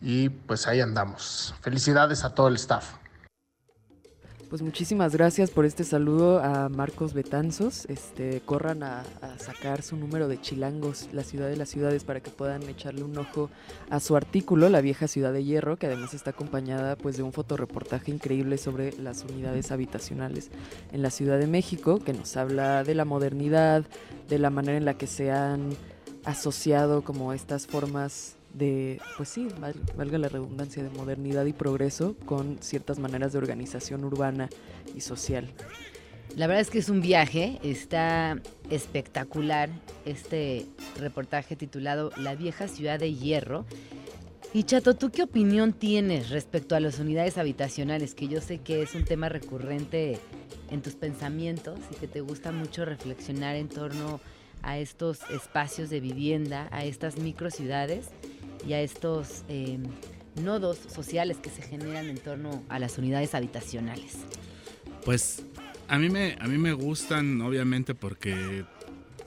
Y 0.00 0.28
pues 0.28 0.66
ahí 0.66 0.80
andamos. 0.80 1.54
Felicidades 1.60 2.24
a 2.24 2.34
todo 2.34 2.48
el 2.48 2.54
staff. 2.54 2.99
Pues 4.50 4.62
muchísimas 4.62 5.14
gracias 5.14 5.52
por 5.52 5.64
este 5.64 5.84
saludo 5.84 6.42
a 6.42 6.68
Marcos 6.68 7.14
Betanzos. 7.14 7.86
Este, 7.86 8.40
corran 8.40 8.82
a, 8.82 9.04
sacar 9.38 9.80
su 9.82 9.94
número 9.94 10.26
de 10.26 10.40
Chilangos, 10.40 11.08
la 11.12 11.22
ciudad 11.22 11.48
de 11.48 11.56
las 11.56 11.68
ciudades, 11.68 12.02
para 12.02 12.18
que 12.18 12.32
puedan 12.32 12.64
echarle 12.64 13.04
un 13.04 13.16
ojo 13.16 13.48
a 13.90 14.00
su 14.00 14.16
artículo, 14.16 14.68
La 14.68 14.80
vieja 14.80 15.06
ciudad 15.06 15.32
de 15.32 15.44
hierro, 15.44 15.76
que 15.76 15.86
además 15.86 16.14
está 16.14 16.30
acompañada 16.30 16.96
pues 16.96 17.16
de 17.16 17.22
un 17.22 17.32
fotoreportaje 17.32 18.10
increíble 18.10 18.58
sobre 18.58 18.92
las 18.98 19.22
unidades 19.22 19.70
habitacionales 19.70 20.50
en 20.90 21.02
la 21.02 21.10
Ciudad 21.10 21.38
de 21.38 21.46
México, 21.46 22.00
que 22.00 22.12
nos 22.12 22.36
habla 22.36 22.82
de 22.82 22.96
la 22.96 23.04
modernidad, 23.04 23.84
de 24.28 24.38
la 24.40 24.50
manera 24.50 24.76
en 24.76 24.84
la 24.84 24.94
que 24.94 25.06
se 25.06 25.30
han 25.30 25.70
asociado 26.24 27.02
como 27.02 27.32
estas 27.32 27.68
formas 27.68 28.34
de, 28.54 29.00
pues 29.16 29.28
sí, 29.28 29.48
valga 29.96 30.18
la 30.18 30.28
redundancia, 30.28 30.82
de 30.82 30.90
modernidad 30.90 31.44
y 31.46 31.52
progreso 31.52 32.16
con 32.26 32.58
ciertas 32.60 32.98
maneras 32.98 33.32
de 33.32 33.38
organización 33.38 34.04
urbana 34.04 34.48
y 34.94 35.00
social. 35.00 35.48
La 36.36 36.46
verdad 36.46 36.62
es 36.62 36.70
que 36.70 36.78
es 36.78 36.88
un 36.88 37.00
viaje, 37.00 37.58
está 37.62 38.40
espectacular 38.70 39.68
este 40.04 40.66
reportaje 40.98 41.56
titulado 41.56 42.12
La 42.16 42.34
vieja 42.34 42.68
ciudad 42.68 43.00
de 43.00 43.14
hierro. 43.14 43.66
Y 44.52 44.64
Chato, 44.64 44.94
¿tú 44.94 45.10
qué 45.10 45.22
opinión 45.22 45.72
tienes 45.72 46.30
respecto 46.30 46.74
a 46.74 46.80
las 46.80 46.98
unidades 46.98 47.38
habitacionales? 47.38 48.14
Que 48.14 48.28
yo 48.28 48.40
sé 48.40 48.58
que 48.58 48.82
es 48.82 48.94
un 48.94 49.04
tema 49.04 49.28
recurrente 49.28 50.18
en 50.70 50.82
tus 50.82 50.94
pensamientos 50.94 51.78
y 51.90 51.96
que 51.96 52.06
te 52.06 52.20
gusta 52.20 52.52
mucho 52.52 52.84
reflexionar 52.84 53.56
en 53.56 53.68
torno 53.68 54.20
a 54.62 54.78
estos 54.78 55.20
espacios 55.30 55.90
de 55.90 56.00
vivienda, 56.00 56.68
a 56.70 56.84
estas 56.84 57.16
microciudades 57.18 58.10
y 58.66 58.72
a 58.72 58.80
estos 58.80 59.42
eh, 59.48 59.78
nodos 60.42 60.78
sociales 60.92 61.38
que 61.38 61.50
se 61.50 61.62
generan 61.62 62.08
en 62.08 62.18
torno 62.18 62.62
a 62.68 62.78
las 62.78 62.98
unidades 62.98 63.34
habitacionales? 63.34 64.18
Pues 65.04 65.42
a 65.88 65.98
mí 65.98 66.08
me, 66.08 66.36
a 66.40 66.46
mí 66.46 66.58
me 66.58 66.72
gustan 66.72 67.40
obviamente 67.40 67.94
porque 67.94 68.64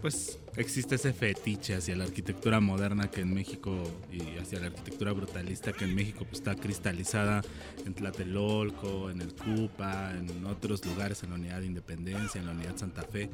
pues 0.01 0.39
existe 0.57 0.95
ese 0.95 1.13
fetiche 1.13 1.75
hacia 1.75 1.95
la 1.95 2.03
arquitectura 2.03 2.59
moderna 2.59 3.09
que 3.09 3.21
en 3.21 3.33
México 3.33 3.75
y 4.11 4.37
hacia 4.37 4.59
la 4.59 4.67
arquitectura 4.67 5.11
brutalista 5.11 5.73
que 5.73 5.85
en 5.85 5.95
México 5.95 6.25
pues, 6.25 6.39
está 6.39 6.55
cristalizada 6.55 7.41
en 7.85 7.93
Tlatelolco, 7.93 9.09
en 9.09 9.21
el 9.21 9.33
Cupa, 9.33 10.13
en 10.15 10.45
otros 10.45 10.85
lugares, 10.85 11.23
en 11.23 11.31
la 11.31 11.35
Unidad 11.35 11.59
de 11.61 11.65
Independencia, 11.65 12.39
en 12.39 12.47
la 12.47 12.53
Unidad 12.53 12.77
Santa 12.77 13.03
Fe, 13.03 13.29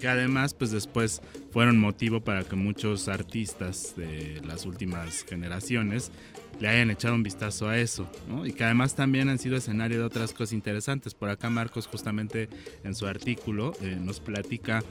que 0.00 0.08
además 0.08 0.54
pues 0.54 0.70
después 0.70 1.20
fueron 1.50 1.78
motivo 1.78 2.20
para 2.20 2.44
que 2.44 2.56
muchos 2.56 3.08
artistas 3.08 3.94
de 3.96 4.40
las 4.44 4.64
últimas 4.64 5.24
generaciones 5.24 6.10
le 6.60 6.68
hayan 6.68 6.90
echado 6.90 7.14
un 7.14 7.22
vistazo 7.22 7.68
a 7.68 7.78
eso, 7.78 8.08
¿no? 8.28 8.46
Y 8.46 8.52
que 8.52 8.64
además 8.64 8.94
también 8.94 9.28
han 9.28 9.38
sido 9.38 9.56
escenario 9.56 9.98
de 9.98 10.04
otras 10.04 10.32
cosas 10.32 10.52
interesantes. 10.52 11.14
Por 11.14 11.28
acá 11.28 11.50
Marcos 11.50 11.86
justamente 11.86 12.48
en 12.84 12.94
su 12.94 13.06
artículo 13.06 13.72
eh, 13.80 13.96
nos 14.00 14.20
platica 14.20 14.82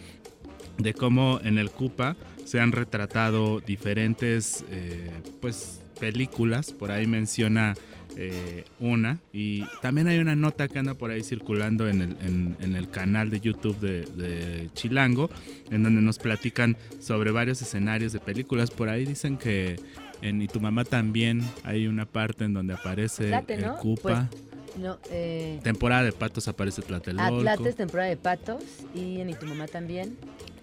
de 0.78 0.94
cómo 0.94 1.40
en 1.44 1.58
el 1.58 1.70
Cupa 1.70 2.16
se 2.46 2.60
han 2.60 2.72
retratado 2.72 3.60
diferentes 3.60 4.66
eh, 4.70 5.12
pues 5.40 5.82
películas, 6.00 6.72
por 6.72 6.92
ahí 6.92 7.08
menciona 7.08 7.76
eh, 8.18 8.66
una 8.80 9.20
y 9.32 9.64
también 9.82 10.08
hay 10.08 10.20
una 10.20 10.36
nota 10.36 10.68
que 10.68 10.80
anda 10.80 10.96
por 10.96 11.12
ahí 11.12 11.24
circulando 11.24 11.88
en 11.88 12.02
el, 12.02 12.58
en, 12.60 12.76
el 12.76 12.90
canal 12.90 13.30
de 13.30 13.40
YouTube 13.40 13.80
de, 13.80 14.02
de, 14.02 14.70
Chilango, 14.74 15.30
en 15.70 15.84
donde 15.84 16.02
nos 16.02 16.18
platican 16.18 16.76
sobre 17.00 17.32
varios 17.32 17.62
escenarios 17.62 18.12
de 18.12 18.20
películas, 18.20 18.72
por 18.72 18.90
ahí 18.90 19.06
dicen 19.06 19.38
que 19.38 19.78
en 20.22 20.42
Y 20.42 20.48
tu 20.48 20.60
mamá 20.60 20.86
también 20.86 21.42
hay 21.64 21.88
una 21.88 22.06
parte 22.06 22.46
en 22.46 22.54
donde 22.54 22.74
aparece 22.74 23.34
el 23.48 23.66
Cupa. 23.80 24.30
Pues, 24.30 24.78
no, 24.78 24.98
eh, 25.10 25.60
temporada 25.64 26.04
de 26.04 26.12
patos 26.12 26.48
aparece 26.48 26.82
Tlatelolco. 26.82 27.40
Atlates, 27.40 27.76
temporada 27.76 28.10
de 28.10 28.18
patos 28.18 28.64
y 28.96 29.20
en 29.20 29.30
Y 29.30 29.34
tu 29.34 29.46
mamá 29.46 29.68
también. 29.68 30.18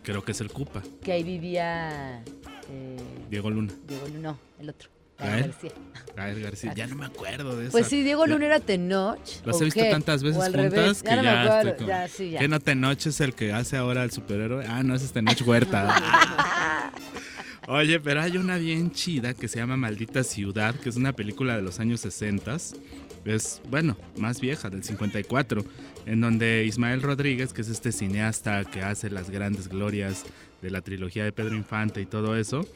Creo 0.08 0.24
que 0.24 0.32
es 0.32 0.40
el 0.40 0.50
Cupa. 0.50 0.82
Que 1.02 1.12
ahí 1.12 1.22
vivía... 1.22 2.22
Eh, 2.70 2.96
Diego 3.28 3.50
Luna. 3.50 3.74
Diego 3.86 4.08
Luna, 4.08 4.20
no, 4.20 4.38
el 4.58 4.70
otro. 4.70 4.88
Gael 5.18 5.42
García. 5.42 5.70
Gael 6.16 6.42
García, 6.42 6.74
ya 6.74 6.86
no 6.86 6.94
me 6.94 7.04
acuerdo 7.04 7.54
de 7.54 7.64
eso. 7.64 7.72
Pues 7.72 7.88
sí, 7.88 8.02
Diego 8.02 8.26
Luna 8.26 8.46
era 8.46 8.58
Tenoch. 8.58 9.18
Los 9.44 9.60
he 9.60 9.66
visto 9.66 9.84
tantas 9.90 10.22
veces 10.22 10.42
juntas 10.42 11.02
que 11.02 11.10
ya, 11.10 11.16
no 11.16 11.22
me 11.22 11.28
acuerdo. 11.28 11.76
Como, 11.76 11.88
ya, 11.88 12.08
sí, 12.08 12.30
ya. 12.30 12.38
¿Qué 12.38 12.48
no 12.48 12.58
Tenoch 12.58 13.06
es 13.06 13.20
el 13.20 13.34
que 13.34 13.52
hace 13.52 13.76
ahora 13.76 14.02
el 14.02 14.10
superhéroe? 14.10 14.64
Ah, 14.66 14.82
no, 14.82 14.94
ese 14.94 15.04
es 15.04 15.12
Tenoch 15.12 15.46
Huerta. 15.46 16.90
Oye, 17.68 18.00
pero 18.00 18.22
hay 18.22 18.38
una 18.38 18.56
bien 18.56 18.90
chida 18.92 19.34
que 19.34 19.46
se 19.46 19.58
llama 19.58 19.76
Maldita 19.76 20.24
Ciudad, 20.24 20.74
que 20.74 20.88
es 20.88 20.96
una 20.96 21.12
película 21.12 21.54
de 21.54 21.60
los 21.60 21.80
años 21.80 22.00
60 22.00 22.56
es, 23.24 23.60
bueno, 23.70 23.96
más 24.16 24.40
vieja, 24.40 24.70
del 24.70 24.84
54, 24.84 25.64
en 26.06 26.20
donde 26.20 26.64
Ismael 26.64 27.02
Rodríguez, 27.02 27.52
que 27.52 27.62
es 27.62 27.68
este 27.68 27.92
cineasta 27.92 28.64
que 28.64 28.82
hace 28.82 29.10
las 29.10 29.30
grandes 29.30 29.68
glorias 29.68 30.24
de 30.62 30.70
la 30.70 30.80
trilogía 30.80 31.24
de 31.24 31.32
Pedro 31.32 31.54
Infante 31.54 32.00
y 32.00 32.06
todo 32.06 32.36
eso, 32.36 32.66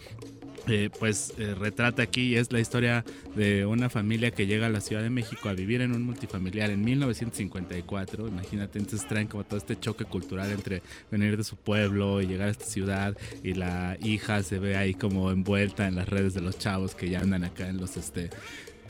eh, 0.69 0.91
pues 0.97 1.35
eh, 1.39 1.55
retrata 1.59 2.05
aquí 2.05 2.37
es 2.37 2.53
la 2.53 2.61
historia 2.61 3.05
de 3.35 3.67
una 3.67 3.91
familia 3.91 4.31
que 4.31 4.47
llega 4.47 4.67
a 4.67 4.71
la 4.71 4.81
Ciudad 4.81 5.03
de 5.03 5.11
México 5.11 5.49
a 5.49 5.55
vivir 5.55 5.81
en 5.81 5.93
un 5.93 6.05
multifamiliar 6.05 6.71
en 6.71 6.85
1954. 6.85 8.29
Imagínate, 8.29 8.79
entonces 8.79 9.07
traen 9.09 9.27
como 9.27 9.43
todo 9.43 9.59
este 9.59 9.79
choque 9.79 10.05
cultural 10.05 10.53
entre 10.53 10.83
venir 11.11 11.37
de 11.37 11.43
su 11.43 11.57
pueblo 11.57 12.21
y 12.21 12.27
llegar 12.27 12.49
a 12.49 12.51
esta 12.53 12.65
ciudad 12.65 13.17
y 13.43 13.55
la 13.55 13.97
hija 14.03 14.43
se 14.45 14.61
ve 14.61 14.77
ahí 14.77 14.95
como 14.95 15.33
envuelta 15.33 15.89
en 15.89 15.97
las 15.97 16.09
redes 16.09 16.35
de 16.35 16.43
los 16.43 16.59
chavos 16.59 16.95
que 16.95 17.11
ya 17.11 17.21
andan 17.21 17.43
acá 17.43 17.69
en 17.69 17.79
los 17.79 17.97
este 17.97 18.31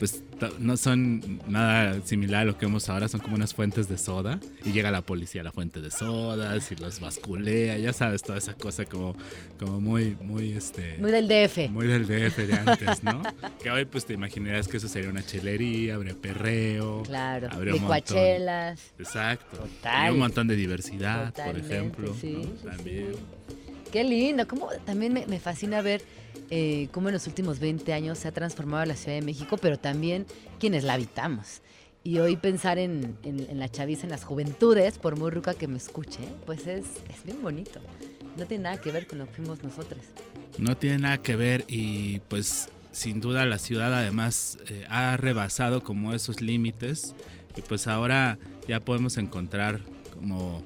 pues 0.03 0.21
no 0.59 0.75
son 0.75 1.39
nada 1.47 2.01
similar 2.03 2.41
a 2.41 2.43
lo 2.43 2.57
que 2.57 2.65
vemos 2.65 2.89
ahora, 2.89 3.07
son 3.07 3.21
como 3.21 3.37
unas 3.37 3.53
fuentes 3.53 3.87
de 3.87 3.97
soda 3.97 4.37
y 4.65 4.73
llega 4.73 4.91
la 4.91 5.01
policía 5.01 5.39
a 5.39 5.43
la 5.45 5.53
fuente 5.53 5.79
de 5.79 5.91
sodas 5.91 6.69
y 6.73 6.75
los 6.75 6.99
basculea, 6.99 7.77
ya 7.77 7.93
sabes, 7.93 8.21
toda 8.21 8.37
esa 8.37 8.53
cosa 8.53 8.83
como, 8.83 9.15
como 9.57 9.79
muy, 9.79 10.17
muy 10.21 10.51
este... 10.51 10.97
Muy 10.97 11.09
del 11.09 11.29
DF. 11.29 11.69
Muy 11.69 11.87
del 11.87 12.05
DF 12.05 12.37
de 12.37 12.53
antes, 12.53 13.01
¿no? 13.01 13.21
que 13.63 13.71
hoy 13.71 13.85
pues 13.85 14.05
te 14.05 14.11
imaginarías 14.11 14.67
que 14.67 14.75
eso 14.75 14.89
sería 14.89 15.09
una 15.09 15.25
chelería, 15.25 15.95
habría 15.95 16.15
perreo. 16.15 17.03
Claro, 17.03 17.47
habría 17.49 17.71
licuachelas. 17.71 18.81
Exacto. 18.99 19.55
Total. 19.55 20.11
un 20.11 20.19
montón 20.19 20.49
de 20.49 20.57
diversidad, 20.57 21.33
por 21.33 21.57
ejemplo. 21.57 22.13
Sí, 22.19 22.45
También. 22.61 23.15
Qué 23.93 24.03
lindo, 24.03 24.47
como 24.47 24.69
también 24.87 25.13
me, 25.13 25.39
fascina 25.39 25.83
ver 25.83 26.01
eh, 26.49 26.87
cómo 26.91 27.09
en 27.09 27.13
los 27.13 27.27
últimos 27.27 27.59
20 27.59 27.93
años 27.93 28.17
se 28.17 28.27
ha 28.27 28.31
transformado 28.31 28.83
la 28.85 28.95
Ciudad 28.95 29.19
de 29.19 29.21
México, 29.23 29.57
pero 29.57 29.77
también 29.77 30.25
quienes 30.59 30.83
la 30.83 30.93
habitamos. 30.93 31.61
Y 32.03 32.17
hoy 32.17 32.35
pensar 32.35 32.79
en, 32.79 33.19
la 33.53 33.69
chaviza, 33.69 34.05
en 34.05 34.09
las 34.09 34.23
juventudes, 34.23 34.97
por 34.97 35.15
muy 35.15 35.29
ruca 35.29 35.53
que 35.53 35.67
me 35.67 35.77
escuche, 35.77 36.21
pues 36.47 36.65
es, 36.65 36.85
es 37.07 37.23
bien 37.23 37.39
bonito. 37.43 37.81
No 38.35 38.47
tiene 38.47 38.63
nada 38.63 38.81
que 38.81 38.91
ver 38.91 39.05
con 39.05 39.19
lo 39.19 39.27
que 39.27 39.33
fuimos 39.33 39.63
nosotros. 39.63 40.01
No 40.57 40.75
tiene 40.75 40.97
nada 40.97 41.19
que 41.19 41.35
ver 41.35 41.63
y 41.67 42.17
pues 42.29 42.69
sin 42.91 43.21
duda 43.21 43.45
la 43.45 43.59
ciudad 43.59 43.93
además 43.93 44.57
eh, 44.69 44.87
ha 44.89 45.17
rebasado 45.17 45.83
como 45.83 46.15
esos 46.15 46.41
límites 46.41 47.13
y 47.55 47.61
pues 47.61 47.85
ahora 47.85 48.39
ya 48.67 48.79
podemos 48.79 49.17
encontrar 49.17 49.81
como 50.15 50.63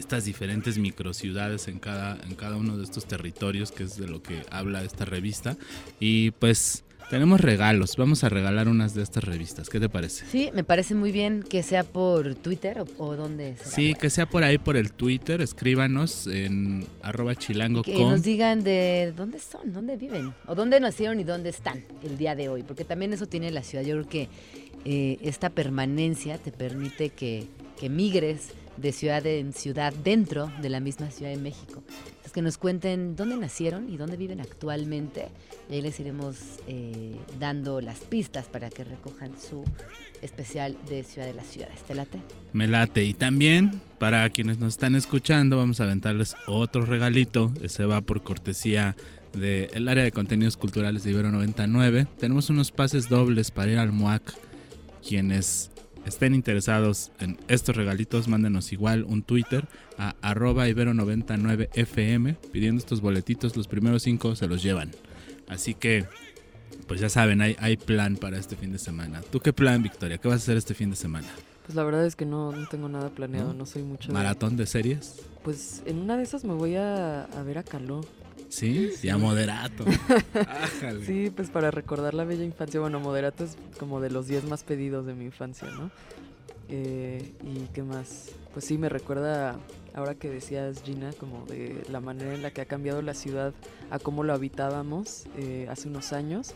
estas 0.00 0.24
diferentes 0.24 0.78
microciudades 0.78 1.68
en 1.68 1.78
cada, 1.78 2.18
en 2.26 2.34
cada 2.34 2.56
uno 2.56 2.76
de 2.76 2.84
estos 2.84 3.06
territorios, 3.06 3.70
que 3.70 3.84
es 3.84 3.96
de 3.96 4.08
lo 4.08 4.22
que 4.22 4.42
habla 4.50 4.82
esta 4.82 5.04
revista. 5.04 5.56
Y 6.00 6.32
pues 6.32 6.82
tenemos 7.10 7.40
regalos, 7.40 7.96
vamos 7.96 8.22
a 8.22 8.28
regalar 8.28 8.68
unas 8.68 8.94
de 8.94 9.02
estas 9.02 9.24
revistas, 9.24 9.68
¿qué 9.68 9.80
te 9.80 9.88
parece? 9.88 10.24
Sí, 10.26 10.50
me 10.54 10.62
parece 10.62 10.94
muy 10.94 11.10
bien 11.10 11.42
que 11.42 11.64
sea 11.64 11.82
por 11.82 12.36
Twitter 12.36 12.84
o, 12.98 13.16
dónde 13.16 13.56
Sí, 13.64 13.94
que 13.94 14.10
sea 14.10 14.26
por 14.26 14.44
ahí 14.44 14.58
por 14.58 14.76
el 14.76 14.92
Twitter, 14.92 15.40
escríbanos 15.40 16.28
en 16.28 16.86
arroba 17.02 17.34
chilango. 17.34 17.82
Que 17.82 17.98
nos 17.98 18.22
digan 18.22 18.62
de 18.62 19.12
dónde 19.16 19.40
son, 19.40 19.72
dónde 19.72 19.96
viven, 19.96 20.32
o 20.46 20.54
dónde 20.54 20.78
nacieron 20.78 21.18
y 21.18 21.24
dónde 21.24 21.50
están 21.50 21.84
el 22.04 22.16
día 22.16 22.36
de 22.36 22.48
hoy, 22.48 22.62
porque 22.62 22.84
también 22.84 23.12
eso 23.12 23.26
tiene 23.26 23.50
la 23.50 23.64
ciudad. 23.64 23.84
Yo 23.84 23.96
creo 23.96 24.08
que 24.08 24.28
eh, 24.84 25.18
esta 25.22 25.50
permanencia 25.50 26.38
te 26.38 26.52
permite 26.52 27.10
que, 27.10 27.48
que 27.78 27.88
migres 27.88 28.52
de 28.76 28.92
ciudad 28.92 29.26
en 29.26 29.52
ciudad 29.52 29.92
dentro 29.92 30.50
de 30.60 30.68
la 30.68 30.80
misma 30.80 31.10
Ciudad 31.10 31.30
de 31.30 31.38
México. 31.38 31.82
Es 32.24 32.32
que 32.32 32.42
nos 32.42 32.58
cuenten 32.58 33.16
dónde 33.16 33.36
nacieron 33.36 33.90
y 33.90 33.96
dónde 33.96 34.16
viven 34.16 34.40
actualmente. 34.40 35.28
Y 35.68 35.74
ahí 35.74 35.82
les 35.82 35.98
iremos 35.98 36.36
eh, 36.68 37.16
dando 37.38 37.80
las 37.80 37.98
pistas 38.00 38.46
para 38.46 38.70
que 38.70 38.84
recojan 38.84 39.32
su 39.36 39.64
especial 40.22 40.76
de 40.88 41.02
Ciudad 41.02 41.26
de 41.26 41.34
las 41.34 41.46
Ciudades. 41.46 41.82
¿Te 41.82 41.94
late? 41.94 42.18
Me 42.52 42.68
late. 42.68 43.04
Y 43.04 43.14
también, 43.14 43.80
para 43.98 44.28
quienes 44.30 44.58
nos 44.58 44.74
están 44.74 44.94
escuchando, 44.94 45.56
vamos 45.56 45.80
a 45.80 45.84
aventarles 45.84 46.36
otro 46.46 46.86
regalito. 46.86 47.52
Ese 47.62 47.84
va 47.84 48.00
por 48.00 48.22
cortesía 48.22 48.94
del 49.32 49.88
área 49.88 50.04
de 50.04 50.12
contenidos 50.12 50.56
culturales 50.56 51.02
de 51.04 51.10
Ibero 51.10 51.30
99. 51.30 52.06
Tenemos 52.18 52.50
unos 52.50 52.70
pases 52.70 53.08
dobles 53.08 53.50
para 53.50 53.72
ir 53.72 53.78
al 53.78 53.92
MUAC. 53.92 54.22
Quienes 55.06 55.70
estén 56.06 56.34
interesados 56.34 57.12
en 57.20 57.38
estos 57.48 57.76
regalitos, 57.76 58.28
mándenos 58.28 58.72
igual 58.72 59.04
un 59.04 59.22
Twitter 59.22 59.66
a 59.98 60.14
arroba 60.22 60.66
ibero99fm 60.68 62.36
pidiendo 62.52 62.78
estos 62.78 63.00
boletitos. 63.00 63.56
Los 63.56 63.68
primeros 63.68 64.02
cinco 64.02 64.34
se 64.36 64.46
los 64.46 64.62
llevan. 64.62 64.90
Así 65.48 65.74
que, 65.74 66.06
pues 66.86 67.00
ya 67.00 67.08
saben, 67.08 67.40
hay, 67.40 67.56
hay 67.58 67.76
plan 67.76 68.16
para 68.16 68.38
este 68.38 68.56
fin 68.56 68.72
de 68.72 68.78
semana. 68.78 69.20
¿Tú 69.30 69.40
qué 69.40 69.52
plan, 69.52 69.82
Victoria? 69.82 70.18
¿Qué 70.18 70.28
vas 70.28 70.40
a 70.40 70.42
hacer 70.44 70.56
este 70.56 70.74
fin 70.74 70.90
de 70.90 70.96
semana? 70.96 71.28
Pues 71.66 71.76
la 71.76 71.84
verdad 71.84 72.06
es 72.06 72.16
que 72.16 72.26
no, 72.26 72.52
no 72.52 72.66
tengo 72.68 72.88
nada 72.88 73.10
planeado, 73.10 73.52
no, 73.54 73.66
soy 73.66 73.82
mucho... 73.82 74.08
de- 74.08 74.14
¿Maratón 74.14 74.56
de 74.56 74.66
series? 74.66 75.20
Pues 75.44 75.82
en 75.86 75.98
una 75.98 76.16
de 76.16 76.22
esas 76.22 76.44
me 76.44 76.54
voy 76.54 76.74
a, 76.76 77.24
a 77.24 77.42
ver 77.42 77.58
a 77.58 77.62
Caló. 77.62 78.00
Sí, 78.50 78.90
ya 79.02 79.16
moderato. 79.16 79.84
Ájale. 80.34 81.06
Sí, 81.06 81.30
pues 81.30 81.50
para 81.50 81.70
recordar 81.70 82.14
la 82.14 82.24
bella 82.24 82.44
infancia. 82.44 82.80
Bueno, 82.80 82.98
Moderato 82.98 83.44
es 83.44 83.56
como 83.78 84.00
de 84.00 84.10
los 84.10 84.26
10 84.26 84.44
más 84.44 84.64
pedidos 84.64 85.06
de 85.06 85.14
mi 85.14 85.24
infancia, 85.24 85.68
¿no? 85.68 85.90
Eh, 86.68 87.32
¿Y 87.44 87.68
qué 87.72 87.84
más? 87.84 88.30
Pues 88.52 88.64
sí, 88.64 88.76
me 88.76 88.88
recuerda, 88.88 89.56
ahora 89.94 90.16
que 90.16 90.28
decías 90.28 90.82
Gina, 90.82 91.12
como 91.12 91.46
de 91.46 91.82
la 91.88 92.00
manera 92.00 92.34
en 92.34 92.42
la 92.42 92.50
que 92.50 92.60
ha 92.60 92.66
cambiado 92.66 93.02
la 93.02 93.14
ciudad 93.14 93.54
a 93.90 94.00
cómo 94.00 94.24
lo 94.24 94.32
habitábamos 94.32 95.26
eh, 95.38 95.66
hace 95.70 95.88
unos 95.88 96.12
años. 96.12 96.52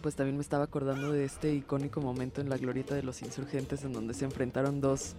Pues 0.00 0.16
también 0.16 0.36
me 0.36 0.42
estaba 0.42 0.64
acordando 0.64 1.12
de 1.12 1.24
este 1.24 1.54
icónico 1.54 2.00
momento 2.00 2.40
en 2.40 2.48
la 2.48 2.56
glorieta 2.56 2.94
de 2.94 3.02
los 3.02 3.20
insurgentes 3.22 3.84
en 3.84 3.92
donde 3.92 4.14
se 4.14 4.24
enfrentaron 4.24 4.80
dos 4.80 5.14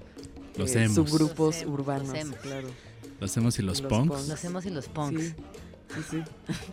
Los 0.58 0.76
eh, 0.76 0.90
subgrupos 0.90 1.62
Los 1.62 1.72
urbanos, 1.72 2.12
los 2.12 2.36
claro. 2.38 2.68
Los 3.24 3.38
emos 3.38 3.58
y 3.58 3.62
los, 3.62 3.80
Los 3.82 3.90
punks. 3.90 4.14
punks. 4.14 4.28
Los 4.28 4.44
hemos 4.44 4.66
y 4.66 4.70
los 4.70 4.88
punks. 4.90 5.22
Sí, 5.22 5.34
sí, 5.96 6.02
sí. 6.12 6.24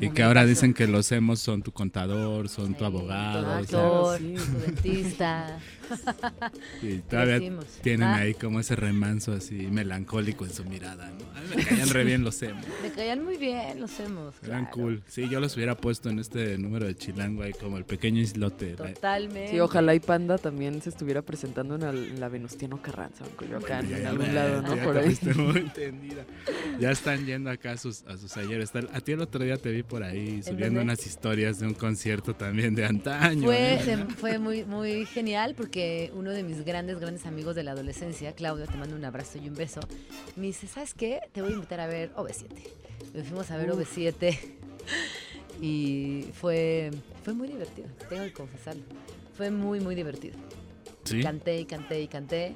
Y 0.00 0.10
que 0.10 0.22
ahora 0.22 0.44
dicen 0.44 0.74
que 0.74 0.86
los 0.86 1.10
emos 1.12 1.40
son 1.40 1.62
tu 1.62 1.72
contador, 1.72 2.48
son 2.48 2.74
tu 2.74 2.84
abogado. 2.84 3.40
o 3.40 3.44
sea, 3.44 3.58
Actor, 3.58 4.18
sí. 4.18 4.34
tu 4.34 4.58
dentista. 4.58 5.58
y 6.82 6.98
todavía 6.98 7.40
tienen 7.82 8.08
Ah. 8.08 8.16
ahí 8.16 8.34
como 8.34 8.60
ese 8.60 8.76
remanso 8.76 9.32
así 9.32 9.54
melancólico 9.54 10.44
en 10.44 10.52
su 10.52 10.64
mirada. 10.64 11.10
¿no? 11.10 11.24
A 11.36 11.40
mí 11.40 11.56
me 11.56 11.64
caían 11.64 11.88
re 11.88 12.04
bien 12.04 12.22
los 12.24 12.40
emos. 12.42 12.64
Me 12.82 12.90
caían 12.92 13.24
muy 13.24 13.36
bien 13.36 13.80
los 13.80 13.98
hemos. 14.00 14.34
Eran 14.44 14.66
claro. 14.66 14.70
cool. 14.76 15.02
Sí, 15.08 15.28
yo 15.28 15.40
los 15.40 15.56
hubiera 15.56 15.76
puesto 15.76 16.08
en 16.08 16.18
este 16.20 16.56
número 16.58 16.86
de 16.86 16.96
Chilango 16.96 17.42
ahí 17.42 17.52
como 17.52 17.76
el 17.76 17.84
pequeño 17.84 18.20
islote. 18.20 18.74
Totalmente. 18.74 19.50
Sí, 19.50 19.58
ojalá 19.60 19.94
y 19.94 20.00
Panda 20.00 20.38
también 20.38 20.80
se 20.80 20.90
estuviera 20.90 21.22
presentando 21.22 21.74
en, 21.74 21.82
el- 21.82 22.04
en 22.12 22.20
la 22.20 22.28
Venustiano 22.28 22.80
Carranza, 22.80 23.24
en 23.24 23.32
Coyoacán, 23.32 23.88
Ya, 23.88 23.98
en 23.98 24.06
algún 24.06 24.26
ya, 24.26 24.32
lado, 24.32 24.62
¿no? 24.62 24.76
Por 24.84 24.96
ahí. 24.98 25.18
muy 25.36 25.56
entendida. 25.58 26.24
Ya 26.78 26.90
están 26.92 27.26
yendo 27.26 27.50
acá 27.50 27.72
a 27.72 27.76
sus, 27.76 28.02
a 28.04 28.16
sus 28.16 28.36
ayeres. 28.36 28.70
Está- 28.72 28.96
A 29.00 29.02
ti 29.02 29.12
el 29.12 29.20
otro 29.22 29.42
día 29.42 29.56
te 29.56 29.70
vi 29.70 29.82
por 29.82 30.02
ahí 30.02 30.42
subiendo 30.42 30.82
unas 30.82 31.06
historias 31.06 31.58
de 31.58 31.66
un 31.66 31.72
concierto 31.72 32.34
también 32.34 32.74
de 32.74 32.84
antaño. 32.84 33.44
Fue, 33.44 33.78
de- 33.82 33.96
fue 34.16 34.38
muy, 34.38 34.64
muy 34.64 35.06
genial 35.06 35.54
porque 35.56 36.10
uno 36.14 36.30
de 36.32 36.42
mis 36.42 36.64
grandes, 36.66 37.00
grandes 37.00 37.24
amigos 37.24 37.54
de 37.56 37.62
la 37.62 37.70
adolescencia, 37.70 38.32
Claudio, 38.34 38.66
te 38.66 38.76
mando 38.76 38.94
un 38.94 39.04
abrazo 39.06 39.38
y 39.42 39.48
un 39.48 39.54
beso, 39.54 39.80
me 40.36 40.48
dice, 40.48 40.66
¿sabes 40.66 40.92
qué? 40.92 41.20
Te 41.32 41.40
voy 41.40 41.52
a 41.52 41.54
invitar 41.54 41.80
a 41.80 41.86
ver 41.86 42.12
OV7. 42.14 42.44
Me 43.14 43.22
fuimos 43.22 43.50
a 43.50 43.56
ver 43.56 43.70
Uf. 43.72 43.78
OV7 43.78 44.38
y 45.62 46.26
fue, 46.34 46.90
fue 47.24 47.32
muy 47.32 47.48
divertido, 47.48 47.88
tengo 48.10 48.22
que 48.24 48.32
confesarlo. 48.34 48.82
Fue 49.34 49.50
muy, 49.50 49.80
muy 49.80 49.94
divertido. 49.94 50.36
Sí. 51.04 51.22
Canté 51.22 51.58
y 51.58 51.64
canté 51.64 52.02
y 52.02 52.08
canté. 52.08 52.54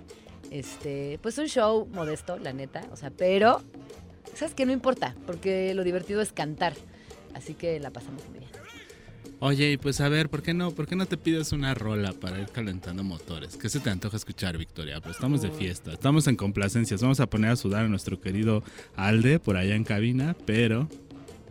Este, 0.51 1.19
pues 1.23 1.39
un 1.39 1.47
show 1.47 1.87
modesto, 1.93 2.37
la 2.39 2.53
neta, 2.53 2.83
o 2.93 2.97
sea, 2.97 3.11
pero, 3.11 3.63
¿sabes 4.37 4.55
qué? 4.55 4.67
No 4.67 4.73
importa, 4.73 5.15
porque 5.27 5.75
lo 5.75 5.85
divertido 5.85 6.21
es 6.21 6.33
cantar. 6.33 6.75
Así 7.35 7.55
que 7.55 7.81
la 7.81 7.91
pasamos 7.91 8.23
muy 8.29 8.39
bien. 8.41 8.51
Oye, 9.41 9.73
y 9.73 9.77
pues 9.77 10.01
a 10.01 10.09
ver, 10.09 10.31
¿por 10.31 10.43
qué 10.43 10.55
no, 10.55 10.71
por 10.71 10.87
qué 10.87 10.97
no 10.97 11.05
te 11.07 11.17
pides 11.19 11.53
una 11.53 11.75
rola 11.75 12.13
para 12.13 12.41
ir 12.41 12.47
calentando 12.49 13.03
motores? 13.03 13.57
¿Qué 13.57 13.69
se 13.69 13.81
te 13.81 13.91
antoja 13.91 14.17
escuchar, 14.17 14.57
Victoria? 14.57 15.01
Pues 15.01 15.17
estamos 15.17 15.43
de 15.43 15.51
fiesta, 15.51 15.93
estamos 15.93 16.27
en 16.29 16.37
complacencias. 16.37 17.03
Vamos 17.03 17.21
a 17.21 17.27
poner 17.27 17.51
a 17.51 17.57
sudar 17.57 17.85
a 17.85 17.89
nuestro 17.89 18.21
querido 18.21 18.63
Alde 18.97 19.41
por 19.41 19.57
allá 19.57 19.75
en 19.75 19.85
cabina, 19.85 20.35
pero 20.47 20.89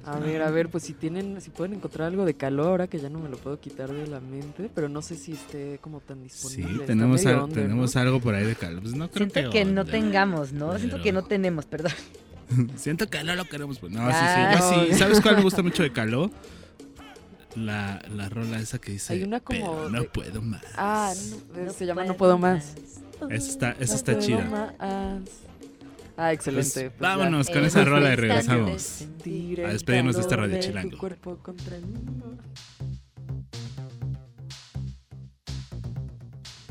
A 0.05 0.17
ver, 0.17 0.41
a 0.41 0.49
ver, 0.49 0.69
pues 0.69 0.83
si 0.85 0.93
tienen, 0.93 1.39
si 1.41 1.49
pueden 1.51 1.75
encontrar 1.75 2.07
algo 2.07 2.25
de 2.25 2.33
calor, 2.33 2.67
ahora 2.67 2.87
que 2.87 2.99
ya 2.99 3.09
no 3.09 3.19
me 3.19 3.29
lo 3.29 3.37
puedo 3.37 3.59
quitar 3.59 3.91
de 3.91 4.07
la 4.07 4.19
mente, 4.21 4.71
pero 4.73 4.89
no 4.89 5.01
sé 5.01 5.15
si 5.15 5.33
esté 5.33 5.77
como 5.81 5.99
tan 5.99 6.17
sí, 6.17 6.23
disponible. 6.23 6.71
está 6.73 6.85
tenemos, 6.87 7.25
al- 7.25 7.35
under, 7.43 7.47
¿no? 7.57 7.61
tenemos 7.63 7.95
algo 7.97 8.19
por 8.21 8.33
ahí 8.33 8.45
de 8.45 8.55
calor. 8.55 8.81
Pues 8.81 8.95
no 8.95 9.09
creo 9.11 9.29
Siento 9.29 9.51
que 9.51 9.65
no 9.65 9.81
onda. 9.81 9.91
tengamos, 9.91 10.51
¿no? 10.51 10.75
Siento 10.79 10.97
que 10.97 11.03
Pero- 11.11 11.21
no 11.21 11.27
tenemos, 11.27 11.65
perdón. 11.65 11.91
Siento 12.75 13.09
que 13.09 13.23
no 13.23 13.35
lo 13.35 13.45
queremos. 13.45 13.79
Pues. 13.79 13.91
No, 13.91 14.09
sí, 14.11 14.17
sí, 14.17 14.41
yo 14.59 14.85
sí. 14.91 14.99
¿Sabes 14.99 15.21
cuál 15.21 15.37
me 15.37 15.43
gusta 15.43 15.61
mucho 15.63 15.83
de 15.83 15.91
Caló? 15.91 16.29
La, 17.55 18.01
la 18.15 18.29
rola 18.29 18.59
esa 18.59 18.79
que 18.79 18.93
dice. 18.93 19.13
Hay 19.13 19.23
una 19.23 19.39
como 19.39 19.59
"Pero 19.59 19.89
no 19.89 20.01
de- 20.01 20.09
puedo 20.09 20.41
más. 20.41 20.63
Ah, 20.75 21.13
no, 21.55 21.71
se 21.71 21.85
llama 21.85 22.03
No 22.03 22.15
Puedo 22.17 22.37
Más. 22.39 22.73
Esa 23.29 23.49
está, 23.49 23.71
esa 23.79 23.93
No 23.93 23.95
está 23.97 24.19
chida. 24.19 24.41
más. 24.45 24.73
Ah, 26.17 26.31
excelente. 26.33 26.69
Pues, 26.71 26.91
pues 26.97 26.99
ya. 26.99 27.15
vámonos 27.17 27.49
con 27.49 27.63
esa 27.65 27.83
rola 27.85 28.11
y 28.13 28.15
regresamos. 28.15 29.05
A 29.65 29.69
despedirnos 29.69 30.15
de 30.15 30.21
esta 30.21 30.35
Radio 30.35 30.55
tu 30.57 30.61
Chilango. 30.63 30.97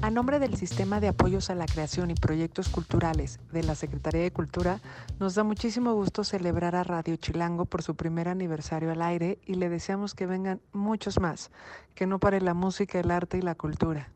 A 0.02 0.10
nombre 0.10 0.40
del 0.40 0.56
Sistema 0.56 0.98
de 0.98 1.06
Apoyos 1.06 1.48
a 1.48 1.54
la 1.54 1.64
Creación 1.64 2.10
y 2.10 2.14
Proyectos 2.14 2.68
Culturales 2.68 3.38
de 3.52 3.62
la 3.62 3.76
Secretaría 3.76 4.22
de 4.22 4.32
Cultura, 4.32 4.80
nos 5.20 5.36
da 5.36 5.44
muchísimo 5.44 5.94
gusto 5.94 6.24
celebrar 6.24 6.74
a 6.74 6.82
Radio 6.82 7.14
Chilango 7.14 7.66
por 7.66 7.84
su 7.84 7.94
primer 7.94 8.26
aniversario 8.26 8.90
al 8.90 9.00
aire 9.00 9.38
y 9.46 9.54
le 9.54 9.68
deseamos 9.68 10.16
que 10.16 10.26
vengan 10.26 10.60
muchos 10.72 11.20
más, 11.20 11.52
que 11.94 12.08
no 12.08 12.18
pare 12.18 12.40
la 12.40 12.52
música, 12.52 12.98
el 12.98 13.12
arte 13.12 13.38
y 13.38 13.42
la 13.42 13.54
cultura. 13.54 14.08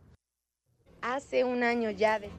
Hace 1.03 1.45
un 1.45 1.63
año 1.63 1.91
ya 1.91 2.19
de... 2.19 2.31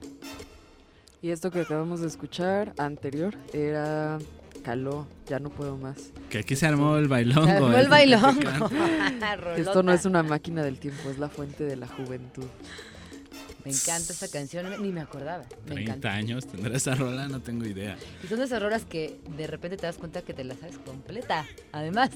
Y 1.22 1.32
esto 1.32 1.50
que 1.50 1.62
acabamos 1.62 2.02
de 2.02 2.08
escuchar 2.08 2.74
anterior 2.78 3.34
era 3.54 4.20
Caló, 4.62 5.08
ya 5.26 5.40
no 5.40 5.50
puedo 5.52 5.78
más. 5.78 6.12
Que 6.30 6.40
aquí 6.40 6.58
se 6.58 6.68
armó 6.68 6.98
el 6.98 7.08
bailongo. 7.08 7.46
Se 7.46 7.52
armó 7.54 7.72
¿eh? 7.72 7.80
el 7.80 7.88
bailongo. 7.88 8.70
Esto 9.56 9.84
no 9.84 9.94
es 9.94 10.04
una 10.04 10.22
máquina 10.22 10.64
del 10.64 10.80
tiempo, 10.80 11.10
es 11.10 11.18
la 11.18 11.30
fuente 11.30 11.64
de 11.64 11.78
la 11.78 11.88
juventud. 11.88 12.48
Me 13.68 13.74
encanta 13.74 14.14
esa 14.14 14.28
canción, 14.30 14.82
ni 14.82 14.92
me 14.92 15.02
acordaba. 15.02 15.44
Me 15.66 15.74
30 15.76 15.82
encanta. 15.82 16.14
años 16.14 16.48
tendrá 16.48 16.76
esa 16.78 16.96
rola, 16.96 17.28
no 17.28 17.42
tengo 17.42 17.66
idea. 17.66 17.98
Y 18.24 18.28
son 18.28 18.42
esas 18.42 18.62
rolas 18.62 18.86
que 18.86 19.20
de 19.36 19.46
repente 19.48 19.76
te 19.78 19.86
das 19.86 19.98
cuenta 19.98 20.22
que 20.22 20.34
te 20.34 20.44
la 20.44 20.56
sabes 20.56 20.78
completa. 20.78 21.46
Además, 21.74 22.12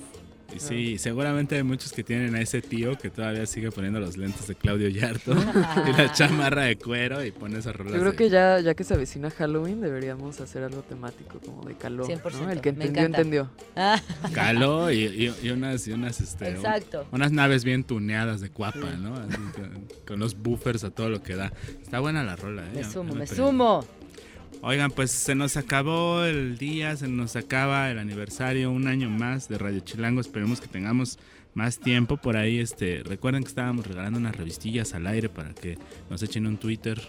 sí, 0.60 0.97
seguramente 0.97 1.56
hay 1.56 1.64
muchos 1.64 1.91
que 1.93 2.04
tienen 2.04 2.36
a 2.36 2.41
ese 2.41 2.62
tío 2.62 2.97
que 2.97 3.10
todavía 3.10 3.45
sigue 3.45 3.72
poniendo 3.72 3.99
los 3.99 4.18
lentes 4.18 4.47
de 4.47 4.56
Claudio 4.56 4.89
Yarto 4.89 5.34
y 5.88 5.91
la 5.97 6.12
chamarra 6.12 6.64
de 6.64 6.78
cuero 6.78 7.24
y 7.24 7.32
pone 7.32 7.60
esas 7.60 7.76
rolas. 7.76 7.93
Yo 7.93 7.99
creo 8.02 8.16
que 8.16 8.30
ya, 8.30 8.60
ya 8.60 8.74
que 8.74 8.84
se 8.84 8.93
avecina 8.93 9.30
Halloween 9.32 9.82
deberíamos 9.82 10.39
hacer 10.41 10.64
algo 10.64 10.82
temático 10.82 11.39
como 11.39 11.64
de 11.64 11.76
calor. 11.76 12.08
100%, 12.08 12.49
El 12.52 12.62
que 12.62 12.70
entendió, 12.70 13.04
entendió. 13.04 13.49
Ah. 13.76 13.99
Caló 14.34 14.91
y, 14.91 15.06
y- 15.06 15.34
y 15.43 15.49
unas, 15.49 15.88
y 15.88 15.91
unas, 15.93 16.22
este, 16.22 16.49
un- 16.49 16.56
Exacto. 16.58 17.08
unas 17.12 17.32
naves 17.32 17.64
bien 17.64 17.84
tuneadas 17.84 18.41
de 18.41 18.49
cuapa, 18.49 18.91
¿no? 18.99 19.16
Así 19.16 19.38
con, 19.56 19.88
con 20.08 20.20
los 20.20 20.36
buffers 20.36 20.84
a 20.84 20.89
todo 20.91 21.10
lo 21.10 21.22
que 21.24 21.36
da. 21.36 21.52
Está 21.82 21.99
buena 21.99 22.24
la 22.24 22.36
rola, 22.36 22.64
¿eh? 22.68 22.72
me 22.76 22.84
sumo, 22.84 23.14
me 23.16 23.28
sumo. 23.28 23.86
Oigan, 24.64 24.91
pues 24.91 25.09
se 25.09 25.34
nos 25.34 25.57
acabó 25.57 26.24
el 26.24 26.59
día, 26.59 26.95
se 26.95 27.07
nos 27.07 27.36
acaba 27.36 27.89
el 27.89 27.97
aniversario, 27.97 28.70
un 28.70 28.88
año 28.88 29.09
más 29.09 29.49
de 29.49 29.57
Radio 29.57 29.80
Chilango. 29.80 30.22
Esperemos 30.22 30.62
que 30.62 30.68
tengamos 30.68 31.18
más 31.55 31.80
tiempo 31.80 32.18
por 32.18 32.38
ahí. 32.38 32.59
Este, 32.59 33.01
recuerden 33.03 33.41
que 33.41 33.49
estábamos 33.49 33.88
regalando 33.88 34.20
unas 34.20 34.36
revistillas 34.36 34.93
al 34.93 35.07
aire 35.07 35.30
para 35.30 35.55
que 35.55 35.80
nos 36.12 36.22
echen 36.22 36.45
un 36.45 36.57
Twitter. 36.57 37.01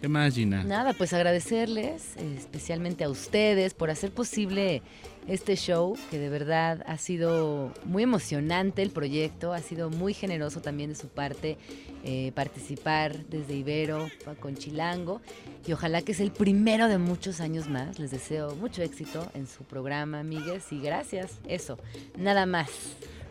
¿Qué 0.00 0.06
más, 0.06 0.36
Gina? 0.36 0.62
Nada, 0.62 0.92
pues 0.92 1.12
agradecerles, 1.12 2.16
eh, 2.16 2.36
especialmente 2.38 3.02
a 3.02 3.08
ustedes, 3.08 3.74
por 3.74 3.90
hacer 3.90 4.12
posible 4.12 4.80
este 5.26 5.56
show, 5.56 5.96
que 6.10 6.18
de 6.18 6.28
verdad 6.28 6.84
ha 6.86 6.98
sido 6.98 7.72
muy 7.84 8.02
emocionante 8.02 8.82
el 8.82 8.90
proyecto, 8.90 9.52
ha 9.52 9.60
sido 9.60 9.90
muy 9.90 10.14
generoso 10.14 10.60
también 10.60 10.90
de 10.90 10.96
su 10.96 11.08
parte 11.08 11.56
eh, 12.04 12.32
participar 12.34 13.24
desde 13.26 13.54
Ibero 13.54 14.08
con 14.40 14.56
Chilango 14.56 15.22
y 15.66 15.72
ojalá 15.72 16.02
que 16.02 16.12
sea 16.12 16.26
el 16.26 16.32
primero 16.32 16.88
de 16.88 16.98
muchos 16.98 17.40
años 17.40 17.68
más. 17.68 17.98
Les 17.98 18.10
deseo 18.10 18.54
mucho 18.56 18.82
éxito 18.82 19.30
en 19.34 19.46
su 19.46 19.64
programa, 19.64 20.20
amigues, 20.20 20.64
y 20.70 20.80
gracias. 20.80 21.38
Eso, 21.48 21.78
nada 22.18 22.44
más. 22.46 22.70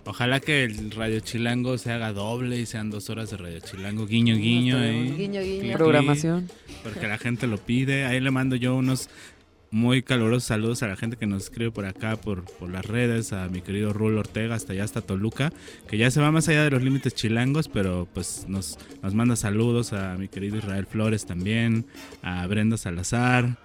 Ojalá 0.06 0.41
que 0.41 0.66
el 0.66 0.91
Radio 0.91 1.22
Chilango 1.22 1.78
se 1.78 1.91
haga 1.91 2.12
doble 2.12 2.60
y 2.60 2.66
sean 2.66 2.89
dos 2.89 3.10
horas 3.10 3.30
de 3.30 3.38
Radio 3.38 3.60
Chilango. 3.62 4.06
Guiño, 4.06 4.36
guiño. 4.36 4.78
bueno. 4.78 5.16
Guiño, 5.16 5.41
guiño. 5.41 5.62
Clic, 5.62 5.74
Programación. 5.74 6.50
Porque 6.84 7.08
la 7.08 7.18
gente 7.18 7.48
lo 7.48 7.58
pide. 7.58 8.06
Ahí 8.06 8.20
le 8.20 8.30
mando 8.30 8.58
yo 8.58 8.76
unos 8.76 9.10
muy 9.74 10.03
calurosos 10.03 10.43
saludos 10.43 10.84
a 10.84 10.88
la 10.88 10.95
gente 10.95 11.17
que 11.17 11.26
nos 11.26 11.45
escribe 11.45 11.71
por 11.71 11.86
acá, 11.86 12.15
por, 12.15 12.43
por 12.43 12.69
las 12.69 12.86
redes, 12.86 13.34
a 13.34 13.47
mi 13.47 13.61
querido 13.61 13.91
Rulo 13.91 14.19
Ortega, 14.19 14.53
hasta 14.53 14.74
allá, 14.74 14.84
hasta 14.84 15.01
Toluca, 15.01 15.51
que 15.88 15.97
ya 15.97 16.11
se 16.11 16.21
va 16.21 16.32
más 16.32 16.47
allá 16.47 16.63
de 16.63 16.69
los 16.69 16.84
límites 16.84 17.15
chilangos, 17.15 17.69
pero 17.69 18.07
pues 18.13 18.45
nos, 18.47 18.78
nos 19.01 19.15
manda 19.15 19.36
saludos 19.36 19.91
a 19.91 20.15
mi 20.15 20.28
querido 20.28 20.57
Israel 20.57 20.86
Flores 20.86 21.26
también, 21.26 21.88
a 22.21 22.45
Brenda 22.45 22.78
Salazar, 22.78 23.57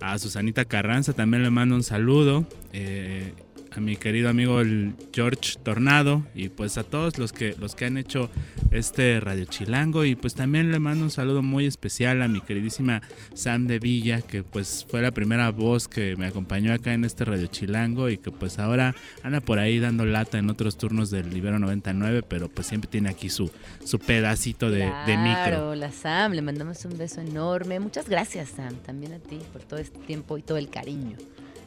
a 0.00 0.18
Susanita 0.18 0.64
Carranza 0.64 1.12
también 1.12 1.42
le 1.42 1.50
mando 1.50 1.74
un 1.74 1.82
saludo. 1.82 2.46
eh, 2.72 3.34
a 3.72 3.80
mi 3.80 3.96
querido 3.96 4.28
amigo 4.28 4.60
el 4.60 4.94
George 5.12 5.58
Tornado 5.62 6.24
y 6.34 6.48
pues 6.48 6.78
a 6.78 6.84
todos 6.84 7.18
los 7.18 7.32
que 7.32 7.54
los 7.58 7.74
que 7.74 7.84
han 7.84 7.96
hecho 7.96 8.30
este 8.70 9.20
Radio 9.20 9.44
Chilango 9.44 10.04
y 10.04 10.16
pues 10.16 10.34
también 10.34 10.72
le 10.72 10.78
mando 10.78 11.04
un 11.04 11.10
saludo 11.10 11.42
muy 11.42 11.66
especial 11.66 12.22
a 12.22 12.28
mi 12.28 12.40
queridísima 12.40 13.02
Sam 13.34 13.66
de 13.66 13.78
Villa 13.78 14.22
que 14.22 14.42
pues 14.42 14.86
fue 14.88 15.02
la 15.02 15.12
primera 15.12 15.50
voz 15.50 15.88
que 15.88 16.16
me 16.16 16.26
acompañó 16.26 16.72
acá 16.72 16.92
en 16.92 17.04
este 17.04 17.24
Radio 17.24 17.46
Chilango 17.46 18.08
y 18.08 18.18
que 18.18 18.30
pues 18.30 18.58
ahora 18.58 18.94
anda 19.22 19.40
por 19.40 19.58
ahí 19.58 19.78
dando 19.78 20.04
lata 20.04 20.38
en 20.38 20.50
otros 20.50 20.76
turnos 20.76 21.10
del 21.10 21.30
Libero 21.30 21.58
99 21.58 22.22
pero 22.22 22.48
pues 22.48 22.66
siempre 22.66 22.90
tiene 22.90 23.08
aquí 23.08 23.30
su, 23.30 23.50
su 23.84 23.98
pedacito 23.98 24.70
de, 24.70 24.90
de 25.06 25.16
micro. 25.16 25.44
Claro, 25.44 25.74
la 25.74 25.92
Sam, 25.92 26.32
le 26.32 26.42
mandamos 26.42 26.84
un 26.84 26.98
beso 26.98 27.20
enorme. 27.20 27.80
Muchas 27.80 28.08
gracias 28.08 28.50
Sam, 28.50 28.74
también 28.76 29.12
a 29.12 29.18
ti 29.18 29.38
por 29.52 29.62
todo 29.62 29.78
este 29.78 29.98
tiempo 30.00 30.38
y 30.38 30.42
todo 30.42 30.58
el 30.58 30.70
cariño. 30.70 31.16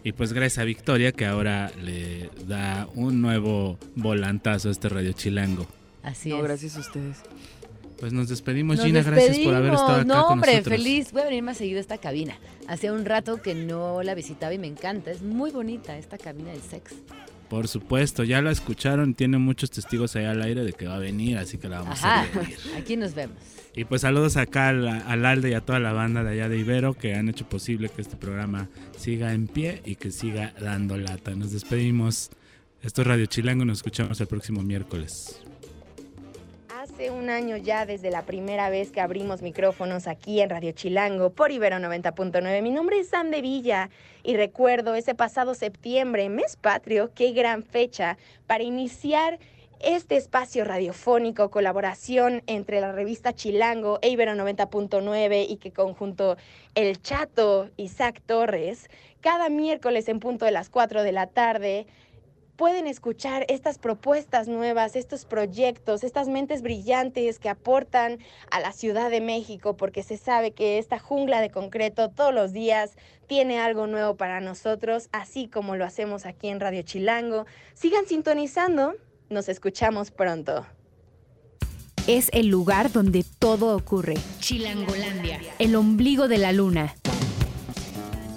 Y 0.04 0.12
pues 0.12 0.34
gracias 0.34 0.60
a 0.60 0.66
Victoria 0.66 1.12
que 1.12 1.26
ahora 1.26 1.72
le 1.82 2.30
da 2.46 2.88
un 2.96 3.22
nuevo 3.22 3.78
volantazo 3.96 4.70
a 4.70 4.72
este 4.72 4.90
Radio 4.90 5.14
Chilango. 5.14 5.66
Así 6.02 6.30
No, 6.30 6.38
es. 6.38 6.44
gracias 6.44 6.76
a 6.78 6.80
ustedes. 6.82 7.18
Pues 8.00 8.12
nos 8.12 8.28
despedimos, 8.28 8.78
Nos 8.78 8.86
Gina. 8.86 9.02
Gracias 9.02 9.40
por 9.40 9.54
haber 9.56 9.74
estado 9.74 9.94
acá 9.94 10.04
No, 10.04 10.24
con 10.26 10.34
hombre, 10.34 10.52
nosotros. 10.58 10.76
feliz. 10.78 11.12
Voy 11.14 11.22
a 11.22 11.26
venir 11.26 11.44
más 11.44 11.56
seguido 11.58 11.78
a 11.78 11.82
esta 11.82 11.98
cabina. 12.00 12.38
Hacía 12.68 12.92
un 12.92 13.06
rato 13.06 13.42
que 13.42 13.56
no 13.56 14.04
la 14.04 14.14
visitaba 14.14 14.54
y 14.54 14.58
me 14.58 14.68
encanta. 14.68 15.10
Es 15.12 15.22
muy 15.22 15.52
bonita 15.52 15.98
esta 15.98 16.18
cabina 16.18 16.52
del 16.52 16.62
sex. 16.62 16.94
Por 17.50 17.70
supuesto, 17.70 18.26
ya 18.26 18.42
la 18.42 18.52
escucharon, 18.52 19.14
tiene 19.14 19.38
muchos 19.38 19.70
testigos 19.72 20.16
ahí 20.18 20.26
al 20.26 20.42
aire 20.42 20.64
de 20.66 20.74
que 20.74 20.88
va 20.88 20.96
a 20.96 21.00
venir, 21.00 21.38
así 21.38 21.58
que 21.58 21.70
la 21.70 21.80
vamos 21.82 22.04
Ajá, 22.04 22.24
a 22.24 22.40
ver. 22.40 22.50
aquí 22.78 22.98
nos 22.98 23.14
vemos. 23.14 23.38
Y 23.76 23.86
pues 23.86 24.02
saludos 24.02 24.38
acá 24.38 24.70
al, 24.70 24.88
al 24.88 25.26
Alde 25.26 25.50
y 25.50 25.54
a 25.56 25.62
toda 25.62 25.80
la 25.80 25.94
banda 25.94 26.24
de 26.24 26.32
allá 26.32 26.48
de 26.48 26.58
Ibero 26.60 26.94
que 26.94 27.16
han 27.16 27.28
hecho 27.28 27.50
posible 27.50 27.90
que 27.90 28.02
este 28.02 28.16
programa 28.16 28.70
siga 28.98 29.34
en 29.34 29.48
pie 29.48 29.82
y 29.84 29.96
que 29.96 30.12
siga 30.12 30.54
dando 30.60 30.96
lata. 30.96 31.32
Nos 31.32 31.52
despedimos. 31.52 32.30
Esto 32.84 33.02
es 33.02 33.08
Radio 33.08 33.26
Chilango, 33.26 33.66
nos 33.66 33.80
escuchamos 33.80 34.20
el 34.22 34.28
próximo 34.28 34.62
miércoles. 34.62 35.42
Hace 36.70 37.10
un 37.10 37.30
año 37.30 37.58
ya 37.58 37.88
desde 37.88 38.12
la 38.12 38.26
primera 38.26 38.70
vez 38.70 38.92
que 38.92 39.02
abrimos 39.02 39.42
micrófonos 39.42 40.06
aquí 40.06 40.42
en 40.42 40.50
Radio 40.52 40.74
Chilango 40.74 41.32
por 41.32 41.52
Ibero 41.52 41.78
90.9. 41.78 42.62
Mi 42.62 42.70
nombre 42.70 43.00
es 43.00 43.08
Sam 43.08 43.32
de 43.32 43.42
Villa 43.42 43.90
y 44.22 44.36
recuerdo 44.36 44.94
ese 44.94 45.16
pasado 45.16 45.56
septiembre, 45.56 46.30
mes 46.30 46.58
patrio, 46.58 47.12
qué 47.16 47.32
gran 47.32 47.64
fecha 47.64 48.18
para 48.46 48.64
iniciar 48.64 49.40
este 49.84 50.16
espacio 50.16 50.64
radiofónico, 50.64 51.52
colaboración 51.52 52.42
entre 52.48 52.80
la 52.80 52.92
revista 52.94 53.34
Chilango 53.34 54.00
e 54.02 54.10
Ibero 54.10 54.34
90.9 54.34 55.46
y 55.50 55.58
que 55.58 55.72
conjunto 55.72 56.38
El 56.74 57.02
Chato, 57.02 57.70
Isaac 57.76 58.22
Torres, 58.26 58.90
cada 59.20 59.50
miércoles 59.50 60.08
en 60.08 60.20
punto 60.20 60.46
de 60.46 60.52
las 60.52 60.70
4 60.70 61.04
de 61.04 61.12
la 61.12 61.28
tarde 61.28 61.86
pueden 62.56 62.88
escuchar 62.88 63.46
estas 63.50 63.78
propuestas 63.78 64.48
nuevas, 64.48 64.96
estos 64.96 65.26
proyectos, 65.26 66.04
estas 66.04 66.30
mentes 66.30 66.62
brillantes 66.62 67.40
que 67.40 67.50
aportan 67.50 68.20
a 68.52 68.60
la 68.60 68.72
Ciudad 68.72 69.10
de 69.10 69.22
México, 69.22 69.76
porque 69.76 70.04
se 70.04 70.18
sabe 70.18 70.52
que 70.52 70.78
esta 70.78 71.00
jungla 71.00 71.42
de 71.42 71.50
concreto 71.50 72.10
todos 72.10 72.34
los 72.34 72.54
días 72.54 72.96
tiene 73.28 73.60
algo 73.60 73.88
nuevo 73.88 74.16
para 74.16 74.40
nosotros, 74.40 75.10
así 75.12 75.48
como 75.48 75.76
lo 75.76 75.84
hacemos 75.84 76.26
aquí 76.26 76.50
en 76.50 76.60
Radio 76.60 76.84
Chilango. 76.84 77.46
Sigan 77.74 78.06
sintonizando, 78.06 78.94
nos 79.30 79.50
escuchamos 79.50 80.12
pronto. 80.12 80.66
Es 82.08 82.30
el 82.34 82.48
lugar 82.48 82.92
donde 82.92 83.24
todo 83.40 83.76
ocurre. 83.76 84.16
Chilangolandia. 84.40 85.40
El 85.58 85.76
ombligo 85.76 86.28
de 86.28 86.38
la 86.38 86.52
luna. 86.52 86.96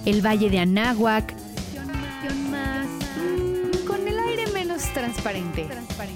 El 0.04 0.24
valle 0.24 0.50
de 0.50 0.60
Anáhuac. 0.60 1.34
Con 3.86 4.06
el 4.06 4.18
aire 4.18 4.46
menos 4.52 4.82
transparente. 4.92 5.66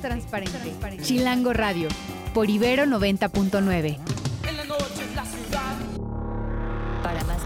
Transparente. 0.01 0.59
Chilango 1.03 1.53
Radio. 1.53 1.89
Por 2.33 2.49
Ibero 2.49 2.85
90.9. 2.85 3.99